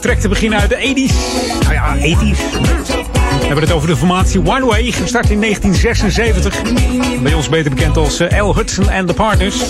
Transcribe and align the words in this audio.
Track 0.00 0.18
te 0.18 0.28
beginnen 0.28 0.60
uit 0.60 0.70
de 0.70 0.76
80s. 0.76 1.62
Nou 1.62 1.72
ja, 1.72 1.96
80s. 1.96 2.38
We 3.40 3.46
hebben 3.46 3.64
het 3.64 3.72
over 3.72 3.88
de 3.88 3.96
formatie 3.96 4.40
One 4.40 4.64
Way, 4.64 4.90
gestart 4.90 5.30
in 5.30 5.40
1976. 5.40 6.62
Bij 7.22 7.34
ons 7.34 7.48
beter 7.48 7.70
bekend 7.70 7.96
als 7.96 8.20
eh, 8.20 8.42
L. 8.42 8.54
Hudson 8.54 8.90
and 8.90 9.08
the 9.08 9.14
Partners. 9.14 9.60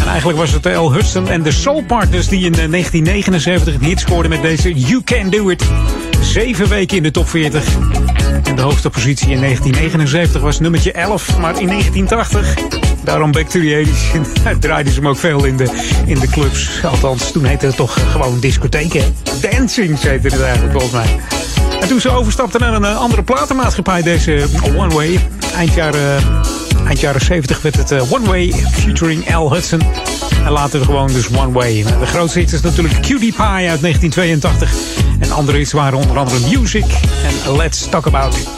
En 0.00 0.08
eigenlijk 0.08 0.38
was 0.38 0.52
het 0.52 0.64
L. 0.64 0.92
Hudson 0.92 1.28
en 1.28 1.42
de 1.42 1.52
Soul 1.52 1.82
Partners 1.82 2.28
die 2.28 2.44
in 2.44 2.52
eh, 2.52 2.70
1979 2.70 3.74
een 3.74 3.84
hit 3.84 4.00
scoorden 4.00 4.30
met 4.30 4.42
deze 4.42 4.72
You 4.74 5.02
Can 5.04 5.30
Do 5.30 5.48
It. 5.48 5.64
Zeven 6.20 6.68
weken 6.68 6.96
in 6.96 7.02
de 7.02 7.10
top 7.10 7.28
40. 7.28 7.64
En 8.44 8.56
de 8.56 8.62
hoogste 8.62 8.90
positie 8.90 9.30
in 9.30 9.40
1979 9.40 10.40
was 10.40 10.60
nummertje 10.60 10.92
11, 10.92 11.38
maar 11.38 11.60
in 11.60 11.66
1980 11.66 12.90
Daarom 13.04 13.32
Back 13.32 13.48
to 13.48 13.60
the 13.60 13.86
80s. 13.86 14.58
draaiden 14.60 14.92
ze 14.92 14.98
hem 14.98 15.08
ook 15.08 15.16
veel 15.16 15.44
in 15.44 15.56
de, 15.56 15.66
in 16.06 16.18
de 16.18 16.28
clubs. 16.28 16.84
Althans, 16.84 17.32
toen 17.32 17.44
heette 17.44 17.66
het 17.66 17.76
toch 17.76 18.12
gewoon 18.12 18.40
discotheken. 18.40 19.14
Dancing 19.50 20.00
heette 20.00 20.28
het 20.28 20.40
eigenlijk 20.40 20.72
volgens 20.72 20.92
mij. 20.92 21.20
En 21.80 21.88
toen 21.88 22.00
ze 22.00 22.10
overstapten 22.10 22.60
naar 22.60 22.72
een 22.72 22.84
eh, 22.84 22.96
andere 22.96 23.22
platenmaatschappij, 23.22 24.02
deze 24.02 24.46
One 24.76 24.94
Way. 24.94 25.20
Eind 25.56 25.74
jaren, 25.74 26.22
eind 26.86 27.00
jaren 27.00 27.20
70 27.20 27.62
werd 27.62 27.76
het 27.76 27.90
eh, 27.90 28.12
One 28.12 28.26
Way 28.26 28.52
featuring 28.52 29.34
Al 29.34 29.52
Hudson. 29.54 29.80
En 30.44 30.52
later 30.52 30.84
gewoon 30.84 31.12
dus 31.12 31.28
One 31.28 31.52
Way. 31.52 31.84
De 32.00 32.06
grootste 32.06 32.38
hit 32.38 32.52
is 32.52 32.60
natuurlijk 32.60 32.94
Cutie 32.94 33.32
Pie 33.32 33.68
uit 33.68 33.80
1982. 33.80 34.72
En 35.18 35.32
andere 35.32 35.58
hits 35.58 35.72
waren 35.72 35.98
onder 35.98 36.18
andere 36.18 36.58
Music 36.58 36.86
en 37.46 37.56
Let's 37.56 37.88
Talk 37.88 38.06
About 38.06 38.36
It. 38.36 38.48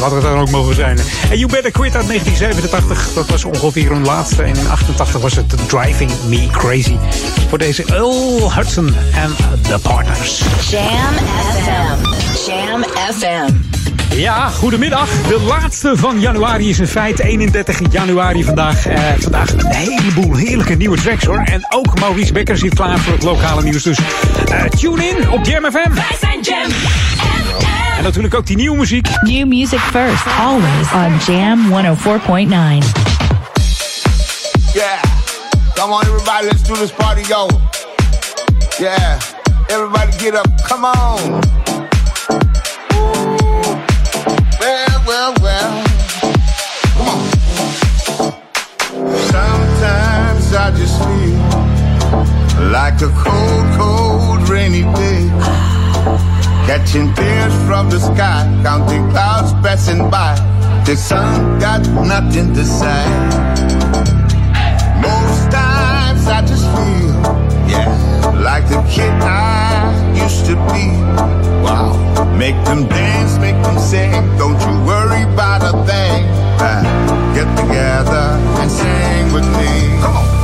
Wat 0.00 0.10
het 0.10 0.22
dan 0.22 0.38
ook 0.38 0.50
mogen 0.50 0.74
zijn. 0.74 0.98
En 1.30 1.38
You 1.38 1.46
Better 1.52 1.70
Quit 1.70 1.96
uit 1.96 2.06
1987. 2.06 3.12
Dat 3.14 3.26
was 3.28 3.44
ongeveer 3.44 3.90
hun 3.90 4.04
laatste. 4.04 4.42
En 4.42 4.56
in 4.56 4.68
88 4.68 5.20
was 5.20 5.36
het 5.36 5.68
Driving 5.68 6.10
Me 6.28 6.48
Crazy. 6.52 6.96
Voor 7.48 7.58
deze 7.58 7.84
Earl 7.84 8.52
Hudson 8.54 8.94
en 9.14 9.36
The 9.62 9.78
Partners. 9.78 10.42
Jam 10.70 11.14
FM. 11.62 12.04
Jam 12.46 12.84
FM. 13.18 13.52
Ja, 14.16 14.48
goedemiddag. 14.48 15.08
De 15.28 15.40
laatste 15.40 15.96
van 15.96 16.20
januari 16.20 16.68
is 16.68 16.78
in 16.78 16.86
feite 16.86 17.22
31 17.24 17.80
januari 17.90 18.44
vandaag. 18.44 18.86
Eh, 18.86 19.02
vandaag 19.18 19.52
een 19.52 19.74
heleboel 19.74 20.36
heerlijke 20.36 20.74
nieuwe 20.74 20.96
tracks 20.96 21.24
hoor. 21.24 21.42
En 21.44 21.66
ook 21.68 22.00
Maurice 22.00 22.32
Becker 22.32 22.58
zit 22.58 22.74
klaar 22.74 22.98
voor 22.98 23.12
het 23.12 23.22
lokale 23.22 23.62
nieuws. 23.62 23.82
Dus 23.82 23.98
eh, 24.48 24.64
tune 24.64 25.04
in 25.08 25.30
op 25.30 25.44
Jam 25.44 25.64
FM. 25.64 25.94
Wij 25.94 26.16
zijn 26.20 26.40
Jam 26.40 26.70
En 28.00 28.06
natuurlijk 28.06 28.34
ook 28.34 28.46
die 28.46 28.56
nieuwe 28.56 28.76
muziek. 28.76 29.08
New 29.20 29.46
music 29.46 29.78
first, 29.78 30.26
always 30.38 30.92
on 30.92 31.18
Jam 31.26 31.72
104.9. 31.72 32.48
Yeah. 34.72 35.02
Come 35.74 35.92
on, 35.92 36.02
everybody, 36.02 36.46
let's 36.46 36.62
do 36.62 36.74
this 36.74 36.92
party, 36.92 37.22
yo. 37.28 37.48
Yeah. 38.78 39.18
Everybody 39.66 40.12
get 40.18 40.34
up. 40.34 40.46
Come 40.68 40.84
on. 40.84 41.40
Ooh. 42.94 43.20
Well, 44.60 45.02
well, 45.06 45.34
well. 45.42 45.82
Come 46.96 47.08
on. 47.08 47.20
Sometimes 49.30 50.54
I 50.54 50.70
just 50.76 50.98
feel 51.04 51.36
like 52.70 53.02
a 53.02 53.10
cold, 53.24 53.66
cold, 53.76 54.48
rainy 54.48 54.82
day. 54.94 56.29
Catching 56.70 57.12
tears 57.14 57.52
from 57.66 57.90
the 57.90 57.98
sky, 57.98 58.46
counting 58.62 59.10
clouds 59.10 59.52
passing 59.54 60.08
by. 60.08 60.36
The 60.86 60.94
sun 60.94 61.58
got 61.58 61.80
nothing 62.06 62.54
to 62.54 62.64
say. 62.64 63.06
Most 65.02 65.50
times 65.50 66.28
I 66.28 66.44
just 66.46 66.62
feel, 66.76 67.18
yeah, 67.66 67.90
like 68.38 68.68
the 68.68 68.80
kid 68.88 69.10
I 69.10 70.14
used 70.14 70.46
to 70.46 70.54
be. 70.70 70.94
Wow. 71.66 71.90
Make 72.38 72.54
them 72.64 72.86
dance, 72.86 73.36
make 73.38 73.60
them 73.64 73.76
sing. 73.76 74.12
Don't 74.38 74.60
you 74.62 74.86
worry 74.86 75.22
about 75.22 75.62
a 75.62 75.72
thing. 75.84 76.22
Ah, 76.62 76.86
get 77.34 77.48
together 77.58 78.38
and 78.62 78.70
sing 78.70 79.32
with 79.32 79.46
me. 79.58 80.00
Come 80.02 80.18
on. 80.18 80.39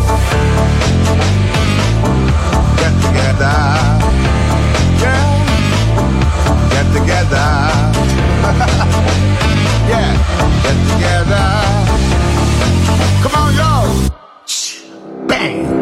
yeah. 9.90 10.16
Get 10.62 10.78
together. 10.92 11.46
Come 13.22 13.34
on. 13.34 13.46
Bang. 15.28 15.75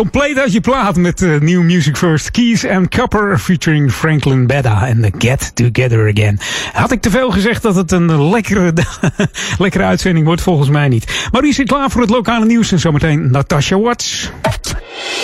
Compleet 0.00 0.38
uit 0.38 0.52
je 0.52 0.60
plaat 0.60 0.96
met 0.96 1.20
uh, 1.20 1.40
New 1.40 1.62
Music 1.62 1.96
First. 1.96 2.30
Keys 2.30 2.66
and 2.66 2.88
Copper 2.88 3.38
featuring 3.38 3.92
Franklin 3.92 4.46
Bedda 4.46 4.86
en 4.86 5.00
The 5.00 5.12
Get 5.18 5.50
Together 5.54 6.10
Again. 6.10 6.38
Had 6.72 6.92
ik 6.92 7.00
te 7.00 7.10
veel 7.10 7.30
gezegd 7.30 7.62
dat 7.62 7.74
het 7.74 7.92
een 7.92 8.28
lekkere, 8.30 8.72
lekkere 9.58 9.84
uitzending 9.84 10.26
wordt? 10.26 10.42
Volgens 10.42 10.68
mij 10.68 10.88
niet. 10.88 11.28
Maar 11.32 11.44
u 11.44 11.52
zit 11.52 11.68
klaar 11.68 11.90
voor 11.90 12.00
het 12.00 12.10
lokale 12.10 12.44
nieuws 12.44 12.72
en 12.72 12.78
zometeen 12.78 13.30
Natasha 13.30 13.78
Watts. 13.78 14.30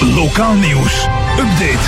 Lokaal 0.00 0.54
nieuws. 0.54 1.06
Update. 1.38 1.87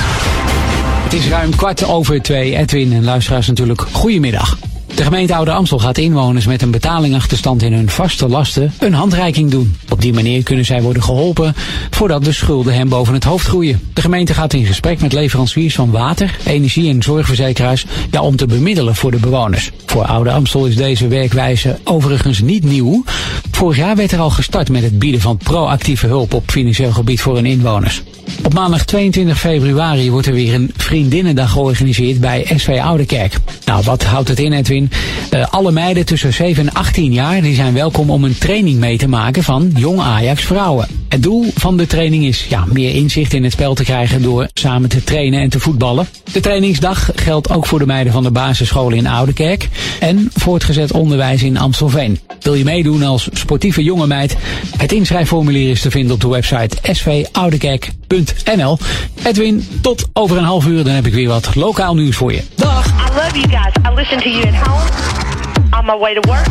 Het 1.02 1.12
is 1.12 1.28
ruim 1.28 1.57
kwart 1.57 1.85
over 1.85 2.23
twee. 2.23 2.57
Edwin 2.57 2.92
en 2.92 3.04
luisteraars 3.04 3.47
natuurlijk. 3.47 3.80
Goedemiddag. 3.80 4.59
De 4.99 5.04
gemeente 5.04 5.35
Oude 5.35 5.50
Amstel 5.50 5.78
gaat 5.78 5.99
inwoners 5.99 6.47
met 6.47 6.62
een 6.62 6.71
betalingachterstand 6.71 7.62
in 7.62 7.73
hun 7.73 7.88
vaste 7.88 8.28
lasten 8.28 8.73
een 8.78 8.95
handreiking 8.95 9.50
doen. 9.50 9.76
Op 9.88 10.00
die 10.00 10.12
manier 10.12 10.42
kunnen 10.42 10.64
zij 10.64 10.83
worden 10.83 11.02
geholpen 11.02 11.54
voordat 11.98 12.24
de 12.24 12.32
schulden 12.32 12.74
hen 12.74 12.88
boven 12.88 13.14
het 13.14 13.24
hoofd 13.24 13.46
groeien. 13.46 13.80
De 13.92 14.00
gemeente 14.00 14.34
gaat 14.34 14.52
in 14.52 14.66
gesprek 14.66 15.00
met 15.00 15.12
leveranciers 15.12 15.74
van 15.74 15.90
water, 15.90 16.36
energie 16.44 16.90
en 16.90 17.02
zorgverzekeraars 17.02 17.86
ja, 18.10 18.22
om 18.22 18.36
te 18.36 18.46
bemiddelen 18.46 18.94
voor 18.94 19.10
de 19.10 19.16
bewoners. 19.16 19.70
Voor 19.86 20.04
Oude 20.04 20.30
Amstel 20.30 20.66
is 20.66 20.76
deze 20.76 21.08
werkwijze 21.08 21.78
overigens 21.84 22.40
niet 22.40 22.64
nieuw. 22.64 23.04
Vorig 23.50 23.76
jaar 23.76 23.96
werd 23.96 24.12
er 24.12 24.18
al 24.18 24.30
gestart 24.30 24.70
met 24.70 24.82
het 24.82 24.98
bieden 24.98 25.20
van 25.20 25.36
proactieve 25.36 26.06
hulp 26.06 26.34
op 26.34 26.50
financieel 26.50 26.92
gebied 26.92 27.20
voor 27.20 27.34
hun 27.34 27.46
inwoners. 27.46 28.02
Op 28.44 28.54
maandag 28.54 28.84
22 28.84 29.38
februari 29.38 30.10
wordt 30.10 30.26
er 30.26 30.32
weer 30.32 30.54
een 30.54 30.70
vriendinnendag 30.76 31.52
georganiseerd 31.52 32.20
bij 32.20 32.46
SV 32.56 32.78
Oudekerk. 32.82 33.36
Nou, 33.64 33.82
wat 33.84 34.04
houdt 34.04 34.28
het 34.28 34.38
in, 34.38 34.52
Edwin? 34.52 34.90
Uh, 35.34 35.46
alle 35.50 35.72
meiden 35.72 36.06
tussen 36.06 36.32
7 36.32 36.66
en 36.66 36.74
18 36.74 37.12
jaar 37.12 37.42
die 37.42 37.54
zijn 37.54 37.74
welkom 37.74 38.10
om 38.10 38.24
een 38.24 38.38
training 38.38 38.78
mee 38.78 38.98
te 38.98 39.08
maken 39.08 39.42
van 39.42 39.72
Jong 39.74 40.00
Ajax 40.00 40.44
Vrouwen. 40.44 40.88
Het 41.08 41.22
doel 41.22 41.50
van 41.54 41.76
de 41.76 41.86
training 41.86 42.24
is 42.24 42.46
ja, 42.48 42.64
meer 42.72 42.94
inzicht 42.94 43.32
in 43.32 43.42
het 43.42 43.52
spel 43.52 43.74
te 43.74 43.84
krijgen 43.84 44.22
door 44.22 44.48
samen 44.54 44.88
te 44.88 45.04
trainen 45.04 45.40
en 45.40 45.48
te 45.48 45.60
voetballen. 45.60 46.08
De 46.32 46.40
trainingsdag 46.40 47.10
geldt 47.14 47.50
ook 47.50 47.66
voor 47.66 47.78
de 47.78 47.86
meiden 47.86 48.12
van 48.12 48.22
de 48.22 48.30
basisschool 48.30 48.90
in 48.90 49.06
Oudekerk 49.06 49.68
en 50.00 50.30
voortgezet 50.34 50.92
onderwijs 50.92 51.42
in 51.42 51.58
Amstelveen. 51.58 52.20
Wil 52.40 52.54
je 52.54 52.64
meedoen 52.64 53.02
als 53.02 53.28
sportieve 53.32 53.82
jonge 53.82 54.06
meid? 54.06 54.36
Het 54.76 54.92
inschrijfformulier 54.92 55.70
is 55.70 55.80
te 55.80 55.90
vinden 55.90 56.14
op 56.14 56.20
de 56.20 56.28
website 56.28 56.76
svoudekerk.nl. 56.92 58.78
Edwin, 59.22 59.68
tot 59.80 60.04
over 60.12 60.36
een 60.36 60.44
half 60.44 60.66
uur, 60.66 60.84
dan 60.84 60.94
heb 60.94 61.06
ik 61.06 61.14
weer 61.14 61.28
wat 61.28 61.54
lokaal 61.54 61.94
nieuws 61.94 62.16
voor 62.16 62.32
je. 62.32 62.42
Dag! 62.54 62.86
I 62.86 63.14
love 63.14 63.38
you 63.38 63.48
guys. 63.48 63.74
I 63.86 63.94
listen 63.94 64.18
to 64.18 64.28
you 64.28 64.46
at 64.46 64.54
home, 64.54 65.38
on 65.72 65.87
my 65.87 65.94
way 65.96 66.14
to 66.14 66.20
work, 66.28 66.46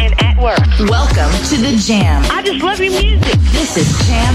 and 0.00 0.14
at 0.22 0.36
work. 0.42 0.58
Welcome 0.88 1.32
to 1.48 1.56
the 1.56 1.76
Jam. 1.84 2.22
I 2.30 2.42
just 2.42 2.62
love 2.62 2.80
your 2.80 2.92
music. 2.92 3.38
This 3.52 3.76
is 3.76 4.06
Jam 4.06 4.34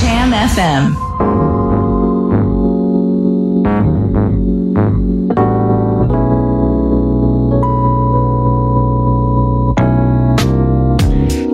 Jam 0.00 0.32
FM. 0.32 0.94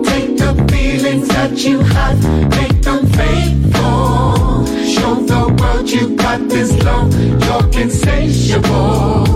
Take 0.03 0.37
the 0.37 0.53
feelings 0.71 1.27
that 1.29 1.63
you 1.65 1.79
have, 1.79 2.19
make 2.51 2.81
them 2.81 3.05
faithful. 3.07 4.65
Show 4.85 5.15
the 5.25 5.55
world 5.59 5.89
you 5.89 6.15
got 6.15 6.47
this 6.49 6.71
love, 6.83 7.13
you're 7.43 7.83
insatiable. 7.83 9.34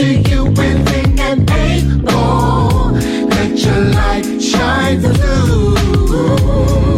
To 0.00 0.14
you, 0.14 0.44
willing 0.44 1.20
and 1.20 1.50
able. 1.50 2.92
Let 2.92 3.58
your 3.62 3.84
light 3.92 4.40
shine 4.40 4.98
through. 5.02 5.74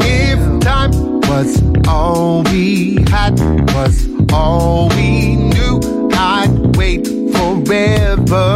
If 0.03 0.61
time 0.61 0.93
was 1.23 1.61
all 1.89 2.45
we 2.45 3.05
had, 3.11 3.41
was 3.75 4.09
all 4.33 4.89
we 4.91 5.35
knew, 5.35 5.81
I'd 6.13 6.77
wait 6.77 7.09
forever. 7.09 8.47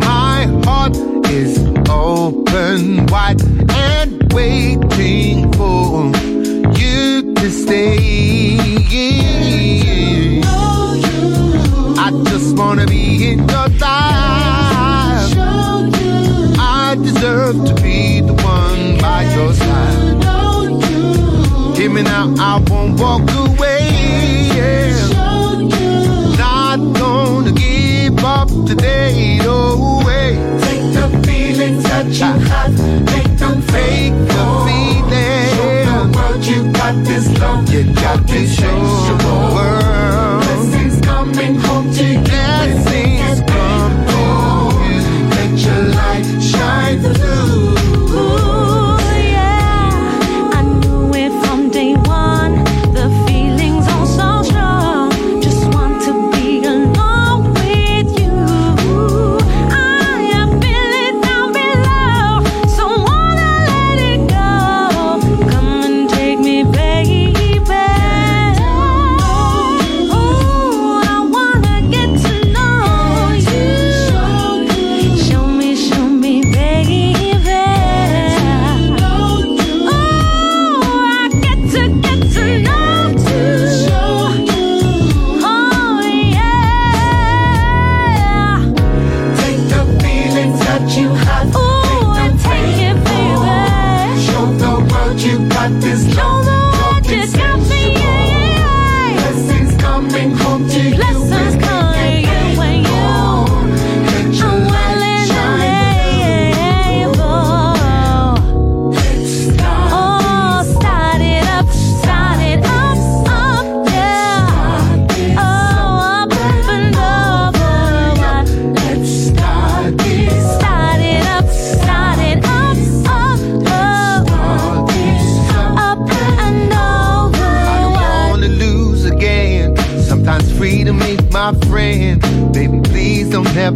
My 0.00 0.44
heart 0.66 0.94
is 1.30 1.58
open 1.88 3.06
wide 3.06 3.42
and 3.70 4.32
waiting 4.34 5.50
for 5.54 6.12
you 6.78 7.32
to 7.36 7.50
stay. 7.50 8.43
Just 12.54 12.66
wanna 12.66 12.86
be 12.86 13.32
in 13.32 13.38
your 13.38 13.68
life. 13.80 15.34
I 16.58 16.96
deserve 17.02 17.64
to 17.66 17.74
be 17.82 18.20
the 18.20 18.34
one 18.34 18.98
by 19.00 19.22
your 19.34 19.52
side. 19.54 20.24
Hear 21.76 21.90
me 21.90 22.02
now, 22.02 22.34
I 22.38 22.58
won't 22.68 23.00
walk 23.00 23.22
away. 23.30 23.88
Yeah. 24.54 25.08
Not 26.38 26.78
gonna 26.98 27.52
give 27.52 28.24
up 28.24 28.48
today, 28.66 29.38
no 29.42 30.02
way. 30.06 30.36
Take 30.60 30.92
the 30.94 31.08
feelings 31.26 31.82
that 31.84 32.06
you 32.06 32.32
have, 32.50 32.78
make 33.12 33.36
them 33.38 33.62
Fake 33.62 34.12
the 34.12 34.44
faithful. 34.44 34.66
Show 35.54 35.84
the 35.90 36.00
world 36.16 36.44
you 36.44 36.72
got 36.72 36.94
this 37.04 37.26
love, 37.40 37.72
You 37.72 37.82
got 37.94 38.28
show 38.28 39.16
the 39.18 39.34
world. 39.54 40.63
Blessings 41.34 41.64
coming 41.64 41.84
home 41.84 41.92
to 41.92 42.93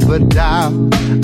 don't 0.00 0.28
doubt. 0.28 0.72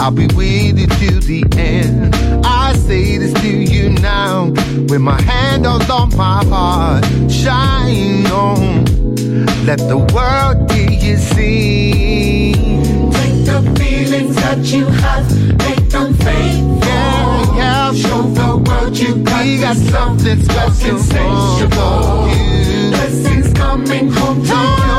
I'll 0.00 0.10
be 0.10 0.26
with 0.34 0.78
you 0.78 0.86
to 0.86 1.20
the 1.20 1.44
end. 1.56 2.14
I 2.44 2.74
say 2.74 3.18
this 3.18 3.32
to 3.40 3.48
you 3.48 3.90
now. 3.90 4.50
With 4.88 5.00
my 5.00 5.20
hand 5.22 5.66
on 5.66 5.80
my 6.16 6.44
heart, 6.44 7.04
shine 7.30 8.26
on. 8.26 8.84
Let 9.66 9.78
the 9.78 9.98
world 10.14 10.70
hear 10.72 10.90
you 10.90 11.16
sing. 11.16 13.10
Take 13.12 13.44
the 13.46 13.60
feelings 13.78 14.36
that 14.36 14.58
you 14.72 14.86
have, 14.86 15.26
make 15.58 15.88
them 15.90 16.14
faithful. 16.14 16.86
Yeah, 16.86 17.56
yeah. 17.56 17.92
Show 17.94 18.22
the 18.22 18.56
world 18.58 18.96
you 18.98 19.16
got, 19.24 19.44
We 19.44 19.58
got 19.60 19.76
something 19.76 20.42
special 20.42 20.98
for 20.98 22.28
you. 22.28 22.90
Blessings 22.90 23.52
coming 23.54 24.10
home 24.10 24.42
to 24.44 24.54
you, 24.54 24.93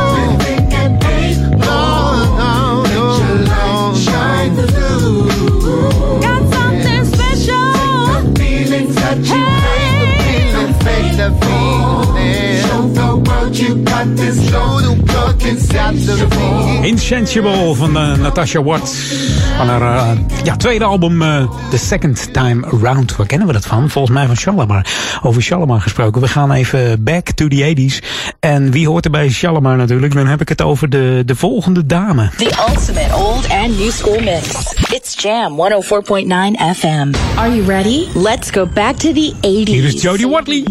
Insensible 16.81 17.73
van 17.75 17.97
eh, 17.97 18.17
Natasha 18.17 18.63
Watts. 18.63 19.13
Van 19.57 19.67
haar 19.67 19.81
eh, 19.81 20.19
ja, 20.43 20.55
tweede 20.55 20.83
album, 20.83 21.21
eh, 21.21 21.43
The 21.69 21.77
Second 21.77 22.33
Time 22.33 22.65
Around. 22.65 23.15
Waar 23.15 23.27
kennen 23.27 23.47
we 23.47 23.53
dat 23.53 23.65
van? 23.65 23.89
Volgens 23.89 24.17
mij 24.17 24.25
van 24.25 24.35
Shalimar. 24.35 24.85
Over 25.21 25.41
Shalimar 25.41 25.81
gesproken. 25.81 26.21
We 26.21 26.27
gaan 26.27 26.51
even 26.51 27.03
back 27.03 27.29
to 27.29 27.47
the 27.47 27.75
80s. 27.75 28.05
En 28.39 28.71
wie 28.71 28.87
hoort 28.87 29.05
er 29.05 29.11
bij 29.11 29.29
Shalimar 29.29 29.77
natuurlijk? 29.77 30.13
Dan 30.13 30.27
heb 30.27 30.41
ik 30.41 30.49
het 30.49 30.61
over 30.61 30.89
de, 30.89 31.23
de 31.25 31.35
volgende 31.35 31.85
dame. 31.85 32.29
The 32.37 32.65
ultimate 32.69 33.15
old 33.15 33.49
and 33.49 33.77
new 33.77 33.91
school 33.91 34.19
mix. 34.19 34.73
It's 34.93 35.21
Jam 35.21 35.51
104.9 35.51 36.77
FM. 36.77 37.13
Are 37.35 37.55
you 37.55 37.65
ready? 37.65 38.07
Let's 38.13 38.49
go 38.51 38.67
back 38.73 38.95
to 38.95 39.13
the 39.13 39.33
80s. 39.41 39.69
Hier 39.69 39.83
is 39.83 40.01
Jodie 40.01 40.27
Watley. 40.27 40.63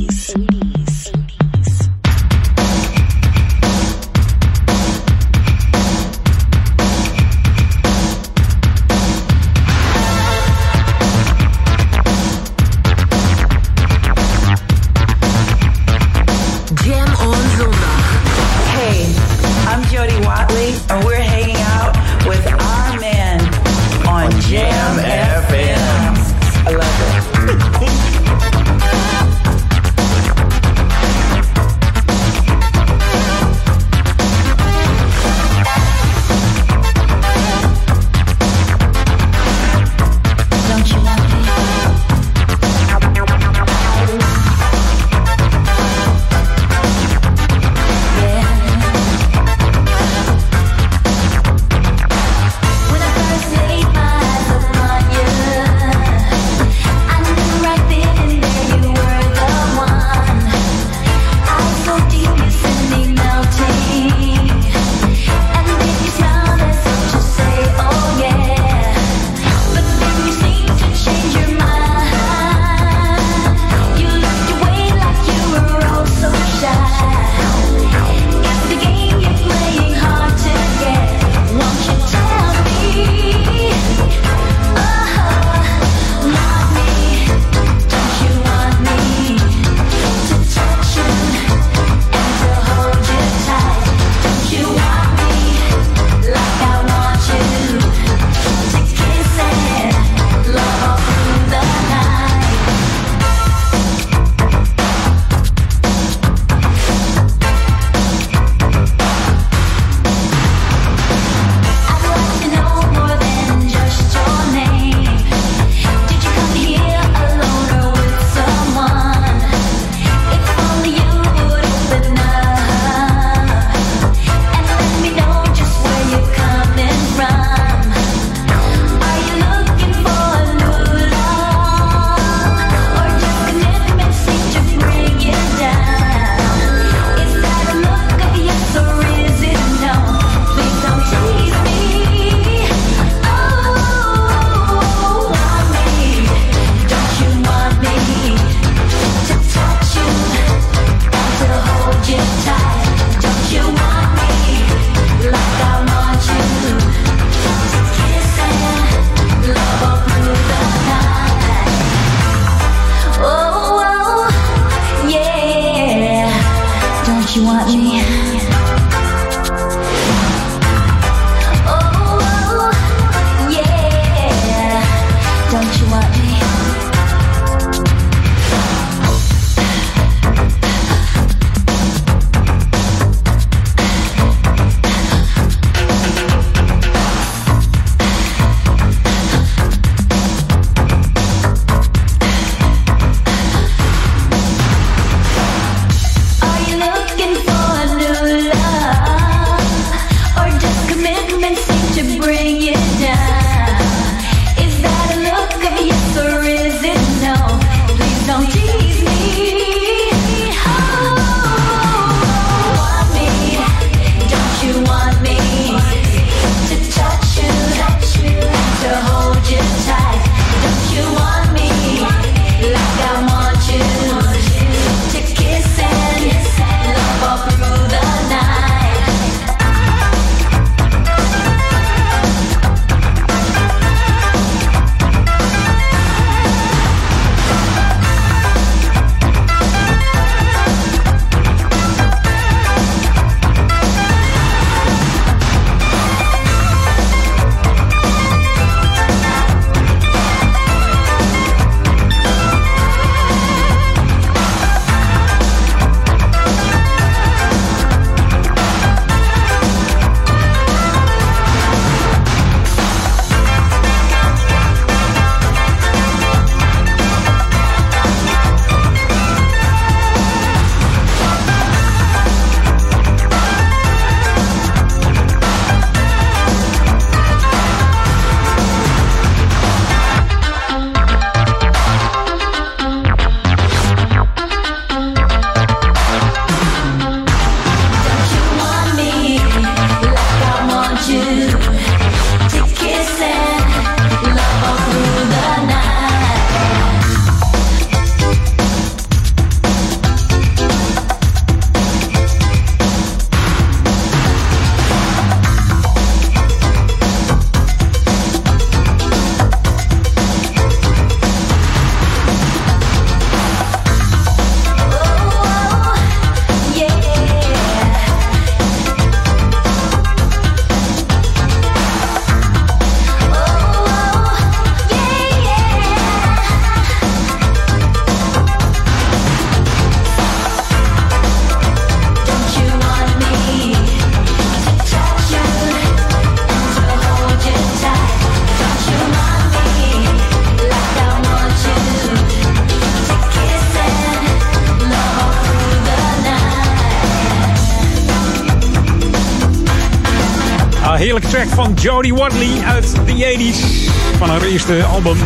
Jodie 351.85 352.14
Watley 352.14 352.64
uit 352.66 352.94
de 353.07 353.53
80s. 353.53 353.90
Van 354.18 354.29
haar 354.29 354.42
eerste 354.42 354.85
album 354.85 355.16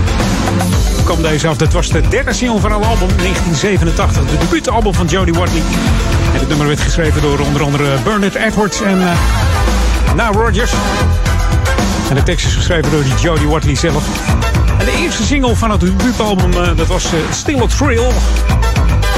kwam 1.05 1.23
deze 1.23 1.49
af. 1.49 1.57
Dat 1.57 1.73
was 1.73 1.89
de 1.89 2.01
derde 2.09 2.33
single 2.33 2.61
van 2.61 2.71
haar 2.71 2.85
album 2.85 3.09
1987. 3.17 4.27
De 4.27 4.39
debuutalbum 4.39 4.95
van 4.95 5.07
Jodie 5.07 5.35
Watley. 5.35 5.63
En 6.33 6.39
het 6.39 6.49
nummer 6.49 6.67
werd 6.67 6.81
geschreven 6.81 7.23
door 7.23 7.39
onder 7.39 7.63
andere 7.63 7.97
Bernard 8.05 8.35
Edwards 8.35 8.83
en 8.83 8.99
uh, 8.99 9.13
Now 10.17 10.35
Rogers. 10.35 10.73
En 12.09 12.15
de 12.15 12.23
tekst 12.23 12.47
is 12.47 12.55
geschreven 12.55 12.91
door 12.91 13.05
Jodie 13.21 13.49
Watley 13.49 13.75
zelf. 13.75 14.05
En 14.79 14.85
de 14.85 14.99
eerste 15.03 15.23
single 15.23 15.57
van 15.57 15.71
het 15.71 15.81
debuutalbum, 15.81 16.53
uh, 16.53 16.77
dat 16.77 16.87
was 16.87 17.05
uh, 17.05 17.21
Still 17.33 17.61
a 17.63 17.67
Thrill. 17.67 18.13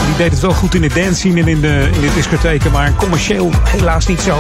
Die 0.07 0.17
deed 0.17 0.31
het 0.31 0.41
wel 0.41 0.53
goed 0.53 0.75
in 0.75 0.81
de 0.81 0.89
dance 0.95 1.15
scene 1.15 1.41
en 1.41 1.49
in 1.49 1.61
de, 1.61 1.89
in 1.93 2.01
de 2.01 2.11
discotheken, 2.15 2.71
maar 2.71 2.95
commercieel 2.95 3.51
helaas 3.65 4.07
niet 4.07 4.21
zo. 4.21 4.37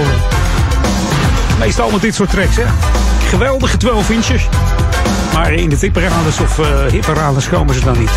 Meestal 1.61 1.91
met 1.91 2.01
dit 2.01 2.15
soort 2.15 2.31
tracks, 2.31 2.57
hè. 2.57 2.65
Geweldige 3.29 3.77
12 3.77 4.11
inches. 4.11 4.49
Maar 5.35 5.53
in 5.53 5.69
de 5.69 5.79
tipparades 5.79 6.41
of 6.41 6.59
uh, 6.59 7.49
komen 7.51 7.75
ze 7.75 7.85
dan 7.85 7.99
niet. 7.99 8.11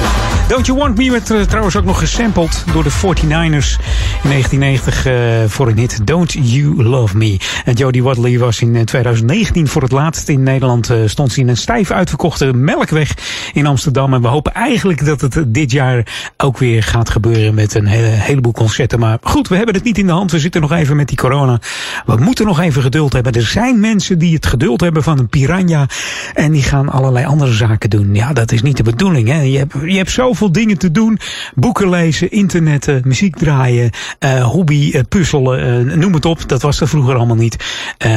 Don't 0.48 0.66
You 0.66 0.78
Want 0.78 0.98
Me 0.98 1.12
werd 1.12 1.30
uh, 1.30 1.42
trouwens 1.42 1.76
ook 1.76 1.84
nog 1.84 2.00
gesampled 2.00 2.64
door 2.74 2.84
de 2.84 2.92
49ers 2.92 3.80
in 4.24 4.30
1990 4.30 5.08
uh, 5.08 5.14
voor 5.48 5.68
een 5.68 5.78
hit 5.78 6.08
Don't 6.08 6.32
You 6.40 6.84
Love 6.84 7.18
Me. 7.18 7.40
En 7.66 7.74
Jodie 7.74 8.04
Watley 8.04 8.40
was 8.40 8.62
in 8.62 8.86
2019 8.86 9.68
voor 9.68 9.82
het 9.82 9.92
laatst 9.92 10.30
in 10.30 10.44
Nederland. 10.44 10.92
Stond 11.06 11.32
ze 11.32 11.40
in 11.40 11.48
een 11.48 11.58
stijf 11.58 11.92
uitverkochte 11.92 12.54
melkweg 12.54 13.14
in 13.54 13.66
Amsterdam. 13.66 14.14
En 14.14 14.22
we 14.22 14.28
hopen 14.28 14.54
eigenlijk 14.54 15.06
dat 15.06 15.22
het 15.22 15.44
dit 15.48 15.72
jaar 15.72 16.32
ook 16.38 16.58
weer 16.58 16.84
gaat 16.84 17.10
gebeuren 17.10 17.54
met 17.54 17.76
een 17.76 17.86
hele, 17.86 18.08
heleboel 18.08 18.52
concerten. 18.52 19.00
Maar 19.00 19.18
goed, 19.22 19.48
we 19.48 19.56
hebben 19.56 19.76
het 19.76 19.84
niet 19.84 19.98
in 19.98 20.06
de 20.06 20.12
hand. 20.12 20.32
We 20.32 20.40
zitten 20.40 20.62
nog 20.62 20.72
even 20.72 20.96
met 20.96 21.08
die 21.08 21.18
corona. 21.18 21.60
We 22.06 22.16
moeten 22.16 22.46
nog 22.46 22.60
even 22.60 22.82
geduld 22.82 23.14
hebben. 23.14 23.34
Er 23.34 23.42
zijn 23.42 23.80
mensen 23.80 24.18
die 24.20 24.34
het 24.34 24.46
geduld 24.46 24.82
hebben 24.82 25.04
van 25.04 25.20
een 25.20 25.30
piranha. 25.30 25.86
En 26.34 26.52
die 26.52 26.64
gaan 26.64 26.90
allerlei 26.90 27.26
andere 27.26 27.52
zaken 27.52 27.90
doen. 27.90 28.16
Ja, 28.16 28.34
dat 28.34 28.52
is 28.52 28.62
niet 28.62 28.78
de 28.78 28.84
bedoeling. 28.84 29.28
Hè? 29.28 29.42
Je, 29.42 29.58
hebt, 29.58 29.74
je 29.86 29.98
hebt 29.98 30.12
zoveel 30.12 30.52
dingen 30.52 30.78
te 30.78 30.92
doen. 30.92 31.20
Boeken 31.56 31.90
lezen, 31.90 32.32
internetten, 32.32 33.02
muziek 33.06 33.36
draaien, 33.36 33.90
uh, 34.20 34.44
hobby, 34.44 34.92
uh, 34.94 35.02
puzzelen, 35.10 35.88
uh, 35.88 35.96
noem 35.96 36.14
het 36.14 36.26
op. 36.26 36.50
Dat 36.50 36.62
was 36.62 36.82
er 36.82 36.88
vroeger 36.88 37.16
allemaal 37.16 37.36
niet. 37.36 37.58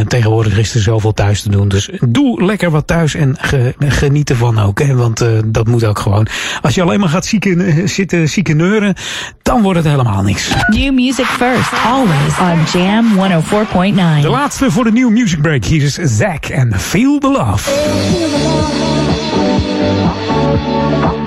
tegenwoordig 0.09 0.59
is 0.59 0.75
er 0.75 0.81
zoveel 0.81 1.12
thuis 1.12 1.42
te 1.42 1.51
doen. 1.51 1.68
Dus 1.68 1.90
doe 2.09 2.44
lekker 2.44 2.70
wat 2.70 2.87
thuis 2.87 3.14
en 3.14 3.37
ge, 3.40 3.75
geniet 3.79 4.31
ervan 4.31 4.59
ook. 4.59 4.79
Hè? 4.79 4.94
Want 4.94 5.25
dat 5.46 5.66
moet 5.66 5.85
ook 5.85 5.99
gewoon. 5.99 6.27
Als 6.62 6.75
je 6.75 6.83
alleen 6.83 7.01
maar 7.01 7.09
gaat 7.09 7.27
zieken, 7.27 7.88
zitten 7.88 8.29
zieken 8.29 8.57
neuren, 8.57 8.94
dan 9.42 9.62
wordt 9.62 9.79
het 9.79 9.88
helemaal 9.88 10.22
niks. 10.22 10.55
New 10.66 10.94
music 10.94 11.27
first, 11.27 11.72
always 11.85 12.38
on 12.38 12.81
Jam 12.81 13.07
104.9. 13.14 13.76
De 13.77 14.29
laatste 14.29 14.71
voor 14.71 14.85
de 14.85 14.93
New 14.93 15.11
Music 15.11 15.41
Break. 15.41 15.65
Hier 15.65 15.83
is 15.83 15.95
Zack 15.95 16.47
en 16.47 16.81
Feel 16.81 17.19
the 17.19 17.31
Love. 17.31 17.71
is 17.71 18.33
the 18.33 18.47
Jammin' 21.07 21.26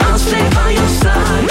I'll 0.00 0.18
stay 0.18 0.48
by 0.54 0.70
your 0.70 0.88
side. 0.88 1.48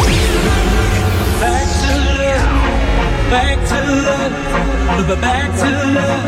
Back 3.29 3.59
to 3.67 3.77
love, 4.07 5.19
back 5.19 5.49
to 5.59 5.69
love, 5.95 6.23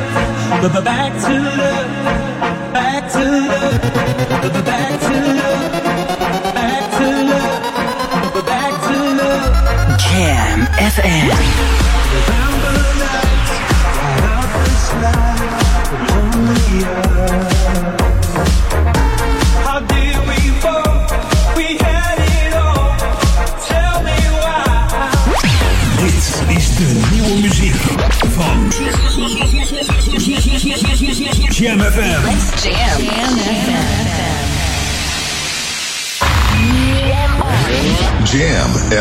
b- 0.73 0.81
back 0.83 1.11
to 1.23 1.33
love, 1.39 1.88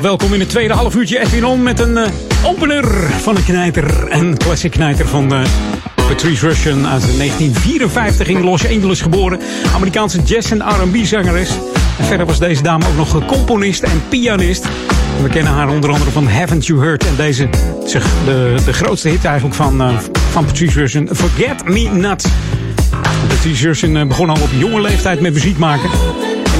Welkom 0.00 0.34
in 0.34 0.40
het 0.40 0.48
tweede 0.48 0.74
half 0.74 0.94
uurtje 0.94 1.18
Edwin 1.18 1.44
On 1.44 1.62
met 1.62 1.80
een 1.80 1.96
eh, 1.96 2.10
opener 2.44 2.84
van 3.10 3.36
een 3.36 3.44
knijter. 3.44 4.12
Een 4.12 4.36
classic 4.36 4.70
knijter 4.70 5.06
van 5.08 5.34
eh, 5.34 5.42
Patrice 5.94 6.46
Rushen 6.46 6.86
uit 6.86 7.02
1954 7.16 8.28
in 8.28 8.44
Los 8.44 8.68
Angeles 8.68 9.00
geboren. 9.00 9.40
Amerikaanse 9.74 10.22
jazz- 10.22 10.50
en 10.50 10.62
R&B 10.62 10.96
zangeres. 11.04 11.50
En 11.98 12.04
verder 12.04 12.26
was 12.26 12.38
deze 12.38 12.62
dame 12.62 12.86
ook 12.86 12.96
nog 12.96 13.26
componist 13.26 13.82
en 13.82 14.02
pianist. 14.08 14.64
We 15.22 15.28
kennen 15.28 15.52
haar 15.52 15.68
onder 15.68 15.90
andere 15.90 16.10
van 16.10 16.28
Haven't 16.28 16.66
You 16.66 16.80
Heard. 16.80 17.06
En 17.06 17.16
deze 17.16 17.48
is 17.84 17.92
de, 17.92 18.54
de 18.64 18.72
grootste 18.72 19.08
hit 19.08 19.24
eigenlijk 19.24 19.56
van, 19.56 19.82
eh, 19.82 19.98
van 20.30 20.44
Patrice 20.44 20.78
Rushen. 20.78 21.08
Forget 21.16 21.64
Me 21.64 21.88
Not. 21.90 22.24
Patrice 23.28 23.70
eh, 23.70 24.06
begon 24.06 24.28
al 24.28 24.40
op 24.42 24.50
jonge 24.58 24.80
leeftijd 24.80 25.20
met 25.20 25.32
muziek 25.32 25.58
maken. 25.58 25.90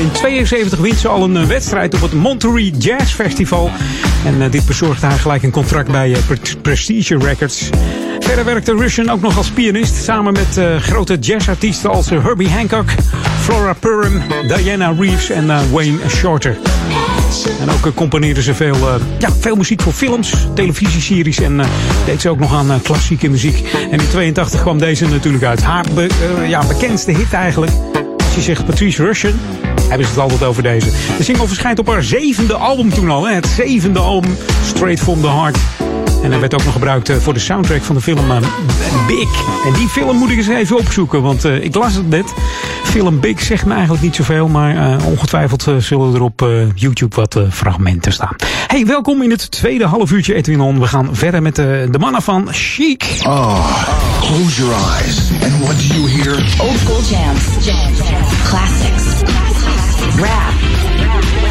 In 0.05 0.11
72 0.11 0.78
wint 0.78 0.98
ze 0.98 1.09
al 1.09 1.24
een 1.24 1.36
eh, 1.36 1.44
wedstrijd 1.44 1.94
op 1.94 2.00
het 2.00 2.12
Monterey 2.12 2.72
Jazz 2.78 3.14
Festival. 3.14 3.70
En 4.24 4.42
eh, 4.42 4.50
dit 4.50 4.66
bezorgde 4.66 5.07
haar 5.07 5.18
gelijk 5.18 5.42
een 5.42 5.50
contract 5.50 5.90
bij 5.90 6.12
eh, 6.12 6.18
Pre- 6.26 6.57
Prestige 6.62 7.18
Records. 7.18 7.68
Verder 8.18 8.44
werkte 8.44 8.76
Russian 8.76 9.11
ook 9.11 9.20
nog 9.20 9.36
als 9.36 9.50
pianist. 9.50 9.94
Samen 9.94 10.32
met 10.32 10.61
grote 10.78 11.18
jazzartiesten 11.18 11.90
als 11.90 12.11
Herbie 12.11 12.50
Hancock, 12.50 12.88
Flora 13.40 13.72
Purim, 13.72 14.22
Diana 14.46 14.94
Reeves 14.98 15.30
en 15.30 15.70
Wayne 15.70 15.98
Shorter. 16.09 16.57
En 17.61 17.70
ook 17.70 17.94
componeerde 17.94 18.42
ze 18.42 18.55
veel, 18.55 18.76
ja, 19.18 19.28
veel 19.40 19.57
muziek 19.57 19.82
voor 19.82 19.92
films, 19.92 20.34
televisieseries 20.55 21.40
en 21.40 21.61
deed 22.07 22.20
ze 22.20 22.28
ook 22.28 22.38
nog 22.38 22.55
aan 22.55 22.82
klassieke 22.82 23.28
muziek. 23.28 23.72
En 23.90 23.98
in 23.98 24.09
82 24.09 24.61
kwam 24.61 24.78
deze 24.78 25.09
natuurlijk 25.09 25.44
uit. 25.44 25.62
Haar 25.62 25.84
ja, 26.46 26.66
bekendste 26.66 27.12
hit 27.12 27.32
eigenlijk. 27.32 27.72
Zegt 28.41 28.66
Patrice 28.66 29.05
Russian, 29.05 29.32
hebben 29.89 30.07
ze 30.07 30.12
het 30.12 30.20
altijd 30.20 30.43
over 30.43 30.62
deze. 30.62 30.91
De 31.16 31.22
single 31.22 31.47
verschijnt 31.47 31.78
op 31.78 31.87
haar 31.87 32.03
zevende 32.03 32.55
album 32.55 32.91
toen 32.91 33.11
al. 33.11 33.26
Hè? 33.26 33.35
Het 33.35 33.47
zevende 33.47 33.99
album, 33.99 34.37
Straight 34.64 35.01
From 35.01 35.20
The 35.20 35.28
Heart. 35.28 35.59
En 36.22 36.30
hij 36.30 36.41
werd 36.41 36.55
ook 36.55 36.64
nog 36.64 36.72
gebruikt 36.72 37.09
eh, 37.09 37.16
voor 37.16 37.35
de 37.35 37.41
soundtrack 37.41 37.82
van 37.82 37.95
de 37.95 38.01
film 38.01 38.30
eh, 38.30 38.37
Big. 39.07 39.28
En 39.66 39.72
die 39.72 39.89
film 39.89 40.16
moet 40.16 40.30
ik 40.30 40.37
eens 40.37 40.49
even 40.49 40.76
opzoeken, 40.76 41.22
want 41.22 41.45
eh, 41.45 41.64
ik 41.64 41.74
las 41.74 41.95
het 41.95 42.09
net. 42.09 42.32
Film 42.85 43.20
Big 43.20 43.41
zegt 43.41 43.66
me 43.66 43.72
eigenlijk 43.72 44.03
niet 44.03 44.14
zoveel, 44.14 44.49
maar 44.49 45.05
ongetwijfeld 45.05 45.66
zullen 45.78 46.14
er 46.14 46.22
op 46.22 46.49
YouTube 46.74 47.16
wat 47.16 47.39
fragmenten 47.51 48.12
staan. 48.12 48.37
Hey, 48.66 48.87
welkom 48.87 49.22
in 49.22 49.30
het 49.30 49.51
tweede 49.51 49.87
half 49.87 50.12
uurtje 50.12 50.35
Edwin 50.35 50.61
On. 50.61 50.80
We 50.80 50.87
gaan 50.87 51.09
verder 51.12 51.43
met 51.43 51.55
de 51.55 51.97
mannen 51.99 52.22
van 52.22 52.49
Chic. 52.51 53.20
Oh, 53.22 54.03
close 54.24 54.58
your 54.58 54.72
eyes. 54.72 55.30
And 55.42 55.62
what 55.62 55.76
do 55.78 55.86
you 55.88 56.06
hear? 56.06 56.32
Old 56.60 56.78
school 56.78 57.02
jams. 57.02 57.44
Classics. 58.48 59.22
Rap. 60.20 60.54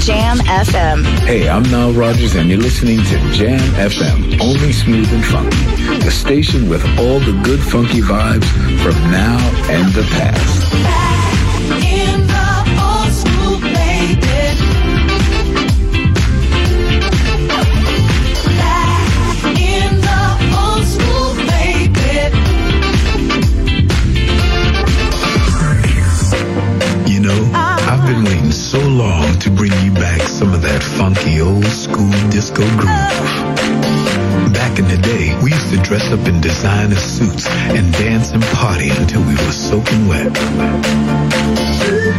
Jam 0.01 0.37
FM. 0.39 1.05
Hey, 1.19 1.47
I'm 1.47 1.63
Nile 1.63 1.93
Rogers, 1.93 2.35
and 2.35 2.49
you're 2.49 2.59
listening 2.59 2.97
to 2.97 3.31
Jam 3.31 3.59
FM, 3.75 4.41
only 4.41 4.71
smooth 4.73 5.11
and 5.13 5.23
funky. 5.23 6.03
The 6.03 6.11
station 6.11 6.67
with 6.67 6.83
all 6.99 7.19
the 7.19 7.39
good 7.43 7.61
funky 7.61 8.01
vibes 8.01 8.47
from 8.81 9.11
now 9.11 9.37
and 9.69 9.93
the 9.93 10.03
past. 10.11 11.02
Designer 36.63 36.95
suits 36.95 37.45
and 37.75 37.91
dance 37.91 38.31
and 38.31 38.41
party 38.55 38.89
until 38.89 39.19
we 39.23 39.35
were 39.35 39.51
soaking 39.51 40.07
wet. 40.07 40.31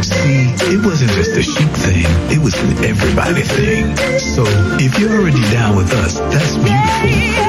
See, 0.05 0.53
it 0.69 0.85
wasn't 0.85 1.09
just 1.13 1.31
a 1.31 1.41
chic 1.41 1.67
thing, 1.81 2.05
it 2.29 2.37
was 2.37 2.53
an 2.61 2.85
everybody 2.85 3.41
thing. 3.41 3.97
So, 4.19 4.43
if 4.77 4.99
you're 4.99 5.17
already 5.17 5.41
down 5.49 5.75
with 5.75 5.91
us, 5.93 6.19
that's 6.29 6.57
beautiful. 6.57 6.77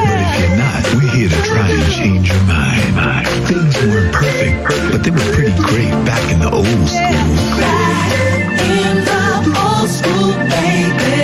But 0.08 0.20
if 0.24 0.40
you're 0.40 0.56
not, 0.56 0.94
we're 0.96 1.12
here 1.12 1.28
to 1.28 1.42
try 1.44 1.68
and 1.68 1.92
change 1.92 2.30
your 2.30 2.42
mind. 2.44 3.28
Things 3.44 3.76
weren't 3.76 4.14
perfect, 4.14 4.64
but 4.90 5.04
they 5.04 5.10
were 5.10 5.28
pretty 5.36 5.52
great 5.68 5.92
back 6.08 6.32
in 6.32 6.40
the 6.40 6.50
old 6.50 6.64
school. 6.64 7.12
In 8.72 9.04
the 9.04 9.52
old 9.52 9.90
school, 9.90 10.32
baby. 10.48 11.15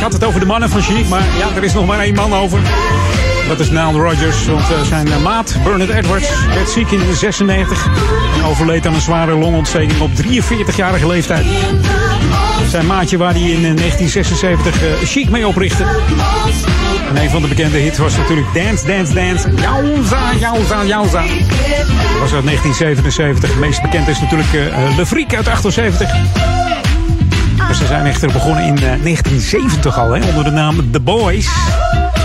Ik 0.00 0.06
had 0.06 0.14
het 0.14 0.24
over 0.24 0.40
de 0.40 0.46
mannen 0.46 0.70
van 0.70 0.82
Chic, 0.82 1.08
maar 1.08 1.22
ja, 1.38 1.56
er 1.56 1.64
is 1.64 1.72
nog 1.72 1.86
maar 1.86 1.98
één 1.98 2.14
man 2.14 2.34
over. 2.34 2.60
Dat 3.48 3.60
is 3.60 3.70
Nile 3.70 3.92
Rodgers, 3.92 4.46
want 4.46 4.60
eh, 4.60 4.80
zijn 4.82 5.12
eh, 5.12 5.22
maat 5.22 5.56
Bernard 5.64 5.90
Edwards 5.90 6.28
werd 6.54 6.68
ziek 6.68 6.90
in 6.90 7.14
96 7.14 7.86
en 8.36 8.44
overleed 8.44 8.86
aan 8.86 8.94
een 8.94 9.00
zware 9.00 9.34
longontsteking 9.34 10.00
op 10.00 10.10
43-jarige 10.10 11.06
leeftijd. 11.06 11.46
Zijn 12.68 12.86
maatje 12.86 13.16
waar 13.16 13.32
hij 13.32 13.40
in 13.40 13.64
eh, 13.64 13.76
1976 13.76 14.82
eh, 14.82 15.08
Chic 15.08 15.30
mee 15.30 15.46
oprichtte. 15.46 15.84
En 17.08 17.22
een 17.22 17.30
van 17.30 17.42
de 17.42 17.48
bekende 17.48 17.78
hits 17.78 17.98
was 17.98 18.16
natuurlijk 18.16 18.54
Dance, 18.54 18.86
Dance, 18.86 19.14
Dance. 19.14 19.48
Jauza, 19.54 20.34
jauza, 20.38 20.84
jauza. 20.84 21.22
Dat 21.22 22.20
was 22.20 22.32
uit 22.32 22.44
1977. 22.44 23.50
Het 23.50 23.58
meest 23.58 23.82
bekend 23.82 24.08
is 24.08 24.20
natuurlijk 24.20 24.52
Le 24.96 25.06
Freak 25.06 25.34
uit 25.34 25.48
78. 25.48 26.59
Ze 27.80 27.86
zijn 27.86 28.06
echter 28.06 28.32
begonnen 28.32 28.64
in 28.64 28.74
eh, 28.74 28.80
1970 28.80 29.98
al, 29.98 30.10
hè, 30.10 30.28
onder 30.28 30.44
de 30.44 30.50
naam 30.50 30.90
The 30.90 31.00
Boys. 31.00 31.48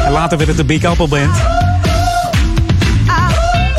En 0.06 0.12
later 0.12 0.38
werd 0.38 0.50
het 0.50 0.58
de 0.58 0.66
Big 0.66 0.84
Apple 0.84 1.08
Band. 1.08 1.36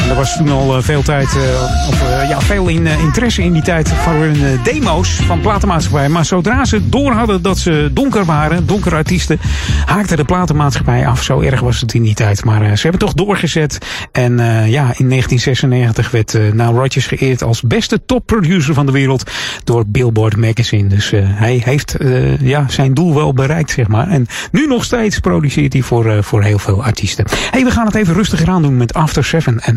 Er 0.09 0.15
was 0.15 0.37
toen 0.37 0.49
al 0.49 0.77
eh, 0.77 0.83
veel 0.83 1.03
tijd, 1.03 1.37
eh, 1.37 1.89
of 1.89 2.03
eh, 2.03 2.29
ja, 2.29 2.41
veel 2.41 2.69
in, 2.69 2.87
interesse 2.87 3.43
in 3.43 3.53
die 3.53 3.63
tijd 3.63 3.89
voor 3.89 4.13
hun 4.13 4.61
demo's 4.63 5.09
van 5.11 5.41
platenmaatschappijen. 5.41 6.11
Maar 6.11 6.25
zodra 6.25 6.65
ze 6.65 6.89
door 6.89 7.13
hadden 7.13 7.43
dat 7.43 7.59
ze 7.59 7.91
donker 7.93 8.25
waren, 8.25 8.67
donkere 8.67 8.97
artiesten, 8.97 9.39
haakte 9.87 10.17
de 10.17 10.25
platenmaatschappij 10.25 11.07
af. 11.07 11.23
Zo 11.23 11.41
erg 11.41 11.61
was 11.61 11.81
het 11.81 11.95
in 11.95 12.03
die 12.03 12.15
tijd. 12.15 12.45
Maar 12.45 12.77
ze 12.77 12.83
hebben 12.83 13.01
toch 13.01 13.15
doorgezet. 13.15 13.79
En 14.13 14.33
ja, 14.69 14.93
in 14.97 15.09
1996 15.09 16.11
werd 16.11 16.35
uh, 16.35 16.53
Nile 16.53 16.73
Rodgers 16.73 17.07
geëerd 17.07 17.43
als 17.43 17.63
beste 17.63 18.05
topproducer 18.07 18.75
van 18.75 18.87
de 18.87 18.93
wereld 18.93 19.31
door 19.65 19.85
Billboard 19.87 20.37
Magazine. 20.37 20.89
Dus 20.89 21.11
hij 21.15 21.63
heeft 21.65 21.97
ja, 22.41 22.65
zijn 22.69 22.95
doel 22.95 23.15
wel 23.15 23.33
bereikt, 23.33 23.71
zeg 23.71 23.89
maar. 23.89 24.09
En 24.09 24.27
nu 24.53 24.67
nog 24.67 24.85
steeds 24.85 25.19
produceert 25.19 25.73
hij 25.73 25.83
voor, 25.83 26.25
voor 26.25 26.43
heel 26.43 26.59
veel 26.59 26.85
artiesten. 26.85 27.25
hey, 27.51 27.65
we 27.65 27.71
gaan 27.71 27.87
het 27.87 27.95
even 27.95 28.15
rustiger 28.15 28.49
aan 28.49 28.63
doen 28.63 28.77
met 28.77 28.95
After 28.95 29.25
Seven 29.25 29.61
en 29.61 29.77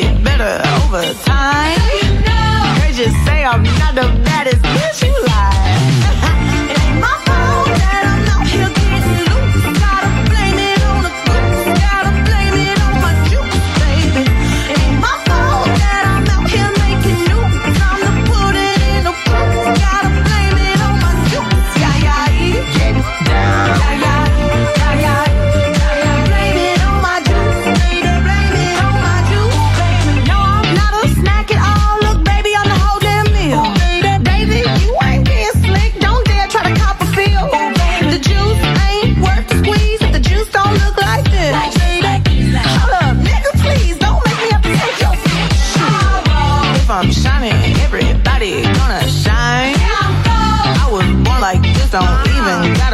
nigga 0.00 0.24
better 0.24 0.60
over 0.84 1.14
time. 1.24 1.78
They 2.80 2.92
just 2.92 3.16
say 3.24 3.44
I'm 3.44 3.62
not 3.62 3.94
the 3.94 4.02
baddest 4.24 4.62
bitch 4.62 5.06
you 5.06 5.24
like. 5.24 5.35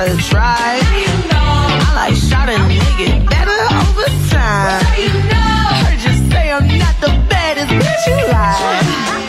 Gotta 0.07 0.29
try. 0.29 0.81
I 0.83 1.93
like 1.95 2.15
shot 2.17 2.49
a 2.49 2.53
nigga 2.53 3.29
better 3.29 3.59
over 3.79 4.07
time. 4.31 4.85
Heard 5.85 6.03
you 6.03 6.31
say 6.31 6.51
I'm 6.51 6.79
not 6.79 7.01
the 7.01 7.09
baddest 7.29 7.71
bitch 7.71 8.07
you 8.09 8.33
like. 8.33 9.22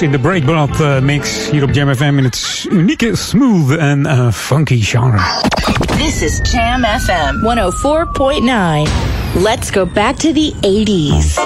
In 0.00 0.10
de 0.10 0.18
Breakbot 0.18 0.80
eh, 0.80 0.98
mix 0.98 1.50
hier 1.50 1.62
op 1.62 1.70
Jam 1.72 1.94
FM 1.94 2.18
in 2.18 2.24
het 2.24 2.66
unieke, 2.70 3.16
smooth 3.16 3.76
en 3.76 4.06
eh, 4.06 4.28
funky 4.32 4.82
genre. 4.82 5.20
This 5.96 6.22
is 6.22 6.52
Jam 6.52 6.84
FM 6.84 7.34
104.9. 8.86 8.90
Let's 9.42 9.70
go 9.70 9.86
back 9.94 10.16
to 10.16 10.32
the 10.32 10.52
80s. 10.60 11.38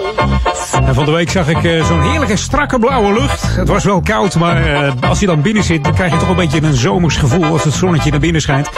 En 0.87 0.95
van 0.95 1.05
de 1.05 1.11
week 1.11 1.31
zag 1.31 1.49
ik 1.49 1.65
eh, 1.65 1.85
zo'n 1.87 2.03
heerlijke 2.03 2.37
strakke 2.37 2.79
blauwe 2.79 3.13
lucht. 3.13 3.57
Het 3.57 3.69
was 3.69 3.85
wel 3.85 4.01
koud, 4.01 4.35
maar 4.35 4.93
als 5.09 5.21
je 5.21 5.27
dan 5.27 5.43
binnen 5.43 5.65
zit, 5.65 5.85
dan 5.85 5.95
krijg 5.95 6.13
je 6.13 6.19
toch 6.19 6.29
een 6.29 6.37
beetje 6.37 6.63
een 6.63 6.75
zomers 6.75 7.17
gevoel 7.17 7.45
als 7.45 7.65
het 7.65 7.75
zonnetje 7.75 8.11
naar 8.11 8.21
binnen 8.21 8.41
schijnt. 8.43 8.71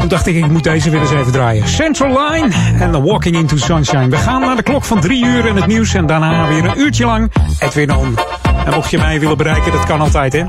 Toen 0.00 0.08
dacht 0.08 0.26
ik, 0.26 0.36
ik 0.36 0.50
moet 0.50 0.64
deze 0.64 0.90
weer 0.90 1.00
eens 1.00 1.10
even 1.10 1.32
draaien. 1.32 1.68
Central 1.68 2.08
Line 2.08 2.54
en 2.78 2.92
The 2.92 3.02
Walking 3.02 3.36
Into 3.36 3.56
Sunshine. 3.56 4.08
We 4.08 4.16
gaan 4.16 4.40
naar 4.40 4.56
de 4.56 4.62
klok 4.62 4.84
van 4.84 5.00
drie 5.00 5.24
uur 5.24 5.46
en 5.46 5.56
het 5.56 5.66
nieuws 5.66 5.94
en 5.94 6.06
daarna 6.06 6.48
weer 6.48 6.64
een 6.64 6.80
uurtje 6.80 7.06
lang 7.06 7.32
Edwin 7.58 7.94
On. 7.94 8.16
En 8.66 8.72
mocht 8.72 8.90
je 8.90 8.98
mij 8.98 9.20
willen 9.20 9.36
bereiken, 9.36 9.72
dat 9.72 9.84
kan 9.84 10.00
altijd 10.00 10.32
hè. 10.32 10.44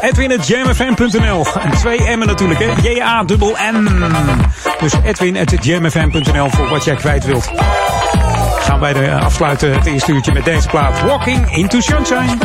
Edwin.jamfm.nl 0.00 1.46
En 1.62 1.70
twee 1.70 2.16
M'en 2.16 2.26
natuurlijk 2.26 2.60
hè. 2.60 2.88
J-A-N-N. 2.88 4.40
Dus 4.80 4.92
Edwin.jamfm.nl 5.04 6.50
voor 6.50 6.68
wat 6.68 6.84
jij 6.84 6.94
kwijt 6.94 7.24
wilt. 7.24 7.50
Gaan 8.58 8.80
wij 8.80 8.92
de 8.92 9.14
afsluiten 9.14 9.72
het 9.72 9.86
eerste 9.86 10.12
uurtje 10.12 10.32
met 10.32 10.44
deze 10.44 10.68
plaat. 10.68 11.02
Walking 11.02 11.56
Into 11.56 11.80
Sunshine. 11.80 12.36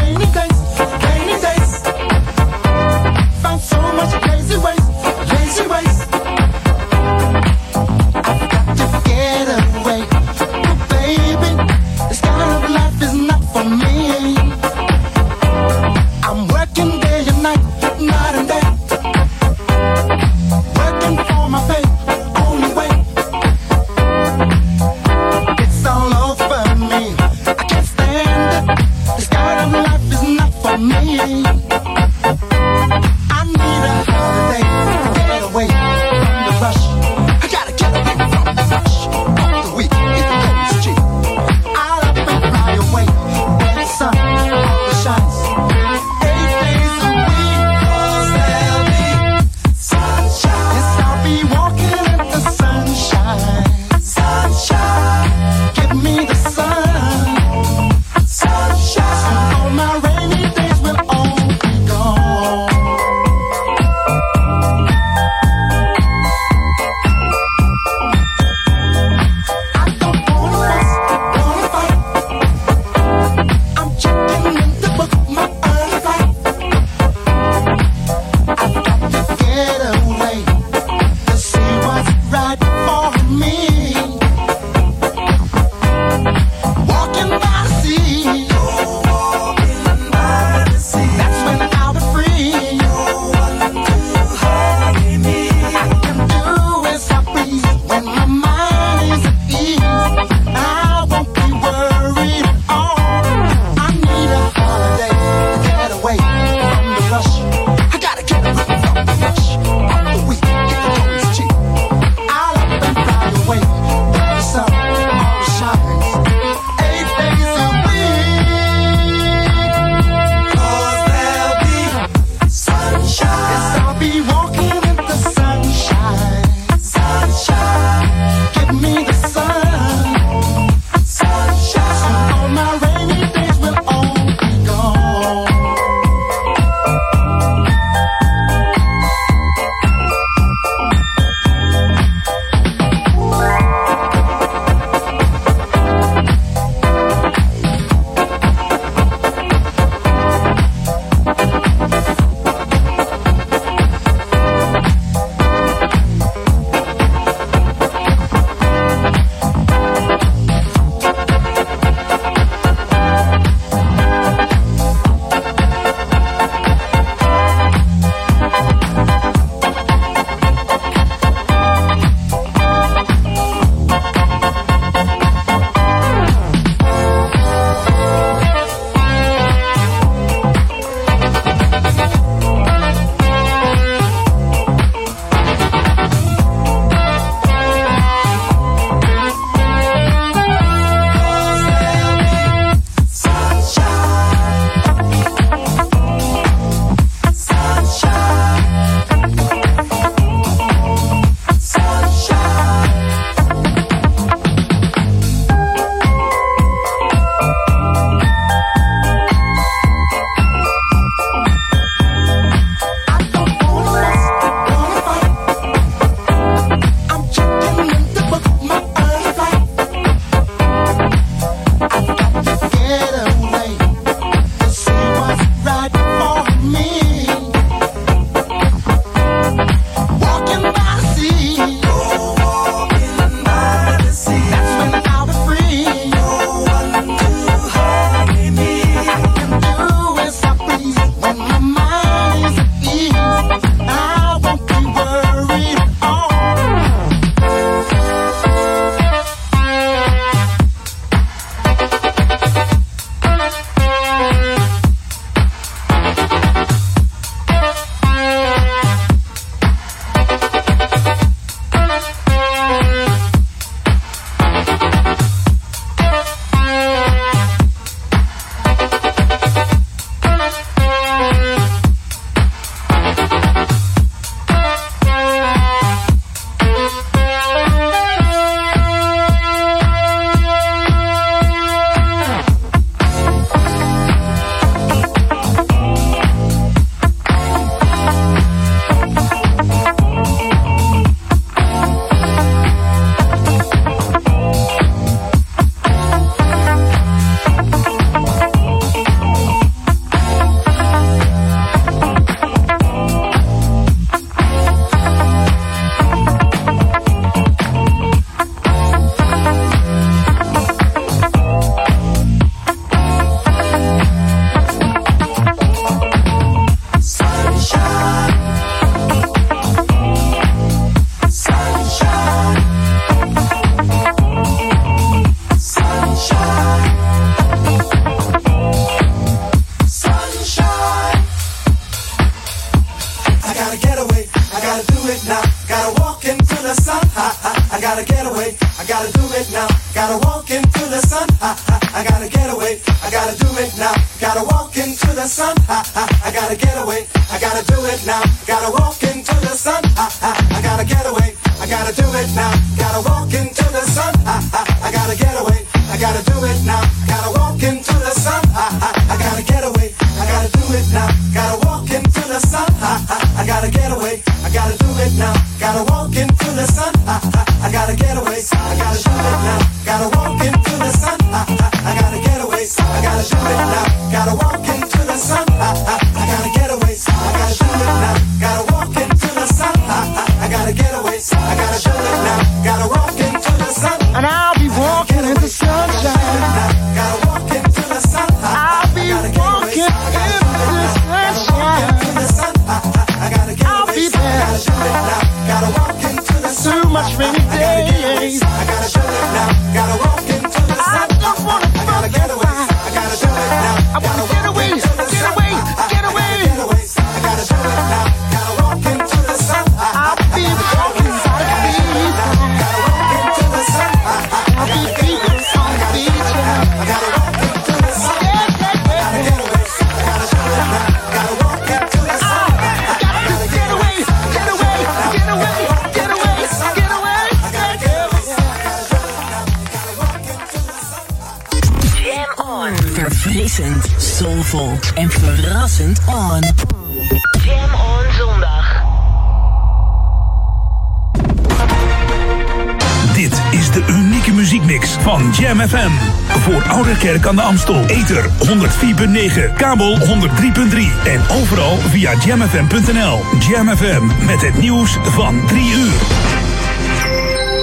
Jam 453.49 453.67
FM 453.67 454.25
met 454.25 454.41
het 454.41 454.57
nieuws 454.57 454.97
van 455.01 455.47
3 455.47 455.73
uur. 455.73 455.91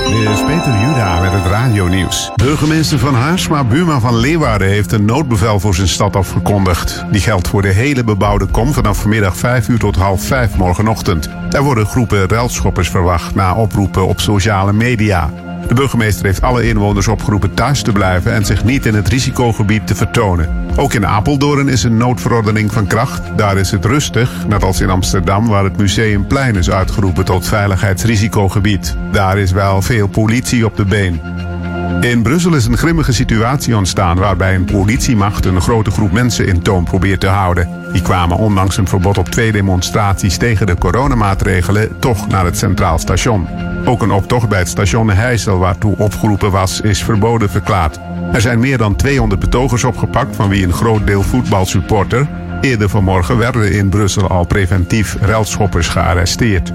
Dit 0.06 0.28
is 0.30 0.44
Peter 0.44 0.80
Juda 0.80 1.20
met 1.20 1.32
het 1.32 1.44
radionieuws. 1.44 2.30
Burgemeester 2.36 2.98
Van 2.98 3.14
Haarsma 3.14 3.64
Buma 3.64 4.00
van 4.00 4.16
Leeuwarden 4.16 4.68
heeft 4.68 4.92
een 4.92 5.04
noodbevel 5.04 5.60
voor 5.60 5.74
zijn 5.74 5.88
stad 5.88 6.16
afgekondigd. 6.16 7.04
Die 7.10 7.20
geldt 7.20 7.48
voor 7.48 7.62
de 7.62 7.68
hele 7.68 8.04
bebouwde 8.04 8.46
kom 8.46 8.72
vanaf 8.72 9.00
vanmiddag 9.00 9.36
5 9.36 9.68
uur 9.68 9.78
tot 9.78 9.96
half 9.96 10.22
5 10.22 10.56
morgenochtend. 10.56 11.28
Er 11.50 11.62
worden 11.62 11.86
groepen 11.86 12.28
ruilschoppers 12.28 12.88
verwacht 12.88 13.34
na 13.34 13.54
oproepen 13.54 14.06
op 14.06 14.20
sociale 14.20 14.72
media. 14.72 15.30
De 15.68 15.74
burgemeester 15.74 16.24
heeft 16.24 16.42
alle 16.42 16.68
inwoners 16.68 17.08
opgeroepen 17.08 17.54
thuis 17.54 17.82
te 17.82 17.92
blijven 17.92 18.32
en 18.32 18.44
zich 18.44 18.64
niet 18.64 18.86
in 18.86 18.94
het 18.94 19.08
risicogebied 19.08 19.86
te 19.86 19.94
vertonen. 19.94 20.61
Ook 20.76 20.92
in 20.92 21.06
Apeldoorn 21.06 21.68
is 21.68 21.82
een 21.82 21.96
noodverordening 21.96 22.72
van 22.72 22.86
kracht. 22.86 23.22
Daar 23.36 23.56
is 23.56 23.70
het 23.70 23.84
rustig, 23.84 24.46
net 24.48 24.64
als 24.64 24.80
in 24.80 24.90
Amsterdam, 24.90 25.48
waar 25.48 25.64
het 25.64 25.76
Museumplein 25.76 26.56
is 26.56 26.70
uitgeroepen 26.70 27.24
tot 27.24 27.46
veiligheidsrisicogebied. 27.46 28.96
Daar 29.12 29.38
is 29.38 29.52
wel 29.52 29.82
veel 29.82 30.06
politie 30.06 30.64
op 30.64 30.76
de 30.76 30.84
been. 30.84 31.20
In 32.00 32.22
Brussel 32.22 32.54
is 32.54 32.66
een 32.66 32.76
grimmige 32.76 33.12
situatie 33.12 33.76
ontstaan 33.76 34.18
waarbij 34.18 34.54
een 34.54 34.64
politiemacht 34.64 35.44
een 35.44 35.60
grote 35.60 35.90
groep 35.90 36.12
mensen 36.12 36.46
in 36.46 36.62
toom 36.62 36.84
probeert 36.84 37.20
te 37.20 37.26
houden. 37.26 37.68
Die 37.92 38.02
kwamen 38.02 38.36
ondanks 38.36 38.76
een 38.76 38.88
verbod 38.88 39.18
op 39.18 39.28
twee 39.28 39.52
demonstraties 39.52 40.36
tegen 40.36 40.66
de 40.66 40.78
coronamaatregelen 40.78 41.98
toch 41.98 42.28
naar 42.28 42.44
het 42.44 42.58
Centraal 42.58 42.98
Station. 42.98 43.48
Ook 43.84 44.02
een 44.02 44.10
optocht 44.10 44.48
bij 44.48 44.58
het 44.58 44.68
station 44.68 45.10
Heijssel 45.10 45.58
waartoe 45.58 45.96
opgeroepen 45.96 46.50
was, 46.50 46.80
is 46.80 47.04
verboden 47.04 47.50
verklaard. 47.50 47.98
Er 48.32 48.40
zijn 48.40 48.58
meer 48.58 48.78
dan 48.78 48.96
200 48.96 49.40
betogers 49.40 49.84
opgepakt, 49.84 50.36
van 50.36 50.48
wie 50.48 50.64
een 50.64 50.72
groot 50.72 51.06
deel 51.06 51.22
voetbalsupporter. 51.22 52.26
Eerder 52.60 52.88
vanmorgen 52.88 53.38
werden 53.38 53.72
in 53.72 53.88
Brussel 53.88 54.28
al 54.28 54.44
preventief 54.44 55.16
relschoppers 55.20 55.88
gearresteerd. 55.88 56.72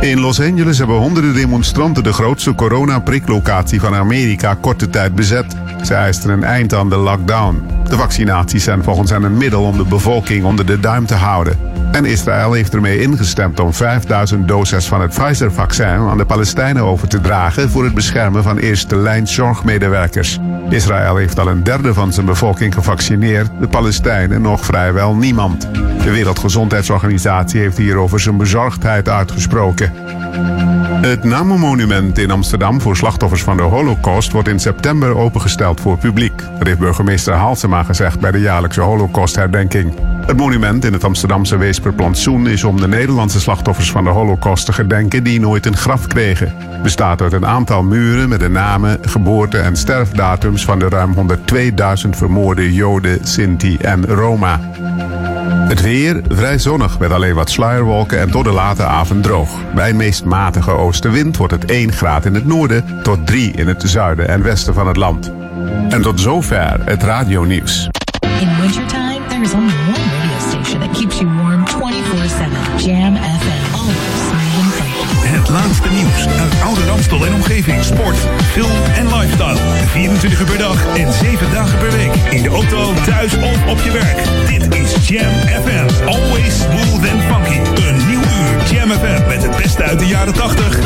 In 0.00 0.20
Los 0.20 0.40
Angeles 0.40 0.78
hebben 0.78 0.96
honderden 0.96 1.34
demonstranten 1.34 2.02
de 2.02 2.12
grootste 2.12 2.54
coronapriklocatie 2.54 3.80
van 3.80 3.94
Amerika 3.94 4.54
korte 4.60 4.90
tijd 4.90 5.14
bezet. 5.14 5.56
Ze 5.84 5.94
eisten 5.94 6.30
een 6.30 6.44
eind 6.44 6.74
aan 6.74 6.88
de 6.88 6.96
lockdown. 6.96 7.62
De 7.88 7.96
vaccinaties 7.96 8.64
zijn 8.64 8.82
volgens 8.82 9.10
hen 9.10 9.22
een 9.22 9.36
middel 9.36 9.62
om 9.62 9.76
de 9.76 9.84
bevolking 9.84 10.44
onder 10.44 10.66
de 10.66 10.80
duim 10.80 11.06
te 11.06 11.14
houden. 11.14 11.58
En 11.92 12.04
Israël 12.04 12.52
heeft 12.52 12.74
ermee 12.74 13.00
ingestemd 13.00 13.60
om 13.60 13.74
5000 13.74 14.48
doses 14.48 14.86
van 14.86 15.00
het 15.00 15.10
Pfizer-vaccin 15.10 15.86
aan 15.86 16.18
de 16.18 16.26
Palestijnen 16.26 16.82
over 16.82 17.08
te 17.08 17.20
dragen 17.20 17.70
voor 17.70 17.84
het 17.84 17.94
beschermen 17.94 18.42
van 18.42 18.58
eerste 18.58 18.96
lijn 18.96 19.26
zorgmedewerkers. 19.26 20.38
Israël 20.68 21.16
heeft 21.16 21.38
al 21.38 21.48
een 21.48 21.62
derde 21.62 21.94
van 21.94 22.12
zijn 22.12 22.26
bevolking 22.26 22.74
gevaccineerd, 22.74 23.50
de 23.60 23.68
Palestijnen 23.68 24.42
nog 24.42 24.64
vrijwel 24.64 25.14
niemand. 25.14 25.68
De 26.02 26.10
Wereldgezondheidsorganisatie 26.10 27.60
heeft 27.60 27.76
hierover 27.76 28.20
zijn 28.20 28.36
bezorgdheid 28.36 29.08
uitgesproken. 29.08 29.92
Het 31.00 31.24
Namo-monument 31.24 32.18
in 32.18 32.30
Amsterdam 32.30 32.80
voor 32.80 32.96
slachtoffers 32.96 33.42
van 33.42 33.56
de 33.56 33.62
Holocaust 33.62 34.32
wordt 34.32 34.48
in 34.48 34.58
september 34.58 35.16
opengesteld 35.16 35.80
voor 35.80 35.98
publiek. 35.98 36.42
Dat 36.58 36.66
heeft 36.66 36.78
burgemeester 36.78 37.34
Halsema 37.34 37.82
gezegd 37.82 38.20
bij 38.20 38.30
de 38.30 38.40
jaarlijkse 38.40 38.80
Holocaustherdenking. 38.80 39.94
Het 40.28 40.36
monument 40.36 40.84
in 40.84 40.92
het 40.92 41.04
Amsterdamse 41.04 41.56
Weesperplantsoen 41.56 42.46
is 42.46 42.64
om 42.64 42.80
de 42.80 42.88
Nederlandse 42.88 43.40
slachtoffers 43.40 43.90
van 43.90 44.04
de 44.04 44.10
Holocaust 44.10 44.66
te 44.66 44.72
gedenken 44.72 45.24
die 45.24 45.40
nooit 45.40 45.66
een 45.66 45.76
graf 45.76 46.06
kregen. 46.06 46.54
Bestaat 46.82 47.22
uit 47.22 47.32
een 47.32 47.46
aantal 47.46 47.82
muren 47.82 48.28
met 48.28 48.40
de 48.40 48.48
namen, 48.48 48.98
geboorte 49.02 49.58
en 49.58 49.76
sterfdatums 49.76 50.64
van 50.64 50.78
de 50.78 50.88
ruim 50.88 51.14
102.000 51.14 52.08
vermoorde 52.10 52.72
Joden, 52.72 53.18
Sinti 53.26 53.76
en 53.76 54.06
Roma. 54.06 54.60
Het 55.68 55.80
weer 55.80 56.22
vrij 56.28 56.58
zonnig 56.58 56.98
met 56.98 57.10
alleen 57.10 57.34
wat 57.34 57.50
sluierwolken 57.50 58.20
en 58.20 58.30
tot 58.30 58.44
de 58.44 58.52
late 58.52 58.84
avond 58.84 59.22
droog. 59.22 59.50
Bij 59.74 59.90
een 59.90 59.96
meest 59.96 60.24
matige 60.24 60.70
oostenwind 60.70 61.36
wordt 61.36 61.52
het 61.52 61.64
1 61.64 61.92
graad 61.92 62.24
in 62.24 62.34
het 62.34 62.46
noorden 62.46 62.84
tot 63.02 63.26
3 63.26 63.52
in 63.52 63.66
het 63.66 63.82
zuiden 63.86 64.28
en 64.28 64.42
westen 64.42 64.74
van 64.74 64.86
het 64.86 64.96
land. 64.96 65.32
En 65.88 66.02
tot 66.02 66.20
zover 66.20 66.80
het 66.84 67.02
radionieuws. 67.02 67.88
In 68.40 68.48
there 69.38 69.42
is 69.42 69.54
only 69.54 69.77
Oude 76.78 76.90
Ramstel 76.90 77.26
en 77.26 77.34
omgeving. 77.34 77.84
Sport, 77.84 78.16
film 78.52 78.70
en 78.96 79.06
lifestyle. 79.16 79.56
24 79.86 80.40
uur 80.40 80.46
per 80.46 80.58
dag 80.58 80.96
en 80.96 81.12
7 81.12 81.52
dagen 81.52 81.78
per 81.78 81.92
week. 81.92 82.14
In 82.30 82.42
de 82.42 82.48
auto, 82.48 82.92
thuis 83.04 83.34
of 83.34 83.66
op 83.66 83.80
je 83.80 83.90
werk. 83.90 84.18
Dit 84.46 84.74
is 84.74 85.08
Jam 85.08 85.32
FM. 85.64 86.06
Always 86.06 86.60
smooth 86.60 87.10
and 87.12 87.22
funky. 87.22 87.82
Een 87.82 88.06
nieuw 88.06 88.20
uur 88.20 88.72
Jam 88.72 88.90
FM 88.90 89.26
met 89.28 89.42
het 89.42 89.56
beste 89.56 89.82
uit 89.82 89.98
de 89.98 90.06
jaren 90.06 90.34
80, 90.34 90.78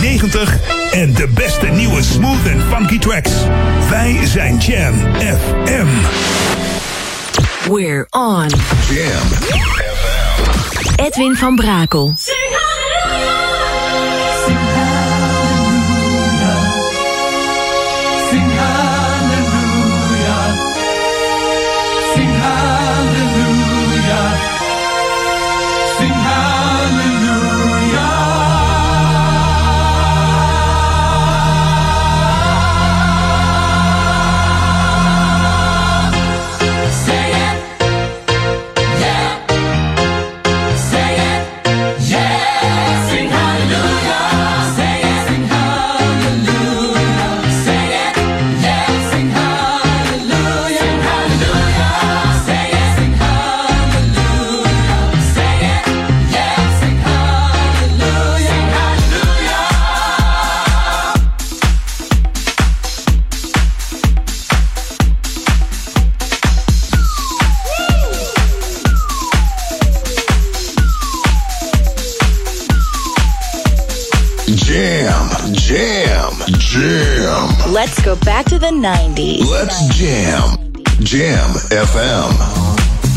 90 0.00 0.58
en 0.92 1.14
de 1.14 1.28
beste 1.28 1.66
nieuwe 1.66 2.02
smooth 2.02 2.52
and 2.52 2.62
funky 2.74 2.98
tracks. 2.98 3.32
Wij 3.90 4.18
zijn 4.24 4.58
Jam 4.58 4.94
FM. 5.18 5.88
We're 7.70 8.06
on. 8.10 8.46
Jam. 8.88 9.28
Edwin 10.96 11.36
van 11.36 11.56
Brakel. 11.56 12.14
Sing 12.16 12.48
the 78.58 78.66
90s. 78.66 79.48
Let's 79.48 79.86
jam. 79.96 80.58
Jam 81.04 81.50
FM. 81.70 83.07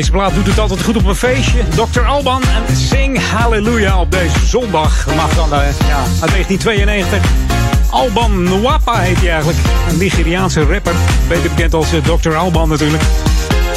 Deze 0.00 0.12
plaat 0.12 0.34
doet 0.34 0.46
het 0.46 0.58
altijd 0.58 0.82
goed 0.82 0.96
op 0.96 1.04
een 1.04 1.14
feestje. 1.14 1.64
Dr. 1.68 2.00
Alban 2.00 2.42
en 2.42 2.76
Sing 2.76 3.18
Hallelujah 3.30 4.00
op 4.00 4.10
deze 4.10 4.46
zondag. 4.46 5.06
Mag 5.16 5.34
dan, 5.34 5.54
eh, 5.54 5.68
ja, 5.88 5.98
uit 6.20 6.30
1992. 6.30 7.30
Alban 7.90 8.42
Nwapa 8.42 8.98
heet 8.98 9.16
hij 9.16 9.28
eigenlijk. 9.28 9.58
Een 9.88 9.98
Nigeriaanse 9.98 10.64
rapper. 10.64 10.94
Beter 11.28 11.50
bekend 11.50 11.74
als 11.74 11.92
eh, 11.92 12.02
Dr. 12.02 12.34
Alban 12.34 12.68
natuurlijk. 12.68 13.02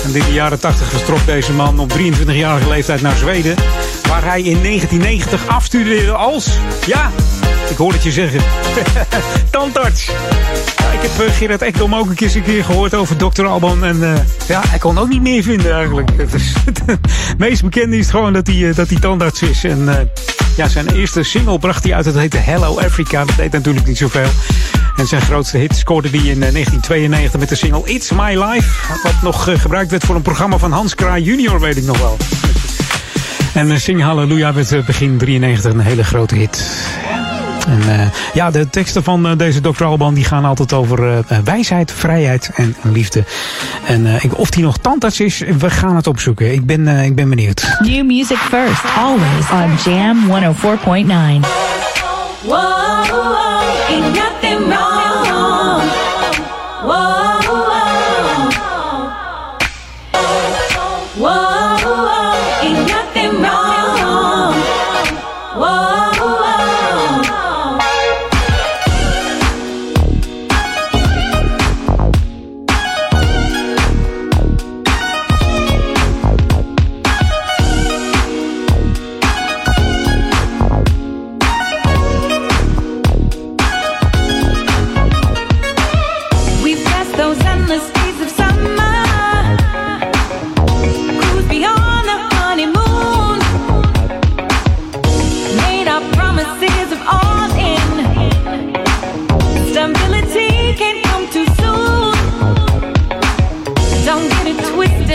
En 0.03 0.15
in 0.15 0.23
de 0.25 0.33
jaren 0.33 0.59
80 0.59 0.87
vertrok 0.87 1.25
deze 1.25 1.51
man 1.51 1.79
op 1.79 1.93
23-jarige 1.97 2.69
leeftijd 2.69 3.01
naar 3.01 3.15
Zweden. 3.15 3.55
Waar 4.07 4.23
hij 4.23 4.41
in 4.41 4.63
1990 4.63 5.47
afstudeerde 5.47 6.11
als... 6.11 6.49
Ja, 6.85 7.11
ik 7.69 7.77
hoor 7.77 7.91
het 7.93 8.03
je 8.03 8.11
zeggen. 8.11 8.41
Tandarts. 9.51 10.09
Ik 11.03 11.09
heb 11.09 11.27
uh, 11.27 11.33
Gerard 11.33 11.61
Ekdom 11.61 11.95
ook 11.95 12.09
een 12.09 12.15
keer, 12.15 12.35
een 12.35 12.43
keer 12.43 12.63
gehoord 12.63 12.95
over 12.95 13.15
Dr. 13.15 13.45
Alban. 13.45 13.85
En 13.85 13.97
uh, 13.97 14.13
ja, 14.47 14.61
hij 14.67 14.79
kon 14.79 14.97
ook 14.97 15.09
niet 15.09 15.21
meer 15.21 15.43
vinden 15.43 15.73
eigenlijk. 15.73 16.09
Het, 16.17 16.99
meest 17.37 17.63
bekende 17.63 17.97
is 17.97 18.09
gewoon 18.09 18.33
dat 18.33 18.47
hij, 18.47 18.55
uh, 18.55 18.75
dat 18.75 18.89
hij 18.89 18.99
tandarts 18.99 19.41
is. 19.41 19.63
En 19.63 20.09
ja, 20.55 20.67
zijn 20.67 20.89
eerste 20.89 21.23
single 21.23 21.59
bracht 21.59 21.83
hij 21.83 21.93
uit. 21.93 22.05
Dat 22.05 22.13
heette 22.13 22.37
Hello 22.37 22.79
Africa. 22.79 23.25
Dat 23.25 23.35
deed 23.35 23.51
natuurlijk 23.51 23.87
niet 23.87 23.97
zoveel. 23.97 24.27
En 24.95 25.07
zijn 25.07 25.21
grootste 25.21 25.57
hit 25.57 25.75
scoorde 25.75 26.09
hij 26.09 26.19
in 26.19 26.39
1992 26.39 27.39
met 27.39 27.49
de 27.49 27.55
single 27.55 27.81
It's 27.85 28.11
My 28.11 28.43
Life. 28.43 28.99
Wat 29.03 29.21
nog 29.21 29.61
gebruikt 29.61 29.91
werd 29.91 30.03
voor 30.03 30.15
een 30.15 30.21
programma 30.21 30.57
van 30.57 30.71
Hans 30.71 30.95
Kraai 30.95 31.23
junior, 31.23 31.59
weet 31.59 31.77
ik 31.77 31.85
nog 31.85 31.99
wel. 31.99 32.17
En 33.53 33.81
Sing 33.81 34.01
Hallelujah 34.01 34.55
werd 34.55 34.85
begin 34.85 35.17
93 35.17 35.73
een 35.73 35.79
hele 35.79 36.03
grote 36.03 36.35
hit. 36.35 36.67
En 37.73 37.81
uh, 37.89 38.05
ja, 38.33 38.51
de 38.51 38.69
teksten 38.69 39.03
van 39.03 39.27
uh, 39.27 39.37
deze 39.37 39.61
Dr. 39.61 39.83
Alban 39.83 40.13
die 40.13 40.23
gaan 40.23 40.45
altijd 40.45 40.73
over 40.73 41.03
uh, 41.03 41.17
wijsheid, 41.43 41.91
vrijheid 41.91 42.49
en 42.55 42.75
liefde. 42.81 43.23
En 43.85 44.05
ik, 44.05 44.37
of 44.37 44.49
die 44.49 44.63
nog 44.63 44.77
tandarts 44.77 45.19
is, 45.19 45.43
we 45.57 45.69
gaan 45.69 45.95
het 45.95 46.07
opzoeken. 46.07 46.53
Ik 46.53 46.65
ben, 46.65 46.87
ik 46.87 47.15
ben 47.15 47.29
benieuwd. 47.29 47.77
New 47.79 48.05
music 48.05 48.37
first, 48.37 48.83
always 48.97 49.49
on 49.51 49.91
Jam 49.91 50.17
104.9. 50.27 51.47
Whoa, 52.43 52.61
whoa, 53.07 53.43
ain't 53.87 54.15
nothing 54.15 54.67
wrong. 54.67 54.92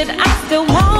that 0.05 0.17
I 0.17 0.47
still 0.47 0.65
want. 0.65 0.98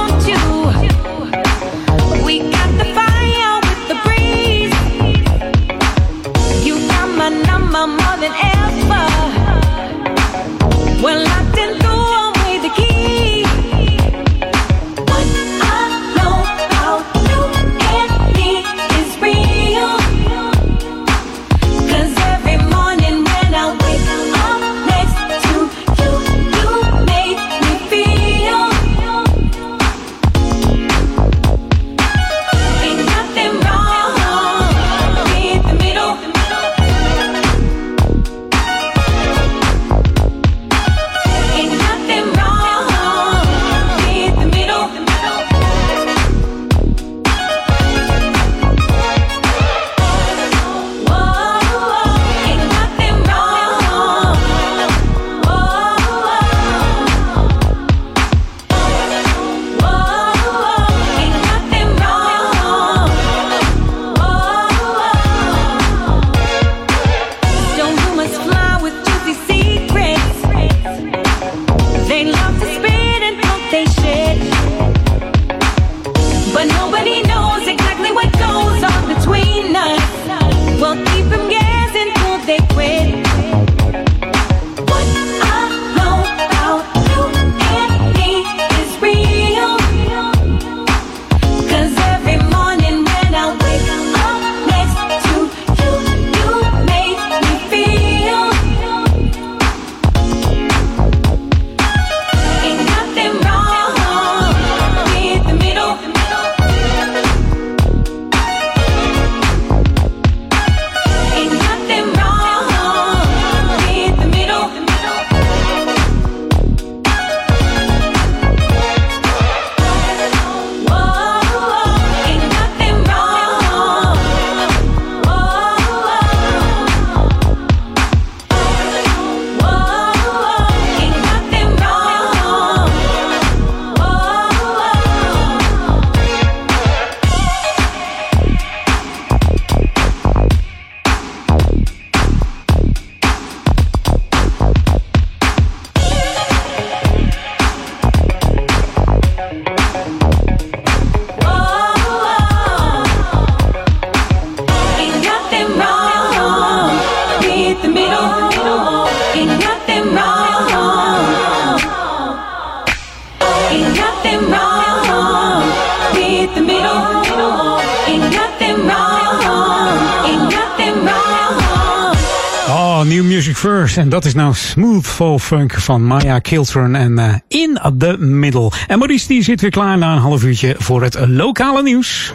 Dat 174.19 174.27
is 174.27 174.33
nou 174.33 174.53
Smooth 174.55 175.07
Fall 175.07 175.37
Funk 175.37 175.73
van 175.73 176.05
Maya 176.05 176.39
Kiltron 176.39 176.95
en 176.95 177.19
eh, 177.19 177.33
In 177.47 177.79
the 177.97 178.17
Middle. 178.17 178.71
En 178.87 178.97
Maurice 178.97 179.27
die 179.27 179.43
zit 179.43 179.61
weer 179.61 179.69
klaar 179.69 179.97
na 179.97 180.13
een 180.13 180.21
half 180.21 180.43
uurtje 180.43 180.75
voor 180.77 181.01
het 181.01 181.17
lokale 181.27 181.83
nieuws. 181.83 182.33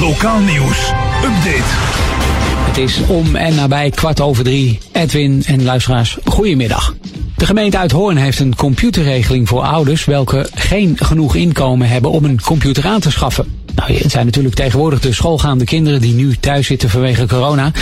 Lokaal 0.00 0.38
nieuws. 0.38 0.92
Update. 1.24 1.62
Het 2.66 2.78
is 2.78 3.00
om 3.06 3.36
en 3.36 3.54
nabij 3.54 3.90
kwart 3.90 4.20
over 4.20 4.44
drie. 4.44 4.78
Edwin 4.92 5.42
en 5.46 5.64
luisteraars, 5.64 6.18
goedemiddag. 6.24 6.94
De 7.36 7.46
gemeente 7.46 7.78
Uithoorn 7.78 8.16
heeft 8.16 8.38
een 8.38 8.56
computerregeling 8.56 9.48
voor 9.48 9.62
ouders 9.62 10.04
welke 10.04 10.48
geen 10.54 10.96
genoeg 10.98 11.34
inkomen 11.34 11.88
hebben 11.88 12.10
om 12.10 12.24
een 12.24 12.40
computer 12.40 12.86
aan 12.86 13.00
te 13.00 13.10
schaffen. 13.10 13.60
Nou, 13.74 13.92
het 13.92 14.10
zijn 14.10 14.26
natuurlijk 14.26 14.54
tegenwoordig 14.54 15.00
de 15.00 15.12
schoolgaande 15.12 15.64
kinderen 15.64 16.00
die 16.00 16.14
nu 16.14 16.36
thuis 16.36 16.66
zitten 16.66 16.90
vanwege 16.90 17.26
corona. 17.26 17.72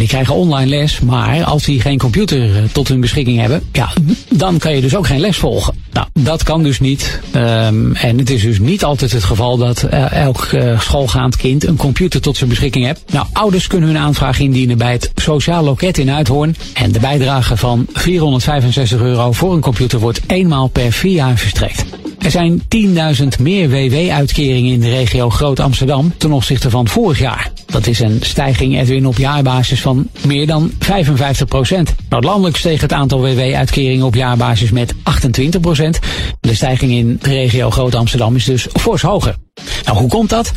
Die 0.00 0.08
krijgen 0.08 0.34
online 0.34 0.66
les. 0.66 1.00
Maar 1.00 1.44
als 1.44 1.64
die 1.64 1.80
geen 1.80 1.98
computer 1.98 2.56
eh, 2.56 2.62
tot 2.72 2.88
hun 2.88 3.00
beschikking 3.00 3.38
hebben, 3.38 3.62
ja, 3.72 3.92
dan 4.28 4.58
kan 4.58 4.74
je 4.74 4.80
dus 4.80 4.96
ook 4.96 5.06
geen 5.06 5.20
les 5.20 5.36
volgen. 5.36 5.74
Nou, 5.92 6.06
dat 6.12 6.42
kan 6.42 6.62
dus 6.62 6.80
niet. 6.80 7.20
Ehm, 7.30 7.92
en 7.92 8.18
het 8.18 8.30
is 8.30 8.42
dus 8.42 8.58
niet 8.58 8.84
altijd 8.84 9.12
het 9.12 9.24
geval 9.24 9.56
dat 9.56 9.82
eh, 9.82 10.12
elk 10.12 10.44
eh, 10.44 10.80
schoolgaand 10.80 11.36
kind 11.36 11.66
een 11.66 11.76
computer 11.76 12.20
tot 12.20 12.36
zijn 12.36 12.48
beschikking 12.48 12.84
heeft. 12.84 13.02
Nou, 13.12 13.26
ouders 13.32 13.66
kunnen 13.66 13.88
hun 13.88 13.98
aanvraag 13.98 14.38
indienen 14.38 14.78
bij 14.78 14.92
het 14.92 15.10
Sociaal 15.14 15.64
Loket 15.64 15.98
in 15.98 16.10
Uithoorn. 16.10 16.56
En 16.74 16.92
de 16.92 17.00
bijdrage 17.00 17.56
van 17.56 17.86
465 17.92 19.00
euro 19.00 19.32
voor 19.32 19.52
een 19.52 19.60
computer 19.60 19.98
wordt 19.98 20.20
eenmaal 20.26 20.68
per 20.68 20.92
vier 20.92 21.14
jaar 21.14 21.36
verstrekt. 21.36 21.84
Er 22.18 22.30
zijn 22.30 22.62
10.000 22.68 23.26
meer 23.40 23.70
WW-uitkeringen 23.70 24.72
in 24.72 24.80
de 24.80 24.90
regio 24.90 25.30
Groot-Amsterdam 25.30 26.12
ten 26.16 26.32
opzichte 26.32 26.70
van 26.70 26.88
vorig 26.88 27.18
jaar. 27.18 27.49
Dat 27.70 27.86
is 27.86 28.00
een 28.00 28.18
stijging, 28.20 28.80
Edwin, 28.80 29.06
op 29.06 29.18
jaarbasis 29.18 29.80
van 29.80 30.08
meer 30.26 30.46
dan 30.46 30.72
55 30.78 31.46
procent. 31.46 31.94
Nou, 32.10 32.22
landelijk 32.22 32.56
steeg 32.56 32.80
het 32.80 32.92
aantal 32.92 33.20
WW-uitkeringen 33.20 34.06
op 34.06 34.14
jaarbasis 34.14 34.70
met 34.70 34.94
28 35.02 35.60
procent. 35.60 35.98
De 36.40 36.54
stijging 36.54 36.92
in 36.92 37.18
de 37.22 37.28
regio 37.28 37.70
Groot-Amsterdam 37.70 38.36
is 38.36 38.44
dus 38.44 38.66
fors 38.72 39.02
hoger. 39.02 39.36
Nou, 39.84 39.98
hoe 39.98 40.08
komt 40.08 40.30
dat? 40.30 40.52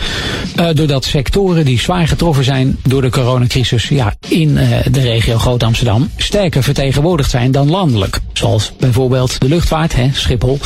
Eh, 0.55 0.67
doordat 0.73 1.05
sectoren 1.05 1.65
die 1.65 1.79
zwaar 1.79 2.07
getroffen 2.07 2.43
zijn 2.43 2.77
door 2.87 3.01
de 3.01 3.09
coronacrisis 3.09 3.87
ja, 3.87 4.13
in 4.27 4.57
eh, 4.57 4.67
de 4.91 5.01
regio 5.01 5.37
Groot-Amsterdam 5.37 6.09
sterker 6.17 6.63
vertegenwoordigd 6.63 7.29
zijn 7.29 7.51
dan 7.51 7.69
landelijk. 7.69 8.19
Zoals 8.33 8.71
bijvoorbeeld 8.79 9.39
de 9.41 9.47
luchtvaart, 9.47 9.95
hè, 9.95 10.09
Schiphol, 10.13 10.59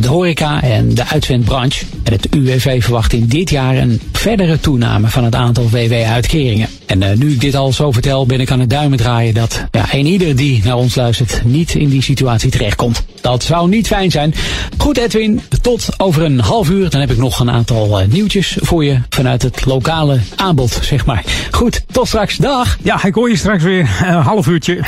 de 0.00 0.08
horeca 0.08 0.62
en 0.62 0.94
de 0.94 1.06
uitzendbranche. 1.06 1.84
En 2.02 2.12
het 2.12 2.34
UWV 2.34 2.82
verwacht 2.82 3.12
in 3.12 3.26
dit 3.26 3.50
jaar 3.50 3.76
een 3.76 4.00
verdere 4.12 4.60
toename 4.60 5.08
van 5.08 5.24
het 5.24 5.34
aantal 5.34 5.70
WW-uitkeringen. 5.70 6.68
En 6.86 7.02
eh, 7.02 7.16
nu 7.16 7.32
ik 7.32 7.40
dit 7.40 7.54
al 7.54 7.72
zo 7.72 7.92
vertel, 7.92 8.26
ben 8.26 8.40
ik 8.40 8.50
aan 8.50 8.60
het 8.60 8.70
duimen 8.70 8.98
draaien 8.98 9.34
dat 9.34 9.64
ja, 9.70 9.94
een 9.94 10.06
ieder 10.06 10.35
die 10.36 10.60
naar 10.64 10.76
ons 10.76 10.94
luistert 10.94 11.40
niet 11.44 11.74
in 11.74 11.88
die 11.88 12.02
situatie 12.02 12.50
terechtkomt. 12.50 13.04
Dat 13.20 13.42
zou 13.42 13.68
niet 13.68 13.86
fijn 13.86 14.10
zijn. 14.10 14.34
Goed 14.76 14.98
Edwin, 14.98 15.40
tot 15.60 15.88
over 15.96 16.22
een 16.22 16.40
half 16.40 16.70
uur. 16.70 16.90
Dan 16.90 17.00
heb 17.00 17.10
ik 17.10 17.18
nog 17.18 17.40
een 17.40 17.50
aantal 17.50 18.00
eh, 18.00 18.08
nieuwtjes 18.08 18.56
voor 18.60 18.84
je 18.84 19.00
vanuit 19.08 19.42
het 19.42 19.64
lokale 19.64 20.20
aanbod, 20.36 20.78
zeg 20.82 21.06
maar. 21.06 21.24
Goed, 21.50 21.82
tot 21.92 22.06
straks. 22.06 22.36
Dag! 22.36 22.76
Ja, 22.82 23.04
ik 23.04 23.14
hoor 23.14 23.30
je 23.30 23.36
straks 23.36 23.62
weer 23.62 23.90
een 24.04 24.22
half 24.22 24.46
uurtje. 24.46 24.84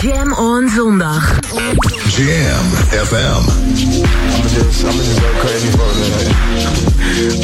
Jam 0.00 0.32
on 0.32 0.68
zondag. 0.68 1.38
Jam 2.16 2.66
FM. 2.90 3.16
I'ma 3.16 4.48
just, 4.48 4.84
I'ma 4.84 5.02
just 5.02 5.20
go 5.20 5.28
crazy 5.40 5.70
for 5.70 5.82
a 5.82 5.94
minute. 5.94 6.34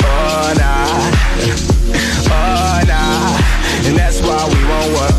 Oh 0.04 0.54
nah, 0.56 1.10
oh 2.24 2.54
nah, 2.54 2.65
and 3.84 3.96
that's 3.96 4.20
why 4.22 4.48
we 4.48 4.64
won't 4.70 4.92
work. 4.96 5.16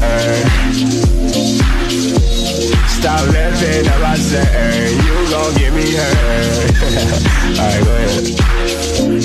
Stop 2.88 3.28
living 3.28 3.88
up, 3.88 4.02
I 4.02 4.16
say, 4.16 4.96
you 4.96 5.30
gon' 5.30 5.54
get 5.56 5.74
me 5.74 5.94
hurt. 5.94 6.72
Alright, 7.60 7.84
go 7.84 7.92
ahead. 7.96 8.24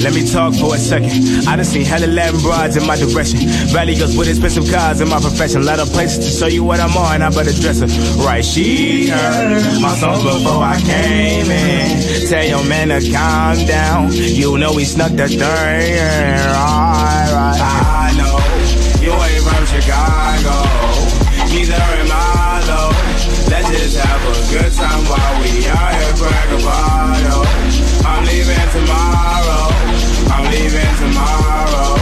Let 0.02 0.12
me 0.14 0.22
talk 0.26 0.54
for 0.54 0.74
a 0.74 0.78
second. 0.78 1.46
I 1.48 1.56
done 1.56 1.64
seen 1.64 1.84
hella 1.84 2.06
Latin 2.06 2.40
broads 2.40 2.76
in 2.76 2.84
my 2.86 2.96
direction. 2.96 3.38
Valley 3.72 3.94
goes 3.94 4.16
with 4.16 4.28
expensive 4.28 4.68
cars 4.70 5.00
in 5.00 5.08
my 5.08 5.20
profession. 5.20 5.64
Lot 5.64 5.78
of 5.78 5.88
places 5.92 6.24
to 6.24 6.30
show 6.38 6.46
you 6.48 6.64
what 6.64 6.80
I'm 6.80 6.96
on. 6.96 7.22
I 7.22 7.30
better 7.30 7.52
dress 7.52 7.80
her 7.80 7.86
right. 8.24 8.44
She 8.44 9.08
heard 9.08 9.62
my 9.80 9.94
songs 9.94 10.22
before 10.22 10.62
I 10.62 10.78
came 10.80 11.50
in. 11.50 12.28
Tell 12.28 12.44
your 12.44 12.64
man 12.68 12.88
to 12.88 13.00
calm 13.12 13.64
down. 13.66 14.12
You 14.12 14.58
know 14.58 14.76
he 14.76 14.84
snuck 14.84 15.12
the 15.12 15.28
thing. 15.28 15.40
Alright, 15.40 16.50
I 17.60 18.01
Chicago. 19.82 20.62
Neither 21.50 21.74
am 21.74 22.10
I 22.14 22.62
though. 22.70 22.94
Let's 23.50 23.66
just 23.74 23.98
have 23.98 24.22
a 24.30 24.34
good 24.54 24.70
time 24.78 25.02
while 25.10 25.34
we 25.42 25.66
out 25.66 25.90
here 25.98 26.14
crack 26.22 26.48
a 26.54 26.58
bottle. 26.62 27.42
I'm 28.06 28.22
leaving 28.22 28.68
tomorrow. 28.70 29.74
I'm 30.30 30.46
leaving 30.54 30.94
tomorrow. 31.02 31.98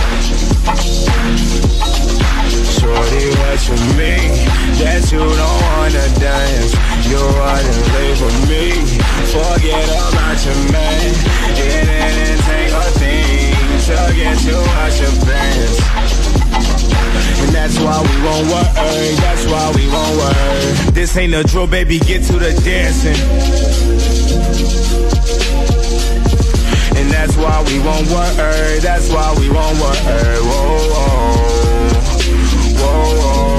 Shorty, 2.77 3.32
what 3.40 3.61
you 3.65 3.77
mean 3.97 4.28
that 4.77 5.01
you 5.09 5.24
don't 5.24 5.61
wanna 5.73 6.05
dance? 6.20 6.77
You're 7.09 7.32
running 7.32 7.81
late 7.97 8.16
for 8.20 8.32
me. 8.44 8.77
Forget 9.32 9.89
about 9.89 10.36
your 10.44 10.61
man. 10.69 11.16
It 11.57 11.89
didn't 11.89 12.44
take 12.44 12.73
a 12.77 12.86
thing 13.01 13.57
to 13.89 13.97
get 14.15 14.44
you 14.44 14.61
out 14.77 14.93
your 15.01 15.16
pants. 15.24 16.30
That's 17.61 17.77
why 17.78 18.01
we 18.01 18.16
won't 18.24 18.47
work, 18.49 18.73
eh, 18.74 19.16
that's 19.20 19.45
why 19.45 19.70
we 19.77 19.87
won't 19.93 20.16
work. 20.16 20.95
This 20.95 21.15
ain't 21.19 21.35
a 21.35 21.43
drill, 21.45 21.66
baby, 21.66 21.99
get 21.99 22.23
to 22.24 22.39
the 22.39 22.53
dancing. 22.65 23.20
And 26.97 27.11
that's 27.11 27.37
why 27.37 27.62
we 27.69 27.78
won't 27.81 28.09
work, 28.09 28.39
eh, 28.39 28.78
that's 28.81 29.11
why 29.12 29.35
we 29.39 29.51
won't 29.51 29.78
work. 29.78 29.99
Whoa, 30.01 30.89
whoa, 30.89 31.37
whoa, 32.81 33.20
whoa. 33.20 33.51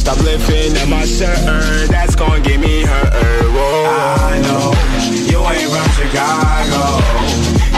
Stop 0.00 0.18
lifting 0.20 0.76
up 0.82 0.88
my 0.90 1.06
shirt, 1.06 1.88
that's 1.88 2.14
gonna 2.14 2.40
get 2.42 2.60
me 2.60 2.82
hurt. 2.82 3.10
Whoa. 3.56 3.86
I 3.88 4.38
know 4.44 4.74
you 5.32 5.40
ain't 5.48 5.70
from 5.72 5.88
Chicago, 5.96 7.00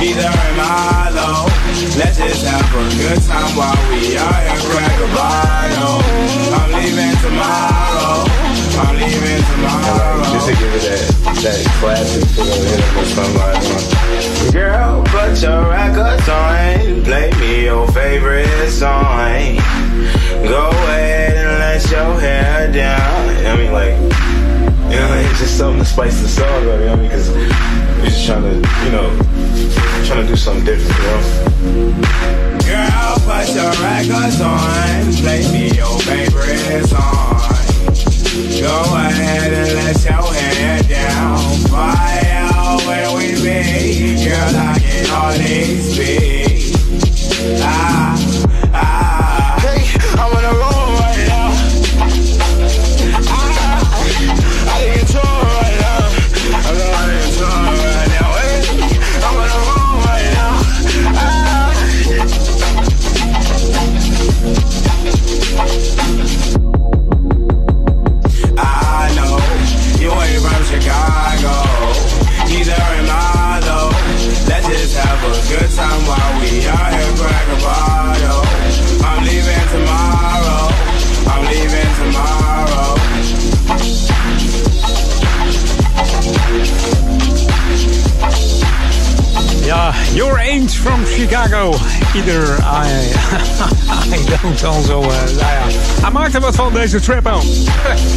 neither 0.06 0.30
am 0.30 0.60
I 0.62 1.10
though. 1.10 1.50
Let's 1.98 2.18
just 2.18 2.46
have 2.46 2.62
a 2.62 2.84
good 2.94 3.20
time 3.26 3.50
while 3.58 3.74
we 3.90 4.14
are 4.14 4.40
here 4.46 4.62
crack 4.70 4.96
a 5.02 5.08
bottle. 5.10 5.98
I'm 6.54 6.70
leaving 6.78 7.16
tomorrow. 7.26 8.22
I'm 8.82 8.94
leaving 9.02 9.42
tomorrow. 9.50 10.22
Just 10.30 10.46
to 10.46 10.54
give 10.54 10.72
it 10.78 10.84
that, 10.86 11.06
that 11.42 11.58
classic 11.80 12.24
feel, 12.38 12.46
hit 12.46 12.80
it 12.86 12.92
with 12.94 13.10
somebody. 13.18 14.52
Girl, 14.52 15.02
put 15.10 15.42
your 15.42 15.62
records 15.70 16.28
on. 16.28 17.02
Play 17.02 17.30
me 17.40 17.64
your 17.64 17.88
favorite 17.88 18.70
song. 18.70 19.58
Go 20.46 20.68
ahead 20.70 21.34
and 21.34 21.50
let 21.58 21.82
your 21.90 22.20
hair 22.20 22.72
down. 22.72 23.46
I 23.46 23.56
mean, 23.56 23.72
like, 23.72 23.96
you 24.90 24.96
know, 24.96 25.14
it's 25.14 25.38
just 25.40 25.58
something 25.58 25.80
to 25.80 25.84
spice 25.84 26.20
the 26.20 26.28
song 26.28 26.46
up, 26.46 26.80
you 26.80 26.86
know? 26.86 26.96
Because 26.96 27.30
we're 27.30 28.04
just 28.06 28.26
trying 28.26 28.42
to, 28.42 28.54
you 28.84 28.90
know, 28.90 29.10
trying 30.06 30.22
to 30.22 30.28
do 30.28 30.36
something 30.36 30.64
different, 30.64 30.96
you 30.98 31.06
know? 31.06 31.20
Girl, 32.66 33.14
put 33.26 33.46
your 33.54 33.70
records 33.82 34.40
on. 34.40 35.12
Play 35.22 35.42
me 35.52 35.70
your 35.76 35.98
favorite 36.00 36.86
song. 36.86 37.36
Go 38.60 38.82
ahead 38.94 39.52
and 39.52 39.74
let 39.74 40.04
your 40.04 40.34
hair 40.34 40.82
down. 40.82 41.38
Out 41.72 42.80
where 42.86 43.10
we 43.16 43.34
be. 43.34 44.24
Girl, 44.24 44.56
I 44.56 44.78
can 44.80 45.04
hardly 45.06 45.78
speak. 45.80 46.74
Ah, 47.62 48.15
Your 90.26 90.38
from 90.74 91.04
Chicago. 91.04 91.70
Either 92.14 92.58
I, 92.60 92.88
I 94.12 94.38
don't 94.42 94.64
also. 94.64 95.02
Uh, 95.02 95.08
nou 95.08 95.36
ja, 95.38 95.66
hij 96.00 96.10
maakt 96.10 96.34
er 96.34 96.40
wat 96.40 96.54
van, 96.54 96.72
deze 96.72 97.00
trappo. 97.00 97.40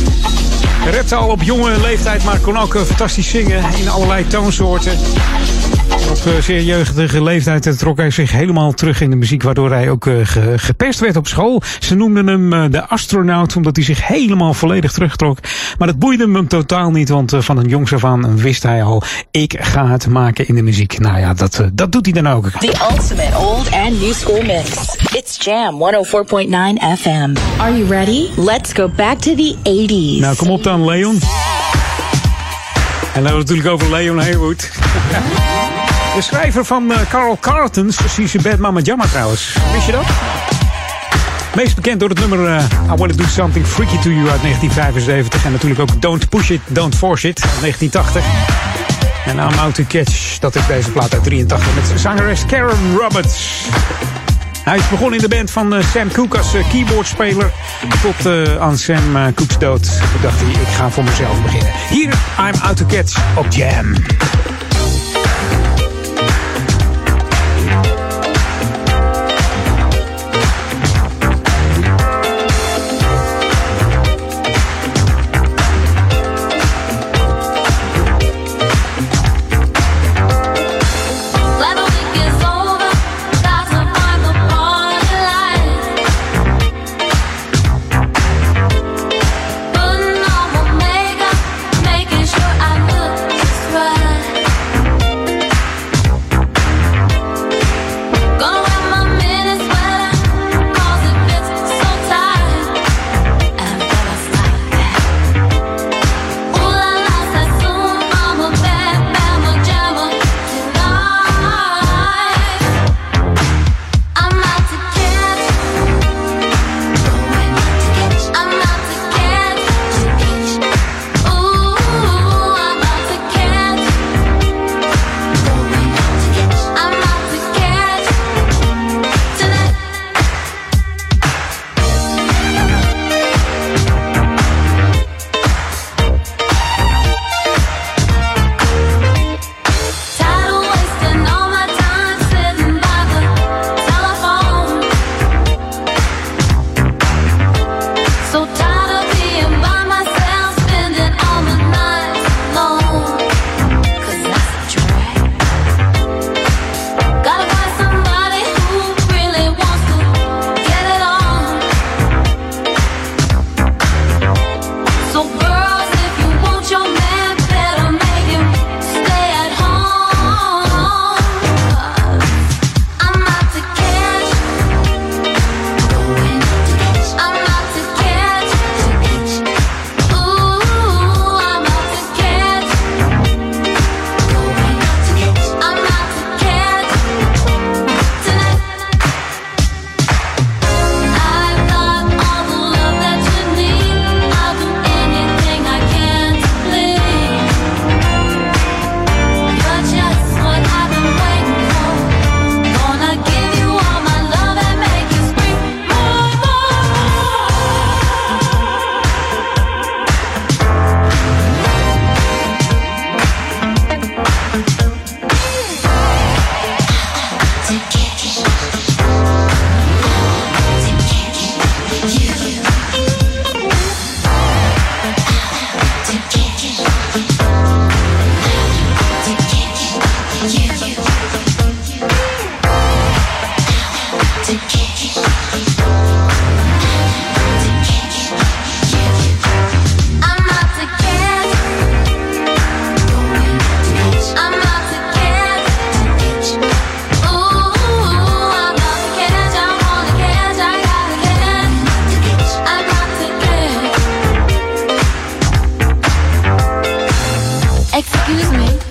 Repte 0.92 1.16
al 1.16 1.30
op 1.30 1.42
jonge 1.42 1.80
leeftijd, 1.80 2.24
maar 2.24 2.40
kon 2.40 2.58
ook 2.58 2.76
eh, 2.76 2.82
fantastisch 2.82 3.30
zingen 3.30 3.64
in 3.78 3.90
allerlei 3.90 4.28
toonsoorten. 4.28 4.98
Op 6.10 6.26
eh, 6.26 6.42
zeer 6.42 6.62
jeugdige 6.64 7.24
leeftijd 7.24 7.66
eh, 7.68 7.74
trok 7.74 7.98
hij 7.98 8.12
zich 8.12 8.32
helemaal 8.32 8.72
terug 8.72 9.02
in 9.02 9.10
de 9.10 9.16
muziek, 9.16 9.44
waardoor 9.44 9.72
hij 9.72 9.90
ook 9.90 10.08
eh, 10.08 10.14
ge- 10.24 10.54
gepest 10.58 11.00
werd 11.00 11.16
op 11.16 11.28
school. 11.28 11.62
Ze 11.80 11.96
noemden 11.96 12.28
hem 12.28 12.54
eh, 12.54 12.64
de 12.70 12.88
astronaut, 12.88 13.56
omdat 13.56 13.76
hij 13.76 13.86
zich 13.86 14.08
helemaal 14.08 14.54
volledig 14.54 14.92
terugtrok. 14.92 15.38
Maar 15.78 15.88
dat 15.88 16.00
boeide 16.00 16.32
hem 16.32 16.48
totaal 16.48 16.92
niet, 16.92 17.10
want 17.10 17.34
van 17.40 17.58
een 17.58 17.68
jongs 17.68 17.94
af 17.94 18.04
aan 18.06 18.38
wist 18.38 18.64
hij 18.64 18.84
al, 18.84 19.04
ik 19.32 19.56
ga 19.60 19.88
het 19.88 20.08
maken 20.08 20.48
in 20.48 20.56
de 20.56 20.62
muziek. 20.62 21.00
Nou 21.00 21.20
ja, 21.20 21.34
dat, 21.34 21.64
dat 21.74 21.92
doet 21.92 22.06
hij 22.06 22.22
dan 22.22 22.34
ook. 22.34 22.50
The 22.50 22.88
ultimate 22.92 23.38
old 23.38 23.72
and 23.72 24.02
new 24.02 24.14
school 24.14 24.42
mix. 24.42 24.70
It's 25.16 25.38
Jam 25.46 25.74
104.9 25.74 27.00
FM. 27.00 27.36
Are 27.58 27.78
you 27.78 27.88
ready? 27.90 28.28
Let's 28.36 28.74
go 28.74 28.90
back 28.96 29.18
to 29.20 29.36
the 29.36 29.56
80s. 29.64 30.22
Nou, 30.22 30.36
kom 30.36 30.50
op 30.50 30.64
dan, 30.64 30.86
Leon. 30.86 31.20
En 33.14 33.24
dan 33.24 33.38
natuurlijk 33.38 33.68
over 33.70 33.92
Leon 33.92 34.20
Haywood. 34.20 34.70
De 36.20 36.26
schrijver 36.26 36.66
van 36.66 36.92
eh, 36.92 37.00
Carl 37.10 37.38
Carlton's 37.40 37.98
She's 38.10 38.36
a 38.36 38.42
Bad 38.42 38.58
Mama 38.58 38.80
Jamma 38.80 39.06
trouwens. 39.06 39.56
Wist 39.74 39.86
je 39.86 39.92
dat? 39.92 40.06
Meest 41.56 41.76
bekend 41.76 42.00
door 42.00 42.10
het 42.10 42.20
nummer 42.20 42.56
eh, 42.56 42.64
I 42.94 42.96
Want 42.96 43.12
to 43.12 43.18
Do 43.18 43.24
Something 43.30 43.66
Freaky 43.66 43.98
to 43.98 44.10
You 44.10 44.30
uit 44.30 44.42
1975. 44.42 45.46
En 45.46 45.52
natuurlijk 45.52 45.82
ook 45.82 46.02
Don't 46.02 46.30
Push 46.30 46.50
It, 46.50 46.62
Don't 46.68 46.96
Force 46.96 47.28
It 47.28 47.42
uit 47.42 47.60
1980. 47.62 48.24
En 49.26 49.38
I'm 49.38 49.60
Out 49.60 49.76
to 49.76 49.84
Catch, 49.88 50.40
dat 50.40 50.56
is 50.56 50.68
deze 50.68 50.92
plaat 50.92 51.14
uit 51.14 51.24
83 51.24 51.76
met 51.76 52.00
zangeres 52.00 52.46
Karen 52.46 52.96
Roberts. 52.98 53.66
Hij 54.64 54.78
is 54.78 54.90
begonnen 54.90 55.20
in 55.20 55.30
de 55.30 55.36
band 55.36 55.52
van 55.52 55.74
eh, 55.74 55.84
Sam 55.94 56.12
Cooke 56.12 56.38
als 56.38 56.52
keyboardspeler. 56.72 57.52
Tot 58.02 58.32
aan 58.60 58.78
Sam 58.78 59.34
Cooke's 59.36 59.58
dood. 59.58 59.90
Dacht 60.22 60.40
hij, 60.40 60.52
ik 60.52 60.68
ga 60.78 60.90
voor 60.90 61.04
mezelf 61.04 61.42
beginnen. 61.42 61.72
Hier, 61.90 62.14
I'm 62.40 62.62
Out 62.62 62.78
to 62.78 62.86
Catch 62.86 63.18
op 63.38 63.46
Jam. 63.50 63.94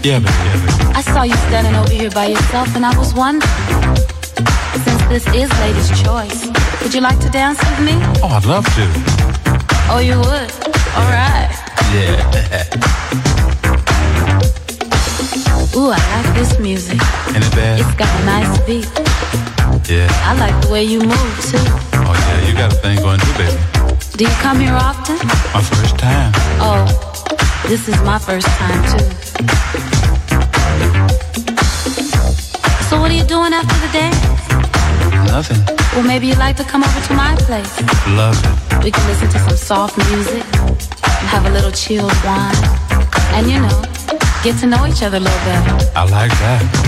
Yeah, 0.09 0.21
baby, 0.21 0.33
yeah, 0.33 0.57
baby. 0.57 0.97
I 0.97 1.03
saw 1.03 1.23
you 1.23 1.37
standing 1.53 1.75
over 1.75 1.93
here 1.93 2.11
by 2.11 2.29
yourself, 2.29 2.75
and 2.75 2.87
I 2.87 2.97
was 2.97 3.13
wondering. 3.13 3.53
Since 4.81 5.03
this 5.13 5.27
is 5.37 5.51
ladies' 5.61 5.91
choice, 6.01 6.49
would 6.81 6.95
you 6.95 7.03
like 7.03 7.21
to 7.21 7.29
dance 7.29 7.59
with 7.59 7.81
me? 7.85 7.93
Oh, 8.25 8.33
I'd 8.33 8.47
love 8.47 8.65
to. 8.65 8.89
Oh, 9.93 10.01
you 10.01 10.17
would? 10.17 10.51
All 10.97 11.09
right. 11.13 11.53
Yeah. 11.93 12.25
Ooh, 15.77 15.93
I 15.93 16.01
like 16.17 16.35
this 16.35 16.59
music. 16.59 16.99
Ain't 17.37 17.45
it 17.45 17.53
bad? 17.53 17.81
It's 17.81 17.95
got 18.01 18.09
a 18.09 18.25
nice 18.25 18.59
beat. 18.65 18.89
Yeah. 19.93 20.09
I 20.25 20.33
like 20.41 20.59
the 20.65 20.73
way 20.73 20.85
you 20.85 21.01
move 21.01 21.35
too. 21.45 21.61
Oh, 21.93 22.17
yeah, 22.17 22.49
you 22.49 22.55
got 22.55 22.73
a 22.73 22.77
thing 22.77 22.97
going 23.01 23.21
too, 23.21 23.35
baby. 23.37 23.61
Do 24.17 24.25
you 24.25 24.35
come 24.41 24.59
here 24.59 24.73
often? 24.73 25.19
My 25.53 25.61
first 25.61 25.99
time. 25.99 26.33
Oh, 26.65 26.87
this 27.69 27.89
is 27.89 28.01
my 28.05 28.19
first 28.19 28.47
time 28.47 28.99
too. 28.99 29.28
Doing 33.09 33.53
after 33.53 33.75
the 33.87 33.93
dance? 33.93 34.17
Nothing. 35.31 35.65
Well, 35.95 36.07
maybe 36.07 36.27
you'd 36.27 36.39
like 36.39 36.57
to 36.57 36.65
come 36.65 36.83
over 36.83 37.01
to 37.07 37.15
my 37.15 37.35
place. 37.37 37.81
Love 38.09 38.37
it. 38.45 38.85
We 38.85 38.91
can 38.91 39.07
listen 39.07 39.29
to 39.29 39.39
some 39.39 39.57
soft 39.57 39.97
music, 40.11 40.43
have 41.33 41.47
a 41.47 41.51
little 41.51 41.71
chilled 41.71 42.13
wine, 42.25 42.55
and 43.35 43.51
you 43.51 43.61
know, 43.61 43.83
get 44.43 44.59
to 44.61 44.67
know 44.67 44.87
each 44.87 45.03
other 45.03 45.17
a 45.17 45.21
little 45.21 45.45
better. 45.45 45.91
I 45.97 46.05
like 46.05 46.31
that. 46.31 46.88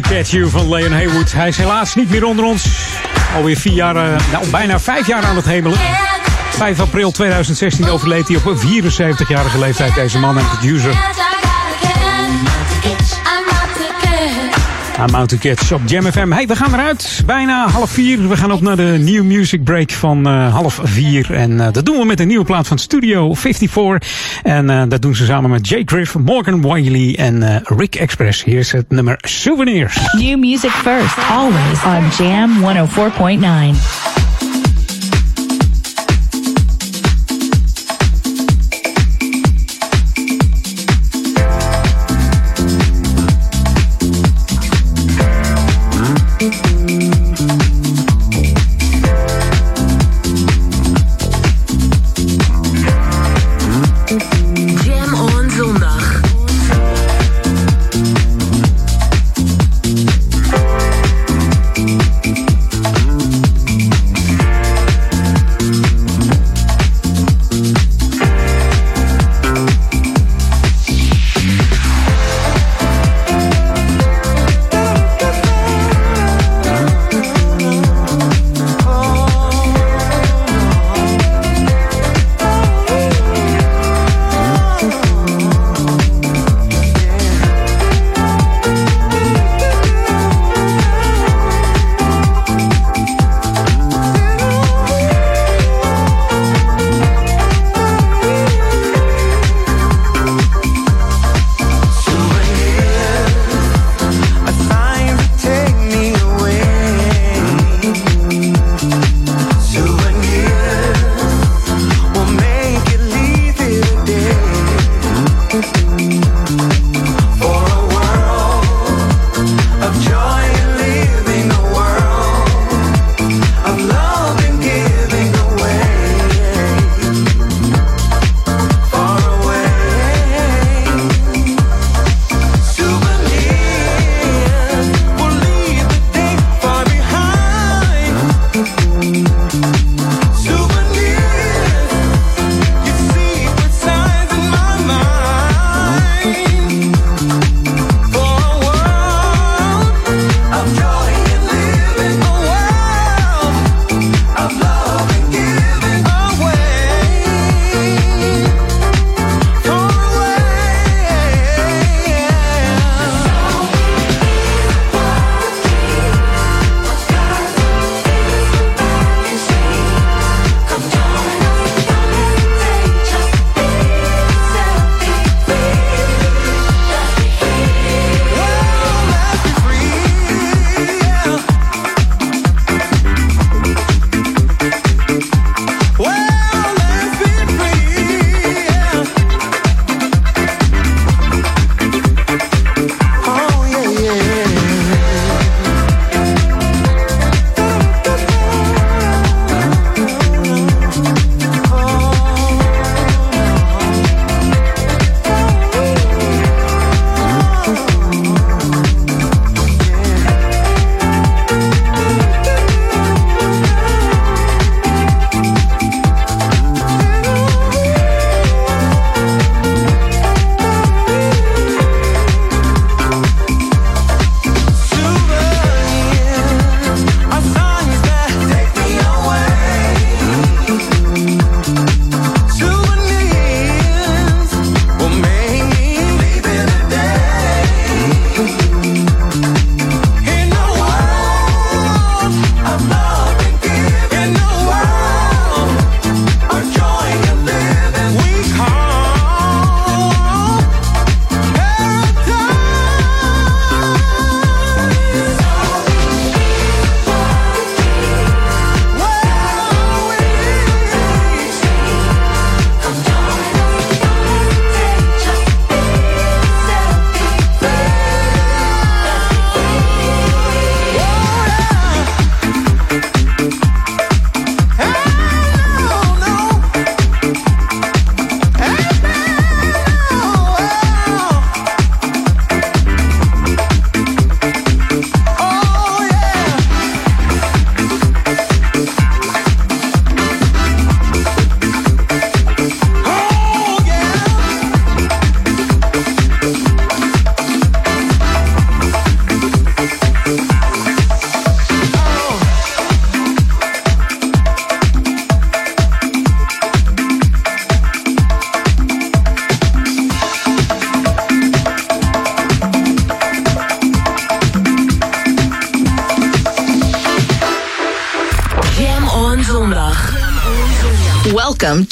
catch 0.00 0.30
you 0.30 0.48
van 0.48 0.68
Leon 0.68 0.92
Haywood. 0.92 1.32
Hij 1.32 1.48
is 1.48 1.56
helaas 1.56 1.94
niet 1.94 2.10
meer 2.10 2.24
onder 2.24 2.44
ons. 2.44 2.66
Alweer 3.34 3.56
vier 3.56 3.72
jaar, 3.72 3.96
eh, 3.96 4.32
nou 4.32 4.50
bijna 4.50 4.80
vijf 4.80 5.06
jaar 5.06 5.24
aan 5.24 5.36
het 5.36 5.44
hemelen. 5.44 5.78
5 6.50 6.80
april 6.80 7.10
2016 7.10 7.88
overleed 7.88 8.28
hij 8.28 8.36
op 8.36 8.46
een 8.46 8.58
74-jarige 8.58 9.58
leeftijd, 9.58 9.94
deze 9.94 10.18
man 10.18 10.38
en 10.38 10.46
producer. 10.48 11.13
I'm 15.08 15.14
out 15.14 15.28
to 15.28 15.36
catch 15.36 15.72
op 15.72 15.80
Jam 15.86 16.04
FM. 16.04 16.30
Hey, 16.30 16.46
we 16.46 16.56
gaan 16.56 16.74
eruit. 16.74 17.22
Bijna 17.26 17.68
half 17.68 17.90
vier. 17.90 18.28
We 18.28 18.36
gaan 18.36 18.52
op 18.52 18.60
naar 18.60 18.76
de 18.76 18.96
New 19.00 19.24
Music 19.24 19.64
Break 19.64 19.90
van 19.90 20.26
eh, 20.26 20.54
half 20.54 20.80
vier. 20.82 21.34
En 21.34 21.60
eh, 21.60 21.72
dat 21.72 21.84
doen 21.84 21.98
we 21.98 22.04
met 22.04 22.20
een 22.20 22.26
nieuwe 22.26 22.44
plaat 22.44 22.66
van 22.66 22.78
Studio 22.78 23.34
54. 23.34 24.40
En 24.42 24.70
eh, 24.70 24.82
dat 24.88 25.02
doen 25.02 25.14
ze 25.14 25.24
samen 25.24 25.50
met 25.50 25.68
Jay 25.68 25.82
Griff, 25.86 26.14
Morgan 26.14 26.62
Wiley 26.62 27.16
en 27.16 27.62
Rick 27.64 27.94
Express. 27.94 28.44
Hier 28.44 28.58
is 28.58 28.72
het 28.72 28.90
nummer 28.90 29.16
Souvenirs. 29.20 29.98
New 30.12 30.38
music 30.38 30.70
first, 30.70 31.16
always 31.30 31.84
on 31.84 32.24
Jam 32.26 32.50
104.9. 32.60 34.23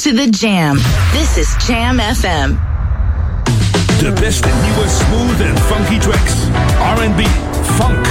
to 0.03 0.13
the 0.13 0.27
jam. 0.27 0.79
This 1.13 1.39
is 1.39 1.47
Jam 1.65 1.99
FM. 1.99 2.59
De 4.01 4.11
beste 4.21 4.47
newest 4.47 4.99
smooth 4.99 5.41
and 5.43 5.57
funky 5.61 6.01
tracks. 6.01 6.35
R&B, 6.99 7.23
funk, 7.79 8.05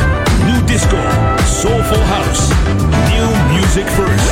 new 0.45 0.65
disco, 0.65 0.95
soulful 1.43 2.01
house. 2.03 2.49
New 3.11 3.27
music 3.51 3.85
first. 3.87 4.31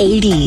80. 0.00 0.39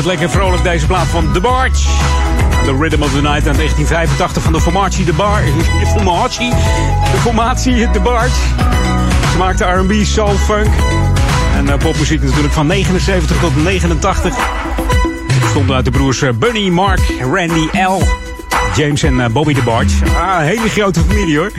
Altijd 0.00 0.18
lekker 0.18 0.38
vrolijk 0.38 0.62
deze 0.62 0.86
plaat 0.86 1.06
van 1.06 1.32
The 1.32 1.40
Barge. 1.40 1.88
The 2.64 2.76
Rhythm 2.80 3.02
of 3.02 3.10
the 3.10 3.22
Night 3.22 3.46
uit 3.46 3.56
1985 3.56 4.42
van 4.42 4.52
de 4.52 4.60
formatie 4.60 5.04
The 5.04 5.12
Bar. 5.12 5.42
De 5.80 5.86
formatie? 5.96 6.50
De 7.12 7.18
formatie 7.20 7.90
The 7.90 8.00
Barge. 8.00 8.34
Ze 9.32 9.38
maakte 9.38 9.64
R&B, 9.64 9.92
soul, 10.04 10.34
funk. 10.34 10.68
En 11.56 11.66
uh, 11.66 11.76
popmuziek 11.76 12.22
natuurlijk 12.22 12.52
van 12.52 12.66
79 12.66 13.40
tot 13.40 13.64
89. 13.64 14.34
Ze 15.28 15.40
bestonden 15.40 15.76
uit 15.76 15.84
de 15.84 15.90
broers 15.90 16.22
eh, 16.22 16.30
Bunny, 16.32 16.68
Mark, 16.68 17.00
Randy, 17.20 17.68
L. 17.72 18.02
James 18.76 19.02
en 19.02 19.14
uh, 19.14 19.26
Bobby 19.26 19.54
The 19.54 19.62
Barge. 19.62 20.04
Ah, 20.04 20.40
een 20.40 20.46
hele 20.46 20.68
grote 20.68 21.00
familie 21.00 21.38
hoor. 21.38 21.50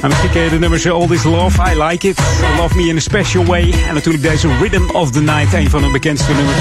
En 0.00 0.08
misschien 0.08 0.30
ken 0.30 0.42
je 0.42 0.50
de 0.50 0.58
nummers 0.58 0.90
All 0.90 1.06
This 1.06 1.22
Love, 1.22 1.62
I 1.72 1.82
Like 1.82 2.08
It, 2.08 2.18
Love 2.56 2.76
Me 2.76 2.82
in 2.82 2.96
a 2.96 3.00
Special 3.00 3.44
Way. 3.44 3.74
En 3.88 3.94
natuurlijk 3.94 4.24
deze 4.24 4.48
Rhythm 4.60 4.90
of 4.92 5.10
the 5.10 5.20
Night, 5.20 5.52
een 5.52 5.70
van 5.70 5.82
hun 5.82 5.92
bekendste 5.92 6.32
nummers. 6.32 6.56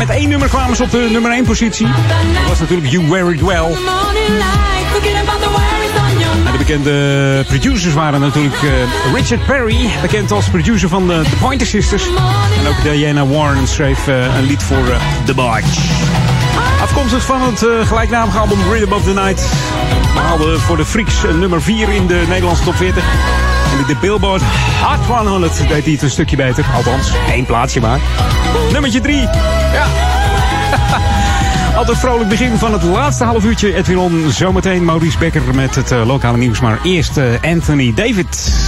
Met 0.00 0.10
één 0.10 0.28
nummer 0.28 0.48
kwamen 0.48 0.76
ze 0.76 0.82
op 0.82 0.90
de 0.90 1.08
nummer 1.10 1.30
1 1.30 1.44
positie. 1.44 1.86
Dat 1.86 2.48
was 2.48 2.58
natuurlijk 2.58 2.90
You 2.90 3.08
Wear 3.08 3.32
It 3.32 3.40
Well. 3.40 3.76
De 6.52 6.58
bekende 6.58 7.44
producers 7.46 7.94
waren 7.94 8.20
natuurlijk 8.20 8.62
uh, 8.62 8.70
Richard 9.14 9.46
Perry, 9.46 9.90
bekend 10.02 10.30
als 10.30 10.48
producer 10.48 10.88
van 10.88 11.06
de, 11.06 11.22
The 11.30 11.36
Pointer 11.36 11.66
Sisters. 11.66 12.04
En 12.58 12.68
ook 12.68 12.82
Diana 12.82 13.26
Warren 13.26 13.66
schreef 13.66 14.06
uh, 14.08 14.36
een 14.36 14.44
lied 14.44 14.62
voor 14.62 14.96
The 15.24 15.34
Barge. 15.34 15.80
Afkomstig 16.82 17.22
van 17.22 17.42
het 17.42 17.62
uh, 17.62 17.86
gelijknamige 17.86 18.38
album 18.38 18.58
Rhythm 18.72 18.92
of 18.92 19.02
the 19.02 19.12
Night. 19.12 19.48
Behaalde 20.14 20.58
voor 20.58 20.76
de 20.76 20.84
Freaks 20.84 21.22
nummer 21.38 21.62
4 21.62 21.88
in 21.88 22.06
de 22.06 22.24
Nederlandse 22.28 22.64
top 22.64 22.74
40. 22.74 23.04
De 23.86 23.96
Billboard 24.00 24.42
Hot 24.82 25.26
100 25.26 25.68
deed 25.68 25.84
hij 25.84 25.92
het 25.92 26.02
een 26.02 26.10
stukje 26.10 26.36
beter. 26.36 26.64
Althans, 26.74 27.12
één 27.30 27.46
plaatsje 27.46 27.80
maar. 27.80 28.00
Nummertje 28.72 29.00
3. 29.00 29.16
Ja. 29.72 29.86
Altijd 31.76 31.98
vrolijk 31.98 32.28
begin 32.28 32.58
van 32.58 32.72
het 32.72 32.82
laatste 32.82 33.24
half 33.24 33.44
uurtje. 33.44 33.74
Edwin 33.74 33.98
On, 33.98 34.30
zometeen 34.30 34.84
Maurice 34.84 35.18
Becker 35.18 35.54
met 35.54 35.74
het 35.74 35.90
uh, 35.90 36.06
lokale 36.06 36.36
nieuws. 36.36 36.60
Maar 36.60 36.78
eerst 36.82 37.16
uh, 37.16 37.24
Anthony 37.42 37.94
David. 37.94 38.59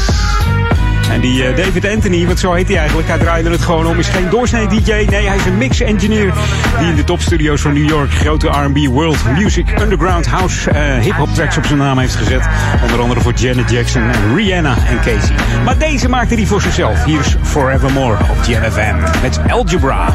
En 1.13 1.21
die 1.21 1.49
uh, 1.49 1.57
David 1.57 1.89
Anthony, 1.89 2.27
want 2.27 2.39
zo 2.39 2.53
heet 2.53 2.69
hij 2.69 2.77
eigenlijk, 2.77 3.09
hij 3.09 3.19
draaide 3.19 3.51
het 3.51 3.61
gewoon 3.61 3.87
om, 3.87 3.99
is 3.99 4.09
geen 4.09 4.29
doorsnee 4.31 4.67
DJ. 4.67 5.07
Nee, 5.11 5.27
hij 5.27 5.37
is 5.37 5.45
een 5.45 5.59
mix-engineer 5.59 6.33
die 6.79 6.89
in 6.89 6.95
de 6.95 7.05
topstudio's 7.05 7.61
van 7.61 7.73
New 7.73 7.89
York 7.89 8.11
grote 8.11 8.49
R&B, 8.49 8.87
world 8.87 9.19
music, 9.39 9.81
underground, 9.81 10.27
house, 10.27 10.71
uh, 10.71 10.99
hip-hop 10.99 11.35
tracks 11.35 11.57
op 11.57 11.65
zijn 11.65 11.79
naam 11.79 11.99
heeft 11.99 12.15
gezet. 12.15 12.49
Onder 12.83 13.01
andere 13.01 13.21
voor 13.21 13.33
Janet 13.33 13.71
Jackson 13.71 14.11
Rihanna 14.35 14.77
en 14.89 14.97
Casey. 14.97 15.35
Maar 15.65 15.79
deze 15.79 16.09
maakte 16.09 16.35
hij 16.35 16.47
voor 16.47 16.61
zichzelf. 16.61 17.05
Hier 17.05 17.21
is 17.21 17.37
Forevermore 17.43 18.17
op 18.31 18.39
GMFM 18.43 19.23
met 19.23 19.41
Algebra. 19.51 20.13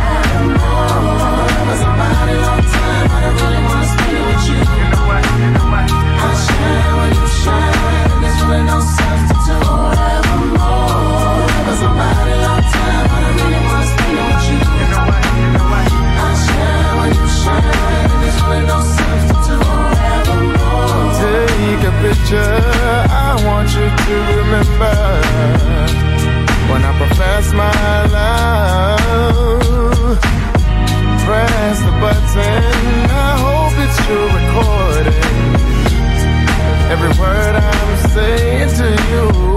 Every 36.89 37.09
word 37.19 37.55
I'm 37.55 38.09
saying 38.09 38.69
to 38.77 38.87
you. 39.11 39.56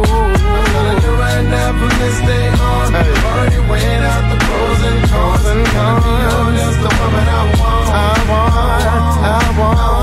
From 1.81 1.89
this 1.99 2.21
day 2.29 2.49
on. 2.49 2.93
Hey. 2.93 3.09
Already 3.25 3.61
weighing 3.71 4.05
out 4.05 4.25
the 4.29 4.37
pros 4.45 4.81
and 4.85 5.01
cons. 5.09 5.47
And 5.47 5.67
cons. 5.73 6.05
You're 6.05 6.53
just 6.61 6.79
the 6.85 6.93
woman 7.01 7.27
I 7.27 7.43
want. 7.57 7.89
I 7.89 8.17
want. 8.29 8.55
I 9.25 9.59
want. 9.59 9.79
I 9.79 10.00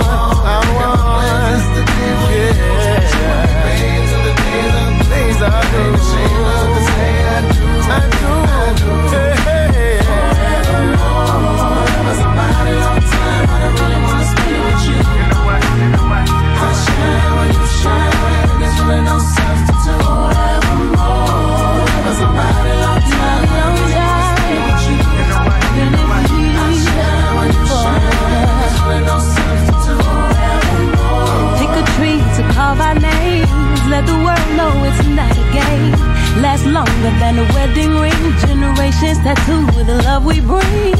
Last 36.41 36.65
longer 36.65 37.11
than 37.21 37.39
a 37.39 37.45
wedding 37.55 37.93
ring. 37.97 38.23
Generations 38.45 39.17
tattooed 39.19 39.75
with 39.75 39.87
the 39.87 40.01
love 40.03 40.23
we 40.25 40.39
bring. 40.39 40.95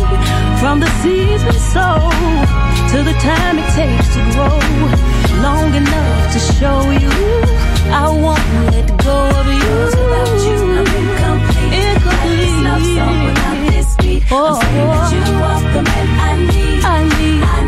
From 0.62 0.80
the 0.80 0.90
seeds 1.02 1.44
we 1.46 1.58
sow 1.74 2.10
to 2.92 2.98
the 3.04 3.16
time 3.22 3.60
it 3.60 3.70
takes 3.78 4.08
to 4.16 4.22
grow. 4.34 4.58
Long 5.42 5.74
enough 5.76 6.34
to 6.34 6.40
show 6.58 6.90
you 6.90 7.12
I 7.92 8.10
won't 8.10 8.74
let 8.74 8.88
go 9.04 9.18
of 9.30 9.48
you. 9.48 9.76
Without 9.96 10.34
you, 10.48 10.60
I'm 10.76 10.88
incomplete. 11.00 11.74
incomplete. 11.86 12.40
This 12.40 12.56
love 12.64 12.84
song 12.96 13.24
without 13.26 13.72
this 13.72 13.96
beat. 13.98 14.24
Oh, 14.32 14.48
I'm 14.48 14.62
saying 14.62 14.88
that 14.88 15.12
you 15.14 15.36
are 15.50 15.62
the 15.74 15.82
man 15.84 16.08
I 16.20 16.36
need. 16.36 16.84
Oh, 16.84 16.88
oh. 16.88 16.94
I 16.94 17.06
need. 17.16 17.44
I 17.44 17.62
need. 17.62 17.67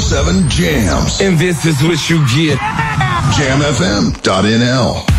24 0.00 0.24
7 0.24 0.48
jams. 0.48 1.20
And 1.20 1.38
this 1.38 1.66
is 1.66 1.82
what 1.82 2.08
you 2.08 2.18
get. 2.34 2.58
Jamfm.nl. 3.36 5.09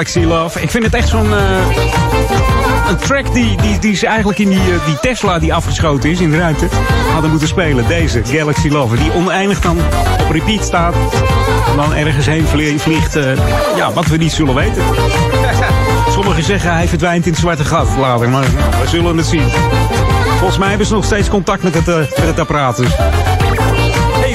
Galaxy 0.00 0.20
Love. 0.28 0.60
Ik 0.60 0.70
vind 0.70 0.84
het 0.84 0.94
echt 0.94 1.08
zo'n 1.08 1.34
eh, 1.34 1.56
een 2.88 2.96
track 2.96 3.32
die, 3.34 3.56
die, 3.62 3.78
die 3.78 3.96
ze 3.96 4.06
eigenlijk 4.06 4.38
in 4.38 4.48
die, 4.48 4.58
eh, 4.60 4.86
die 4.86 4.98
Tesla 5.00 5.38
die 5.38 5.54
afgeschoten 5.54 6.10
is 6.10 6.20
in 6.20 6.30
de 6.30 6.38
ruimte 6.38 6.68
hadden 7.12 7.30
moeten 7.30 7.48
spelen. 7.48 7.88
Deze 7.88 8.22
Galaxy 8.24 8.68
Love, 8.68 8.96
die 8.96 9.12
oneindig 9.12 9.60
dan 9.60 9.78
op 10.20 10.30
repeat 10.30 10.64
staat 10.64 10.94
en 11.70 11.76
dan 11.76 11.94
ergens 11.94 12.26
heen 12.26 12.46
vlie- 12.46 12.78
vliegt. 12.80 13.16
eh, 13.16 13.24
ja, 13.76 13.92
wat 13.92 14.06
we 14.06 14.16
niet 14.16 14.32
zullen 14.32 14.54
weten. 14.54 14.82
Sommigen 16.14 16.42
zeggen 16.44 16.72
hij 16.72 16.88
verdwijnt 16.88 17.24
in 17.26 17.30
het 17.32 17.40
zwarte 17.40 17.64
gat 17.64 17.88
later, 17.98 18.28
maar 18.28 18.44
we 18.82 18.88
zullen 18.88 19.16
het 19.16 19.26
zien. 19.26 19.48
Volgens 20.38 20.58
mij 20.58 20.68
hebben 20.68 20.86
ze 20.86 20.94
nog 20.94 21.04
steeds 21.04 21.28
contact 21.28 21.62
met 21.62 21.74
het, 21.74 21.86
met 21.86 22.26
het 22.26 22.38
apparaat. 22.38 22.76
Dus. 22.76 22.88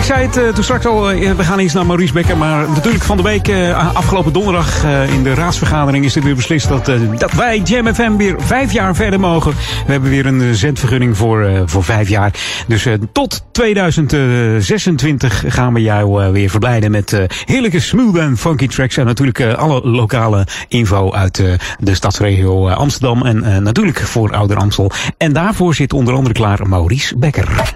Zei 0.06 0.26
het 0.26 0.38
eh, 0.38 0.48
toen 0.48 0.64
straks 0.64 0.86
al, 0.86 1.12
eh, 1.12 1.32
we 1.32 1.44
gaan 1.44 1.60
eens 1.60 1.74
naar 1.74 1.86
Maurice 1.86 2.14
Becker. 2.14 2.38
Maar 2.38 2.70
natuurlijk 2.70 3.04
van 3.04 3.18
de 3.18 3.24
week, 3.24 3.48
eh, 3.48 3.96
afgelopen 3.96 4.34
donderdag 4.34 4.84
in 5.10 5.24
de 5.24 5.34
raadsvergadering 5.34 6.06
is 6.06 6.16
er 6.16 6.24
weer 6.24 6.36
beslist 6.36 6.68
dat, 6.68 6.92
dat 7.18 7.32
wij 7.32 7.60
Jam 7.60 7.94
FM 7.94 8.16
weer 8.16 8.36
vijf 8.38 8.72
jaar 8.72 8.96
verder 8.96 9.20
mogen. 9.20 9.52
We 9.86 9.92
hebben 9.92 10.10
weer 10.10 10.26
een 10.26 10.56
zendvergunning 10.56 11.18
voor, 11.18 11.64
voor 11.66 11.84
vijf 11.84 12.10
jaar. 12.10 12.34
Dus 12.68 12.88
tot 13.12 13.44
2026 13.52 15.44
gaan 15.48 15.74
we 15.74 15.82
jou 15.82 16.32
weer 16.32 16.50
verblijden 16.50 16.92
met 16.92 17.28
heerlijke 17.46 17.80
smooth 17.80 18.18
en 18.18 18.38
funky 18.38 18.68
tracks. 18.68 18.98
En 18.98 19.06
natuurlijk 19.06 19.42
alle 19.44 19.82
lokale 19.88 20.48
info 20.68 21.12
uit 21.12 21.44
de 21.80 21.96
stadsregio 21.96 22.70
Amsterdam. 22.70 23.26
En 23.26 23.64
natuurlijk 23.64 24.00
voor 24.00 24.36
Ouder 24.36 24.58
Amstel. 24.58 24.92
En 25.18 25.34
daarvoor 25.34 25.76
zit 25.76 25.94
onder 25.94 26.14
andere 26.14 26.34
klaar 26.34 26.68
Maurice 26.68 27.18
Becker. 27.18 27.74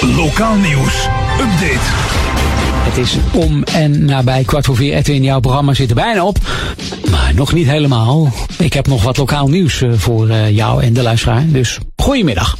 Lokaal 0.00 0.56
nieuws. 0.56 1.08
Update. 1.40 1.78
Het 2.88 2.96
is 2.96 3.16
om 3.32 3.62
en 3.62 4.04
nabij 4.04 4.44
kwart 4.44 4.66
voor 4.66 4.76
vier. 4.76 4.94
Edwin, 4.94 5.22
jouw 5.22 5.40
programma 5.40 5.74
zit 5.74 5.88
er 5.88 5.94
bijna 5.94 6.24
op. 6.24 6.38
Maar 7.10 7.32
nog 7.34 7.52
niet 7.52 7.66
helemaal. 7.66 8.32
Ik 8.58 8.72
heb 8.72 8.86
nog 8.86 9.02
wat 9.02 9.16
lokaal 9.16 9.48
nieuws 9.48 9.82
eh, 9.82 9.90
voor 9.96 10.28
eh, 10.28 10.50
jou 10.50 10.82
en 10.82 10.92
de 10.92 11.02
luisteraar. 11.02 11.44
Dus 11.46 11.78
goedemiddag. 11.96 12.58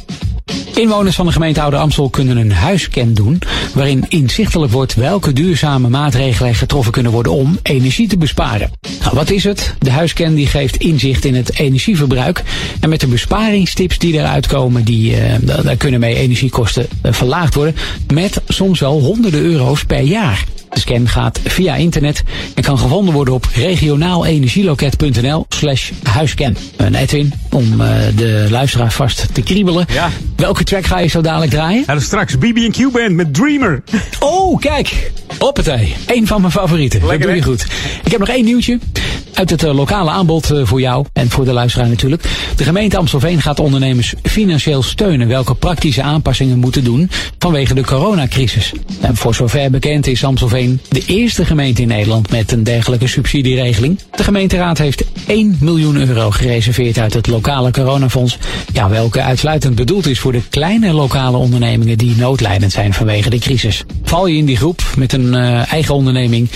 Inwoners 0.75 1.15
van 1.15 1.25
de 1.25 1.31
gemeente 1.31 1.61
Oude 1.61 1.77
Amstel 1.77 2.09
kunnen 2.09 2.37
een 2.37 2.51
huiscan 2.51 3.13
doen, 3.13 3.39
waarin 3.73 4.05
inzichtelijk 4.07 4.71
wordt 4.71 4.95
welke 4.95 5.33
duurzame 5.33 5.89
maatregelen 5.89 6.55
getroffen 6.55 6.91
kunnen 6.91 7.11
worden 7.11 7.31
om 7.31 7.59
energie 7.63 8.07
te 8.07 8.17
besparen. 8.17 8.71
Nou, 9.01 9.15
wat 9.15 9.29
is 9.29 9.43
het? 9.43 9.73
De 9.79 9.91
huiscan 9.91 10.33
die 10.33 10.47
geeft 10.47 10.75
inzicht 10.77 11.25
in 11.25 11.35
het 11.35 11.59
energieverbruik 11.59 12.43
en 12.79 12.89
met 12.89 12.99
de 12.99 13.07
besparingstips 13.07 13.97
die 13.97 14.13
eruit 14.13 14.47
komen, 14.47 14.83
die, 14.83 15.15
eh, 15.15 15.33
da- 15.41 15.61
daar 15.61 15.75
kunnen 15.77 15.99
mee 15.99 16.15
energiekosten 16.15 16.87
eh, 17.01 17.13
verlaagd 17.13 17.53
worden 17.55 17.75
met 18.13 18.41
soms 18.47 18.79
wel 18.79 18.99
honderden 18.99 19.41
euro's 19.41 19.83
per 19.85 20.01
jaar. 20.01 20.43
De 20.69 20.79
scan 20.79 21.07
gaat 21.07 21.39
via 21.43 21.75
internet 21.75 22.23
en 22.55 22.63
kan 22.63 22.79
gevonden 22.79 23.13
worden 23.13 23.33
op 23.33 23.47
regionaalenergieloket.nl 23.53 25.45
slash 25.49 25.91
huiscan. 26.03 26.55
En 26.77 26.95
Edwin, 26.95 27.33
om 27.49 27.81
eh, 27.81 27.89
de 28.15 28.47
luisteraar 28.49 28.91
vast 28.91 29.27
te 29.33 29.41
kriebelen. 29.41 29.85
Ja. 29.93 30.09
Welke 30.35 30.63
track 30.63 30.85
ga 30.85 30.99
je 30.99 31.07
zo 31.07 31.21
dadelijk 31.21 31.51
draaien? 31.51 31.83
Ja, 31.87 31.99
straks 31.99 32.37
BB&Q 32.37 32.91
Band 32.91 33.11
met 33.11 33.33
Dreamer. 33.33 33.83
Oh, 34.19 34.59
kijk. 34.59 35.11
Hoppatee. 35.39 35.95
Eén 36.05 36.27
van 36.27 36.41
mijn 36.41 36.53
favorieten. 36.53 36.99
dat 36.99 37.21
doe 37.21 37.35
je 37.35 37.41
goed. 37.41 37.65
Ik 38.03 38.11
heb 38.11 38.19
nog 38.19 38.29
één 38.29 38.45
nieuwtje. 38.45 38.79
Uit 39.39 39.49
het 39.49 39.63
eh, 39.63 39.73
lokale 39.73 40.09
aanbod 40.09 40.51
eh, 40.51 40.61
voor 40.63 40.81
jou 40.81 41.05
en 41.13 41.29
voor 41.29 41.45
de 41.45 41.53
luisteraar 41.53 41.87
natuurlijk. 41.87 42.23
De 42.55 42.63
gemeente 42.63 42.97
Amstelveen 42.97 43.41
gaat 43.41 43.59
ondernemers 43.59 44.13
financieel 44.23 44.83
steunen 44.83 45.27
welke 45.27 45.55
praktische 45.55 46.01
aanpassingen 46.01 46.57
moeten 46.57 46.83
doen 46.83 47.09
vanwege 47.37 47.73
de 47.73 47.83
coronacrisis. 47.83 48.71
En 49.01 49.15
voor 49.15 49.35
zover 49.35 49.71
bekend 49.71 50.07
is 50.07 50.23
Amstelveen 50.23 50.81
de 50.89 51.03
eerste 51.05 51.45
gemeente 51.45 51.81
in 51.81 51.87
Nederland 51.87 52.31
met 52.31 52.51
een 52.51 52.63
dergelijke 52.63 53.07
subsidieregeling. 53.07 53.99
De 54.15 54.23
gemeenteraad 54.23 54.77
heeft 54.77 55.03
1 55.27 55.57
miljoen 55.59 56.07
euro 56.07 56.31
gereserveerd 56.31 56.97
uit 56.97 57.13
het 57.13 57.27
lokale 57.27 57.71
coronafonds. 57.71 58.37
Ja, 58.73 58.89
welke 58.89 59.21
uitsluitend 59.21 59.75
bedoeld 59.75 60.07
is 60.07 60.19
voor 60.19 60.31
de 60.31 60.41
kleine 60.49 60.93
lokale 60.93 61.37
ondernemingen 61.37 61.97
die 61.97 62.15
noodlijdend 62.15 62.71
zijn 62.71 62.93
vanwege 62.93 63.29
de 63.29 63.39
crisis. 63.39 63.83
Val 64.03 64.27
je 64.27 64.37
in 64.37 64.45
die 64.45 64.57
groep 64.57 64.83
met 64.97 65.13
een 65.13 65.35
eh, 65.35 65.73
eigen 65.73 65.95
onderneming? 65.95 66.49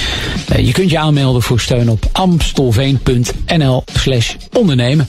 Je 0.58 0.72
kunt 0.72 0.90
je 0.90 1.00
aanmelden 1.00 1.42
voor 1.42 1.60
steun 1.60 1.90
op 1.90 2.10
amstelveen.nl 2.74 3.84
slash 3.94 4.36
ondernemen. 4.52 5.08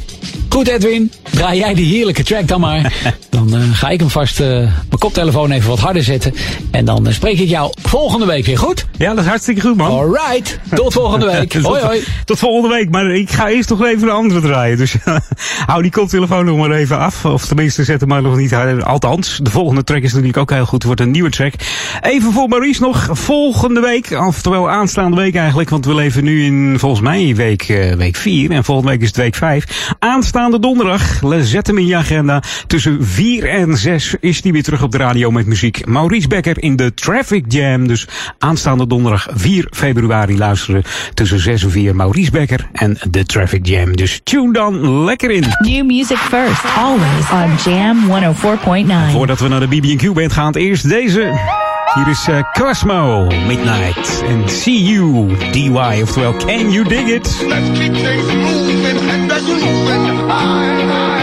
Goed 0.48 0.68
Edwin, 0.68 1.12
draai 1.30 1.58
jij 1.58 1.74
die 1.74 1.94
heerlijke 1.94 2.22
track 2.22 2.48
dan 2.48 2.60
maar. 2.60 2.92
Dan 3.30 3.54
eh, 3.54 3.60
ga 3.72 3.88
ik 3.88 4.00
hem 4.00 4.10
vast 4.10 4.40
eh, 4.40 4.46
mijn 4.48 4.98
koptelefoon 4.98 5.50
even 5.50 5.68
wat 5.68 5.78
harder 5.78 6.02
zetten. 6.02 6.34
En 6.70 6.84
dan 6.84 7.06
eh, 7.06 7.12
spreek 7.12 7.38
ik 7.38 7.48
jou 7.48 7.72
volgende 7.82 8.26
week 8.26 8.46
weer 8.46 8.58
goed. 8.58 8.86
Ja, 8.98 9.14
dat 9.14 9.24
is 9.24 9.30
hartstikke 9.30 9.60
goed, 9.60 9.76
man. 9.76 9.90
Alright, 9.90 10.58
tot 10.74 10.92
volgende 10.92 11.26
week. 11.26 11.50
tot, 11.52 11.62
hoi 11.62 11.82
hoi. 11.82 12.04
Tot 12.24 12.38
volgende 12.38 12.74
week, 12.74 12.90
maar 12.90 13.10
ik 13.10 13.30
ga 13.30 13.48
eerst 13.48 13.68
nog 13.68 13.84
even 13.84 14.02
een 14.02 14.14
andere 14.14 14.40
draaien. 14.40 14.76
Dus 14.76 14.96
hou 15.66 15.82
die 15.82 15.90
koptelefoon 15.90 16.44
nog 16.44 16.56
maar 16.56 16.70
even 16.70 16.98
af. 16.98 17.24
Of 17.24 17.46
tenminste, 17.46 17.84
zet 17.84 18.00
hem 18.00 18.08
maar 18.08 18.22
nog 18.22 18.36
niet 18.36 18.50
harder. 18.50 18.84
Althans, 18.84 19.38
de 19.42 19.50
volgende 19.50 19.84
track 19.84 20.02
is 20.02 20.10
natuurlijk 20.10 20.38
ook 20.38 20.50
heel 20.50 20.64
goed. 20.64 20.72
Het 20.72 20.84
wordt 20.84 21.00
een 21.00 21.10
nieuwe 21.10 21.30
track. 21.30 21.52
Even 22.00 22.32
voor 22.32 22.48
Maurice 22.48 22.82
nog. 22.82 23.08
Volgende 23.10 23.80
week, 23.80 24.10
oftewel 24.10 24.70
aanstaande 24.70 25.16
week 25.16 25.34
eigenlijk. 25.34 25.70
Want 25.70 25.86
we 25.86 25.94
leven 25.94 26.24
nu 26.24 26.44
in, 26.44 26.78
volgens 26.78 27.00
mij, 27.00 27.34
week, 27.34 27.53
eh, 27.62 27.92
week 27.92 28.16
4. 28.16 28.50
En 28.50 28.64
volgende 28.64 28.90
week 28.90 29.00
is 29.00 29.06
het 29.06 29.16
week 29.16 29.34
5. 29.34 29.94
Aanstaande 29.98 30.58
donderdag, 30.58 31.20
zet 31.40 31.66
hem 31.66 31.78
in 31.78 31.86
je 31.86 31.96
agenda. 31.96 32.42
Tussen 32.66 33.06
4 33.06 33.48
en 33.48 33.76
6 33.76 34.14
is 34.20 34.42
hij 34.42 34.52
weer 34.52 34.62
terug 34.62 34.82
op 34.82 34.92
de 34.92 34.98
radio 34.98 35.30
met 35.30 35.46
muziek. 35.46 35.86
Maurice 35.86 36.28
Becker 36.28 36.62
in 36.62 36.76
de 36.76 36.94
Traffic 36.94 37.44
Jam. 37.48 37.88
Dus 37.88 38.08
aanstaande 38.38 38.86
donderdag 38.86 39.28
4 39.34 39.66
februari 39.70 40.38
luisteren. 40.38 40.82
Tussen 41.14 41.40
6 41.40 41.62
en 41.62 41.70
4 41.70 41.96
Maurice 41.96 42.30
Becker 42.30 42.68
en 42.72 42.98
de 43.10 43.24
Traffic 43.24 43.66
Jam. 43.66 43.96
Dus 43.96 44.20
tune 44.24 44.52
dan 44.52 45.04
lekker 45.04 45.30
in. 45.30 45.44
New 45.58 45.84
music 45.84 46.18
first, 46.18 46.64
always 46.76 47.30
on 47.32 47.72
Jam 47.72 48.04
104.9. 48.08 49.12
Voordat 49.12 49.40
we 49.40 49.48
naar 49.48 49.60
de 49.60 49.68
BB&Q 49.68 50.12
band 50.12 50.32
gaan, 50.32 50.54
eerst 50.54 50.88
deze. 50.88 51.72
Hier 51.94 52.08
is 52.08 52.26
eh, 52.26 52.42
Cosmo, 52.58 53.28
Midnight. 53.46 54.24
En 54.26 54.48
See 54.48 54.82
You, 54.82 55.28
DY. 55.52 56.02
Oftewel, 56.02 56.34
Can 56.34 56.72
You 56.72 56.82
Dig 56.82 57.08
It? 57.08 57.28
Let's 57.46 57.78
keep 57.78 57.94
things 57.94 58.26
moving 58.34 58.98
and 59.10 59.30
you 59.46 59.54
moving. 59.54 60.28
High. 60.28 61.13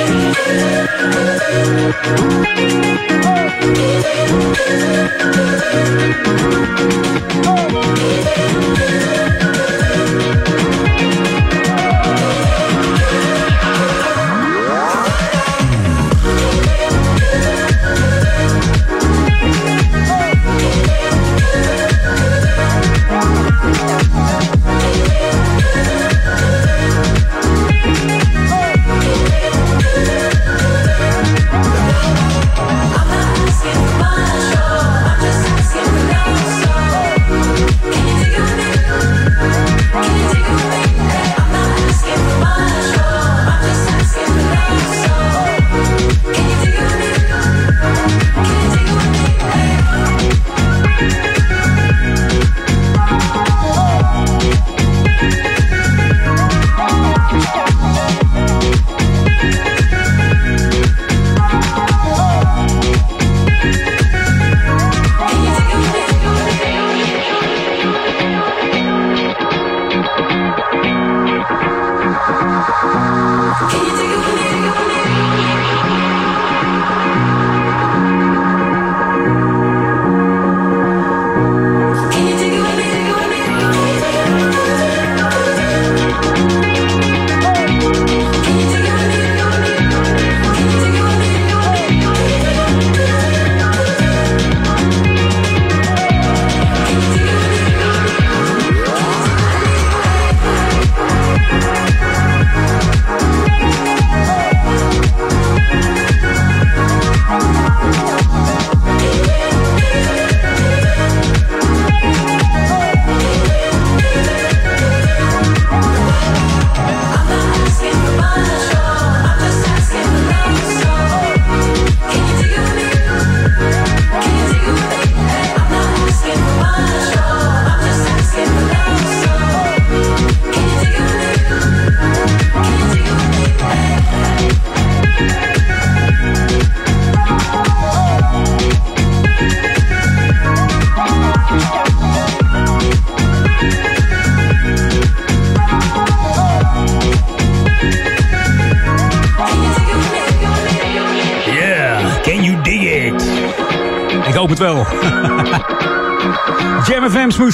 Oh! 0.00 0.28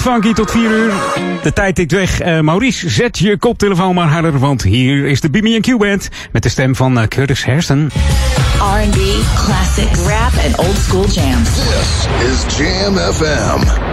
Funky 0.04 0.32
tot 0.32 0.50
4 0.50 0.70
uur. 0.70 0.92
De 1.42 1.52
tijd 1.52 1.74
tikt 1.74 1.92
weg. 1.92 2.20
Eh, 2.20 2.40
Maurice, 2.40 2.90
zet 2.90 3.18
je 3.18 3.38
koptelefoon 3.38 3.94
maar 3.94 4.08
harder, 4.08 4.38
want 4.38 4.62
hier 4.62 5.06
is 5.06 5.20
de 5.20 5.30
BB&Q 5.30 5.78
Band 5.78 6.08
met 6.32 6.42
de 6.42 6.48
stem 6.48 6.76
van 6.76 6.98
eh, 6.98 7.06
Curtis 7.06 7.44
Hairston. 7.44 7.90
R&B, 8.58 8.98
classics, 9.34 9.98
rap, 10.06 10.32
and 10.46 10.58
old 10.58 10.76
school 10.78 11.06
jams. 11.06 11.50
This 11.54 12.46
is 12.48 12.56
Jam 12.56 12.96
FM. 12.96 13.83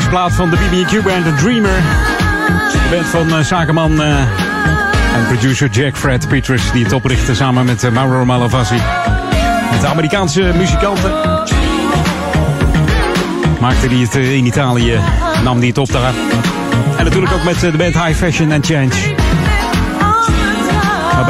Fantastische 0.00 0.08
plaat 0.08 0.32
van 0.32 0.50
de 0.50 0.56
BB&Q 0.56 1.02
Band, 1.02 1.24
The 1.24 1.34
Dreamer. 1.44 1.82
De 2.72 2.88
band 2.90 3.06
van 3.06 3.38
eh, 3.38 3.44
zakenman 3.44 4.02
eh, 4.02 4.18
en 5.14 5.26
producer 5.26 5.68
Jack 5.70 5.96
Fred 5.96 6.28
Peters, 6.28 6.72
die 6.72 6.84
het 6.84 6.92
oprichtte 6.92 7.34
samen 7.34 7.64
met 7.64 7.84
eh, 7.84 7.90
Mauro 7.90 8.24
Malavasi. 8.24 8.80
Met 9.70 9.80
de 9.80 9.86
Amerikaanse 9.86 10.52
muzikanten. 10.56 11.12
Maakte 13.60 13.86
hij 13.86 13.96
het 13.96 14.14
in 14.14 14.46
Italië, 14.46 14.98
nam 15.44 15.58
hij 15.58 15.66
het 15.66 15.78
op 15.78 15.92
daar. 15.92 16.14
En 16.96 17.04
natuurlijk 17.04 17.32
ook 17.32 17.44
met 17.44 17.60
de 17.60 17.70
band 17.76 17.94
High 17.94 18.14
Fashion 18.14 18.52
and 18.52 18.66
Change. 18.66 19.23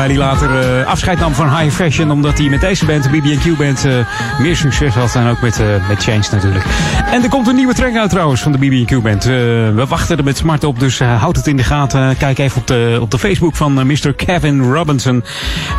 Hij 0.04 0.16
later 0.16 0.60
eh, 0.60 0.86
afscheid 0.86 1.18
nam 1.18 1.34
van 1.34 1.58
High 1.58 1.74
Fashion. 1.74 2.10
Omdat 2.10 2.38
hij 2.38 2.48
met 2.48 2.60
deze 2.60 2.84
band, 2.84 3.02
de 3.02 3.08
BB&Q 3.08 3.56
Band, 3.56 3.84
eh, 3.84 3.92
meer 4.38 4.56
succes 4.56 4.94
had. 4.94 5.14
En 5.14 5.28
ook 5.28 5.40
met, 5.40 5.60
eh, 5.60 5.66
met 5.88 6.02
Change 6.02 6.22
natuurlijk. 6.30 6.64
En 7.10 7.22
er 7.22 7.28
komt 7.28 7.46
een 7.46 7.54
nieuwe 7.54 7.74
track 7.74 7.96
uit 7.96 8.10
trouwens 8.10 8.40
van 8.40 8.52
de 8.52 8.58
BB&Q 8.58 9.02
Band. 9.02 9.24
Eh, 9.24 9.30
we 9.74 9.84
wachten 9.88 10.18
er 10.18 10.24
met 10.24 10.36
smart 10.36 10.64
op, 10.64 10.80
dus 10.80 10.98
houd 10.98 11.36
het 11.36 11.46
in 11.46 11.56
de 11.56 11.62
gaten. 11.62 12.16
Kijk 12.16 12.38
even 12.38 12.60
op 12.60 12.66
de, 12.66 12.98
op 13.00 13.10
de 13.10 13.18
Facebook 13.18 13.56
van 13.56 13.86
Mr. 13.86 14.14
Kevin 14.16 14.62
Robinson. 14.72 15.24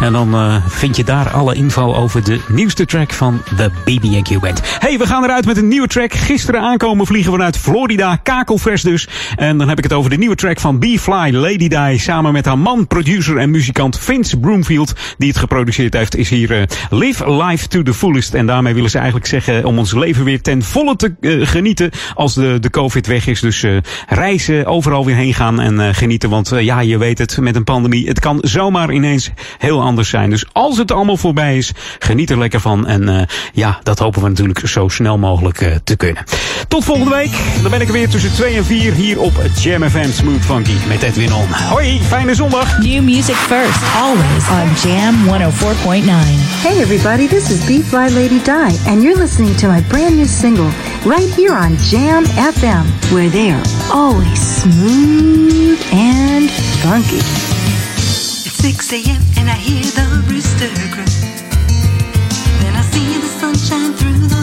En 0.02 0.14
dan 0.14 0.62
vind 0.68 0.96
je 0.96 1.04
daar 1.04 1.30
alle 1.30 1.56
info 1.56 1.94
over 1.94 2.24
de 2.24 2.40
nieuwste 2.48 2.86
track 2.86 3.14
van 3.14 3.42
de 3.56 3.70
BB&Q 3.86 4.40
Band. 4.40 4.62
hey, 4.80 4.98
we 4.98 5.08
gaan 5.08 5.24
eruit 5.24 5.46
met 5.46 5.58
een 5.58 5.68
nieuwe 5.68 5.88
track. 5.88 6.14
Gisteren 6.14 6.62
aankomen 6.62 7.06
vliegen 7.06 7.32
vanuit 7.32 7.58
Florida, 7.58 8.16
kakelvers 8.16 8.82
dus. 8.82 9.08
En 9.36 9.58
dan 9.58 9.70
heb 9.70 9.78
ik 9.78 9.84
het 9.84 9.94
over 9.94 10.10
de 10.10 10.18
nieuwe 10.18 10.36
track 10.36 10.60
van 10.60 10.80
B-Fly, 10.80 11.30
Lady 11.32 11.68
Die. 11.68 12.00
Samen 12.00 12.34
met 12.34 12.46
haar 12.46 12.60
man, 12.60 12.88
producer 12.88 13.38
en 13.38 13.52
muzikant 13.52 14.00
Vince 14.16 14.38
Broomfield, 14.38 14.94
die 15.18 15.28
het 15.28 15.38
geproduceerd 15.38 15.94
heeft, 15.94 16.16
is 16.16 16.30
hier 16.30 16.52
eh, 16.52 16.64
Live 16.90 17.32
Life 17.32 17.68
to 17.68 17.84
the 17.84 17.94
Fullest. 17.94 18.34
En 18.34 18.46
daarmee 18.46 18.74
willen 18.74 18.90
ze 18.90 18.98
eigenlijk 18.98 19.28
zeggen 19.28 19.66
om 19.66 19.78
ons 19.78 19.94
leven 19.94 20.24
weer 20.24 20.42
ten 20.42 20.64
volle 20.64 20.96
te 20.96 21.14
eh, 21.22 21.48
genieten 21.48 21.92
als 22.14 22.34
de, 22.34 22.58
de 22.60 22.70
COVID 22.70 23.08
weg 23.08 23.28
is. 23.28 23.40
Dus 23.40 23.64
eh, 23.64 23.78
reizen, 24.08 24.66
overal 24.66 25.06
weer 25.06 25.16
heen 25.16 25.34
gaan 25.34 25.62
en 25.62 25.96
genieten. 25.96 26.30
Want 26.30 26.52
ja, 26.60 26.80
je 26.80 26.98
weet 26.98 27.18
het, 27.18 27.38
met 27.38 27.56
een 27.56 27.64
pandemie, 27.64 28.08
het 28.08 28.20
kan 28.20 28.38
zomaar 28.42 28.94
ineens 28.94 29.32
heel 29.58 29.82
anders 29.82 30.10
zijn. 30.10 30.30
Dus 30.30 30.46
als 30.52 30.78
het 30.78 30.92
allemaal 30.92 31.18
voorbij 31.18 31.58
is, 31.58 31.72
geniet 32.00 32.30
er 32.30 32.38
lekker 32.38 32.60
van. 32.60 32.88
En 32.88 33.28
ja, 33.54 33.80
dat 33.84 34.00
hopen 34.00 34.22
we 34.22 34.30
natuurlijk 34.30 34.68
zo 34.68 34.88
snel 34.88 35.18
mogelijk 35.18 35.80
te 35.84 35.96
kunnen. 35.96 36.24
Tot 36.68 36.84
volgende 36.84 37.16
week. 37.16 37.32
Dan 37.62 37.72
ben 37.72 37.82
ik 37.82 37.88
er 37.88 37.94
weer 37.94 38.10
tussen 38.10 38.34
2 38.34 38.56
en 38.56 38.66
4 38.66 38.94
hier 38.94 39.20
op 39.20 39.34
Jam 39.62 39.90
FM 39.90 40.12
Smooth 40.12 40.46
Funky 40.46 40.76
met 40.88 41.02
Edwin 41.02 41.34
On. 41.34 41.48
Hoi, 41.48 42.00
fijne 42.02 42.36
zondag. 42.36 42.80
New 42.80 43.04
music 43.04 43.36
first, 43.36 43.82
always 43.96 44.50
on 44.50 44.68
Jam 44.76 45.14
104.9. 45.26 46.04
Hey 46.62 46.82
everybody, 46.82 47.28
this 47.28 47.50
is 47.50 47.66
B 47.66 47.82
Fly 47.82 48.10
Lady 48.10 48.40
Di, 48.44 48.72
and 48.88 49.02
you're 49.02 49.16
listening 49.16 49.56
to 49.56 49.68
my 49.68 49.82
brand 49.88 50.18
new 50.18 50.26
single 50.26 50.70
right 51.06 51.30
here 51.34 51.54
on 51.54 51.78
Jam 51.78 52.26
FM, 52.26 52.86
where 53.14 53.30
they 53.30 53.52
are 53.52 53.64
always 53.94 54.40
smooth 54.40 55.82
and 55.94 56.52
funky. 56.84 57.18
It's 57.18 58.52
6 58.52 58.92
a.m. 58.94 59.22
and 59.38 59.50
I 59.50 59.56
hear 59.56 59.84
the 59.84 60.26
rooster 60.28 60.68
crow. 60.94 61.06
Then 62.60 62.76
I 62.76 62.82
see 62.82 63.18
the 63.18 63.28
sunshine 63.28 63.94
through 63.94 64.28
the 64.28 64.35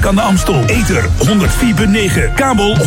Kerk 0.00 0.12
aan 0.12 0.24
de 0.24 0.28
Amstel. 0.30 0.64
Ether 0.64 1.04
104.9, 1.04 2.34
kabel 2.34 2.76
103.3 2.76 2.84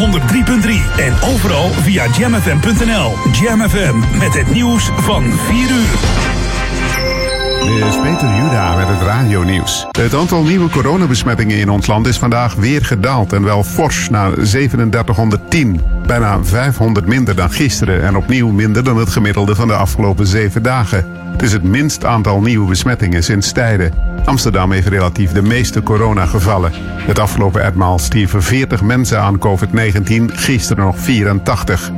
en 0.98 1.14
overal 1.34 1.70
via 1.70 2.06
jamfm.nl. 2.18 3.14
Jam 3.42 3.70
FM 3.70 4.18
met 4.20 4.34
het 4.34 4.54
nieuws 4.54 4.92
van 4.96 5.24
4 5.24 5.58
uur. 5.72 5.98
Dit 7.66 7.86
is 7.86 8.02
Peter 8.02 8.36
Juda 8.36 8.76
met 8.76 8.88
het 8.88 9.02
radio-nieuws. 9.02 9.88
Het 9.92 10.14
aantal 10.14 10.44
nieuwe 10.44 10.70
coronabesmettingen 10.70 11.58
in 11.58 11.70
ons 11.70 11.88
land 11.88 12.08
is 12.08 12.18
vandaag 12.18 12.56
weer 12.56 12.86
gedaald 12.86 13.34
en 13.34 13.44
wel 13.44 13.64
fors 13.64 14.10
naar 14.10 14.34
3710. 14.34 15.82
Bijna 16.06 16.44
500 16.44 17.06
minder 17.06 17.36
dan 17.36 17.52
gisteren 17.52 18.04
en 18.04 18.18
opnieuw 18.18 18.50
minder 18.50 18.84
dan 18.84 18.98
het 18.98 19.10
gemiddelde 19.10 19.56
van 19.56 19.68
de 19.68 19.76
afgelopen 19.76 20.28
zeven 20.28 20.64
dagen. 20.64 21.23
Het 21.34 21.42
is 21.42 21.54
het 21.54 21.64
minst 21.64 22.06
aantal 22.06 22.42
nieuwe 22.42 22.68
besmettingen 22.68 23.24
sinds 23.24 23.52
tijden. 23.52 23.94
Amsterdam 24.26 24.72
heeft 24.72 24.88
relatief 24.88 25.32
de 25.32 25.42
meeste 25.42 25.84
coronagevallen. 25.84 26.72
Het 26.98 27.20
afgelopen 27.20 27.64
etmaal 27.64 28.00
stierven 28.00 28.44
40 28.44 28.82
mensen 28.82 29.20
aan 29.20 29.40
COVID-19, 29.40 30.26
gisteren 30.26 30.86
nog 30.86 31.00
84. 31.00 31.92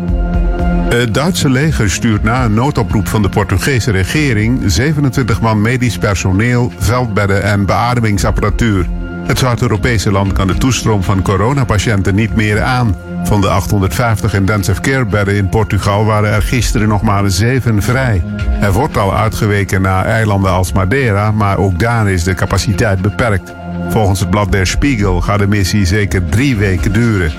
Het 0.89 1.13
Duitse 1.13 1.49
leger 1.49 1.89
stuurt 1.89 2.23
na 2.23 2.43
een 2.43 2.53
noodoproep 2.53 3.07
van 3.07 3.21
de 3.21 3.29
Portugese 3.29 3.91
regering 3.91 4.61
27 4.65 5.41
man 5.41 5.61
medisch 5.61 5.97
personeel, 5.97 6.71
veldbedden 6.77 7.43
en 7.43 7.65
beademingsapparatuur. 7.65 8.87
Het 9.25 9.39
Zuid-Europese 9.39 10.11
land 10.11 10.33
kan 10.33 10.47
de 10.47 10.57
toestroom 10.57 11.03
van 11.03 11.21
coronapatiënten 11.21 12.15
niet 12.15 12.35
meer 12.35 12.61
aan. 12.61 12.95
Van 13.25 13.41
de 13.41 13.47
850 13.49 14.33
intensive 14.33 14.81
care 14.81 15.05
bedden 15.05 15.35
in 15.35 15.49
Portugal 15.49 16.05
waren 16.05 16.29
er 16.29 16.41
gisteren 16.41 16.87
nog 16.87 17.01
maar 17.01 17.29
zeven 17.31 17.81
vrij. 17.81 18.23
Er 18.61 18.71
wordt 18.71 18.97
al 18.97 19.15
uitgeweken 19.15 19.81
naar 19.81 20.05
eilanden 20.05 20.51
als 20.51 20.71
Madeira, 20.71 21.31
maar 21.31 21.57
ook 21.57 21.79
daar 21.79 22.09
is 22.09 22.23
de 22.23 22.33
capaciteit 22.33 23.01
beperkt. 23.01 23.53
Volgens 23.89 24.19
het 24.19 24.29
blad 24.29 24.51
Der 24.51 24.67
Spiegel 24.67 25.21
gaat 25.21 25.39
de 25.39 25.47
missie 25.47 25.85
zeker 25.85 26.25
drie 26.29 26.55
weken 26.55 26.93
duren. 26.93 27.33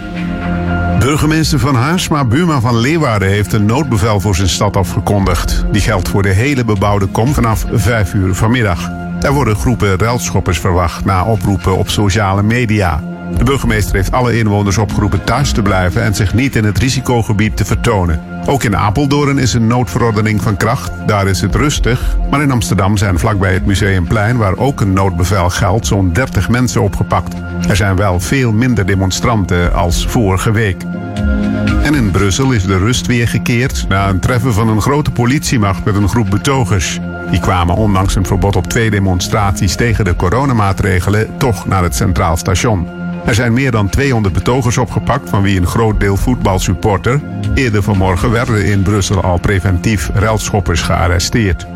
Burgemeester 0.98 1.58
Van 1.58 1.74
Haarsma 1.74 2.24
Buma 2.24 2.60
van 2.60 2.78
Leeuwarden 2.78 3.28
heeft 3.28 3.52
een 3.52 3.66
noodbevel 3.66 4.20
voor 4.20 4.34
zijn 4.34 4.48
stad 4.48 4.76
afgekondigd. 4.76 5.64
Die 5.72 5.80
geldt 5.80 6.08
voor 6.08 6.22
de 6.22 6.32
hele 6.32 6.64
bebouwde 6.64 7.06
kom 7.06 7.34
vanaf 7.34 7.64
5 7.72 8.14
uur 8.14 8.34
vanmiddag. 8.34 8.90
Er 9.20 9.32
worden 9.32 9.56
groepen 9.56 9.98
ruilschoppers 9.98 10.58
verwacht 10.58 11.04
na 11.04 11.24
oproepen 11.24 11.76
op 11.76 11.88
sociale 11.88 12.42
media. 12.42 13.15
De 13.36 13.44
burgemeester 13.44 13.94
heeft 13.94 14.12
alle 14.12 14.38
inwoners 14.38 14.78
opgeroepen 14.78 15.24
thuis 15.24 15.52
te 15.52 15.62
blijven 15.62 16.02
en 16.02 16.14
zich 16.14 16.34
niet 16.34 16.56
in 16.56 16.64
het 16.64 16.78
risicogebied 16.78 17.56
te 17.56 17.64
vertonen. 17.64 18.20
Ook 18.46 18.62
in 18.62 18.76
Apeldoorn 18.76 19.38
is 19.38 19.52
een 19.52 19.66
noodverordening 19.66 20.42
van 20.42 20.56
kracht. 20.56 20.90
Daar 21.06 21.26
is 21.26 21.40
het 21.40 21.54
rustig. 21.54 22.16
Maar 22.30 22.42
in 22.42 22.50
Amsterdam 22.50 22.96
zijn 22.96 23.18
vlakbij 23.18 23.52
het 23.52 23.66
Museumplein, 23.66 24.36
waar 24.36 24.56
ook 24.56 24.80
een 24.80 24.92
noodbevel 24.92 25.50
geldt, 25.50 25.86
zo'n 25.86 26.12
30 26.12 26.48
mensen 26.48 26.82
opgepakt. 26.82 27.34
Er 27.68 27.76
zijn 27.76 27.96
wel 27.96 28.20
veel 28.20 28.52
minder 28.52 28.86
demonstranten 28.86 29.74
als 29.74 30.06
vorige 30.06 30.50
week. 30.50 30.82
En 31.82 31.94
in 31.94 32.10
Brussel 32.10 32.52
is 32.52 32.66
de 32.66 32.78
rust 32.78 33.06
weer 33.06 33.28
gekeerd 33.28 33.84
na 33.88 34.08
een 34.08 34.20
treffen 34.20 34.52
van 34.52 34.68
een 34.68 34.80
grote 34.80 35.10
politiemacht 35.10 35.84
met 35.84 35.94
een 35.94 36.08
groep 36.08 36.30
betogers. 36.30 37.00
Die 37.30 37.40
kwamen 37.40 37.76
ondanks 37.76 38.14
een 38.14 38.26
verbod 38.26 38.56
op 38.56 38.66
twee 38.66 38.90
demonstraties 38.90 39.74
tegen 39.74 40.04
de 40.04 40.16
coronamaatregelen 40.16 41.36
toch 41.38 41.66
naar 41.66 41.82
het 41.82 41.94
Centraal 41.94 42.36
Station. 42.36 43.05
Er 43.26 43.34
zijn 43.34 43.52
meer 43.52 43.70
dan 43.70 43.88
200 43.88 44.34
betogers 44.34 44.78
opgepakt, 44.78 45.30
van 45.30 45.42
wie 45.42 45.60
een 45.60 45.66
groot 45.66 46.00
deel 46.00 46.16
voetbalsupporter. 46.16 47.20
Eerder 47.54 47.82
vanmorgen 47.82 48.30
werden 48.30 48.64
in 48.64 48.82
Brussel 48.82 49.22
al 49.22 49.38
preventief 49.38 50.10
relschoppers 50.14 50.82
gearresteerd. 50.82 51.66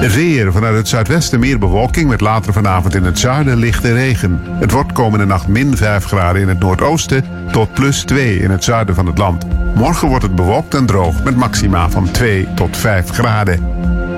Het 0.00 0.14
weer 0.14 0.52
vanuit 0.52 0.76
het 0.76 0.88
zuidwesten 0.88 1.40
meer 1.40 1.58
bewolking 1.58 2.08
met 2.08 2.20
later 2.20 2.52
vanavond 2.52 2.94
in 2.94 3.04
het 3.04 3.18
zuiden 3.18 3.56
lichte 3.56 3.92
regen. 3.92 4.40
Het 4.44 4.70
wordt 4.70 4.92
komende 4.92 5.24
nacht 5.24 5.48
min 5.48 5.76
5 5.76 6.04
graden 6.04 6.42
in 6.42 6.48
het 6.48 6.58
noordoosten 6.58 7.24
tot 7.52 7.72
plus 7.72 8.02
2 8.02 8.38
in 8.38 8.50
het 8.50 8.64
zuiden 8.64 8.94
van 8.94 9.06
het 9.06 9.18
land. 9.18 9.44
Morgen 9.74 10.08
wordt 10.08 10.24
het 10.24 10.34
bewolkt 10.34 10.74
en 10.74 10.86
droog 10.86 11.22
met 11.22 11.36
maxima 11.36 11.90
van 11.90 12.10
2 12.10 12.48
tot 12.54 12.76
5 12.76 13.10
graden. 13.10 13.68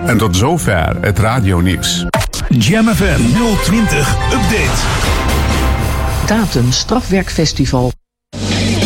En 0.06 0.18
tot 0.18 0.36
zover 0.36 0.96
het 1.00 1.18
radionieuws. 1.18 2.06
Jam 2.48 2.88
FM 2.88 3.20
020 3.62 4.16
Update. 4.32 5.21
Datum 6.26 6.72
Strafwerkfestival 6.72 7.92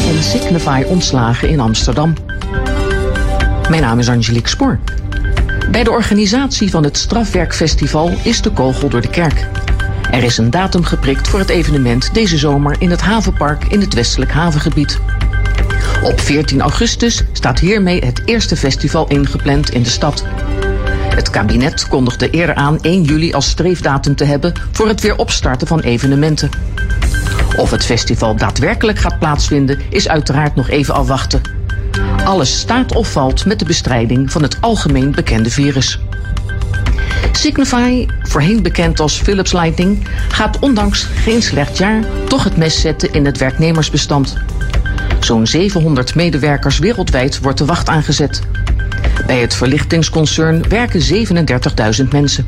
en 0.08 0.22
Signify 0.22 0.84
ontslagen 0.86 1.48
in 1.48 1.60
Amsterdam. 1.60 2.14
Mijn 3.68 3.82
naam 3.82 3.98
is 3.98 4.08
Angelique 4.08 4.48
Spoor. 4.48 4.78
Bij 5.70 5.84
de 5.84 5.90
organisatie 5.90 6.70
van 6.70 6.84
het 6.84 6.96
Strafwerkfestival 6.96 8.12
is 8.22 8.42
de 8.42 8.50
kogel 8.50 8.88
door 8.88 9.00
de 9.00 9.10
kerk. 9.10 9.46
Er 10.10 10.22
is 10.22 10.38
een 10.38 10.50
datum 10.50 10.84
geprikt 10.84 11.28
voor 11.28 11.38
het 11.38 11.48
evenement 11.48 12.14
deze 12.14 12.38
zomer 12.38 12.76
in 12.78 12.90
het 12.90 13.00
havenpark 13.00 13.64
in 13.64 13.80
het 13.80 13.94
westelijk 13.94 14.30
havengebied. 14.30 15.00
Op 16.02 16.20
14 16.20 16.60
augustus 16.60 17.24
staat 17.32 17.58
hiermee 17.58 18.04
het 18.04 18.22
eerste 18.24 18.56
festival 18.56 19.08
ingepland 19.08 19.70
in 19.70 19.82
de 19.82 19.88
stad. 19.88 20.24
Het 21.14 21.30
kabinet 21.30 21.88
kondigde 21.88 22.30
eerder 22.30 22.54
aan 22.54 22.80
1 22.80 23.02
juli 23.02 23.32
als 23.32 23.48
streefdatum 23.48 24.14
te 24.14 24.24
hebben 24.24 24.52
voor 24.72 24.88
het 24.88 25.00
weer 25.00 25.16
opstarten 25.16 25.66
van 25.66 25.80
evenementen. 25.80 26.50
Of 27.56 27.70
het 27.70 27.84
festival 27.84 28.36
daadwerkelijk 28.36 28.98
gaat 28.98 29.18
plaatsvinden 29.18 29.80
is 29.90 30.08
uiteraard 30.08 30.54
nog 30.54 30.68
even 30.68 30.94
afwachten. 30.94 31.40
Alles 32.24 32.58
staat 32.58 32.94
of 32.94 33.12
valt 33.12 33.46
met 33.46 33.58
de 33.58 33.64
bestrijding 33.64 34.32
van 34.32 34.42
het 34.42 34.60
algemeen 34.60 35.10
bekende 35.10 35.50
virus. 35.50 36.00
Signify, 37.32 38.06
voorheen 38.22 38.62
bekend 38.62 39.00
als 39.00 39.20
Philips 39.20 39.52
Lighting, 39.52 40.08
gaat 40.28 40.58
ondanks 40.58 41.02
geen 41.02 41.42
slecht 41.42 41.78
jaar 41.78 42.04
toch 42.28 42.44
het 42.44 42.56
mes 42.56 42.80
zetten 42.80 43.12
in 43.12 43.24
het 43.24 43.38
werknemersbestand. 43.38 44.36
Zo'n 45.20 45.46
700 45.46 46.14
medewerkers 46.14 46.78
wereldwijd 46.78 47.40
wordt 47.40 47.58
de 47.58 47.64
wacht 47.64 47.88
aangezet. 47.88 48.40
Bij 49.26 49.40
het 49.40 49.54
verlichtingsconcern 49.54 50.68
werken 50.68 51.26
37.000 52.02 52.08
mensen. 52.10 52.46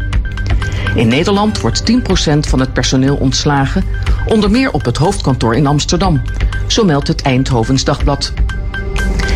In 0.95 1.09
Nederland 1.09 1.61
wordt 1.61 1.93
10% 1.93 1.95
van 2.39 2.61
het 2.61 2.73
personeel 2.73 3.17
ontslagen, 3.17 3.85
onder 4.27 4.51
meer 4.51 4.71
op 4.71 4.85
het 4.85 4.97
hoofdkantoor 4.97 5.55
in 5.55 5.67
Amsterdam. 5.67 6.23
Zo 6.67 6.85
meldt 6.85 7.09
het 7.09 7.23
Eindhovens 7.23 7.85
Dagblad. 7.85 8.33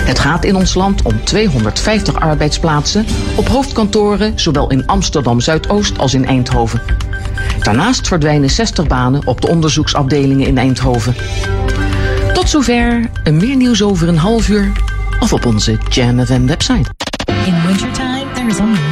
Het 0.04 0.18
gaat 0.18 0.44
in 0.44 0.56
ons 0.56 0.74
land 0.74 1.02
om 1.02 1.24
250 1.24 2.20
arbeidsplaatsen 2.20 3.06
op 3.36 3.48
hoofdkantoren 3.48 4.32
zowel 4.34 4.70
in 4.70 4.86
Amsterdam 4.86 5.40
Zuidoost 5.40 5.98
als 5.98 6.14
in 6.14 6.26
Eindhoven. 6.26 6.82
Daarnaast 7.58 8.08
verdwijnen 8.08 8.50
60 8.50 8.86
banen 8.86 9.26
op 9.26 9.40
de 9.40 9.48
onderzoeksafdelingen 9.48 10.46
in 10.46 10.58
Eindhoven. 10.58 11.14
Tot 12.32 12.48
zover, 12.48 13.10
en 13.24 13.36
meer 13.36 13.56
nieuws 13.56 13.82
over 13.82 14.08
een 14.08 14.18
half 14.18 14.48
uur 14.48 14.72
of 15.20 15.32
op 15.32 15.46
onze 15.46 15.78
Jam 15.88 16.26
FM 16.26 16.46
website. 16.46 16.90
In 17.44 17.66
wintertime, 17.66 18.24
there 18.34 18.48
is 18.48 18.58
only 18.58 18.91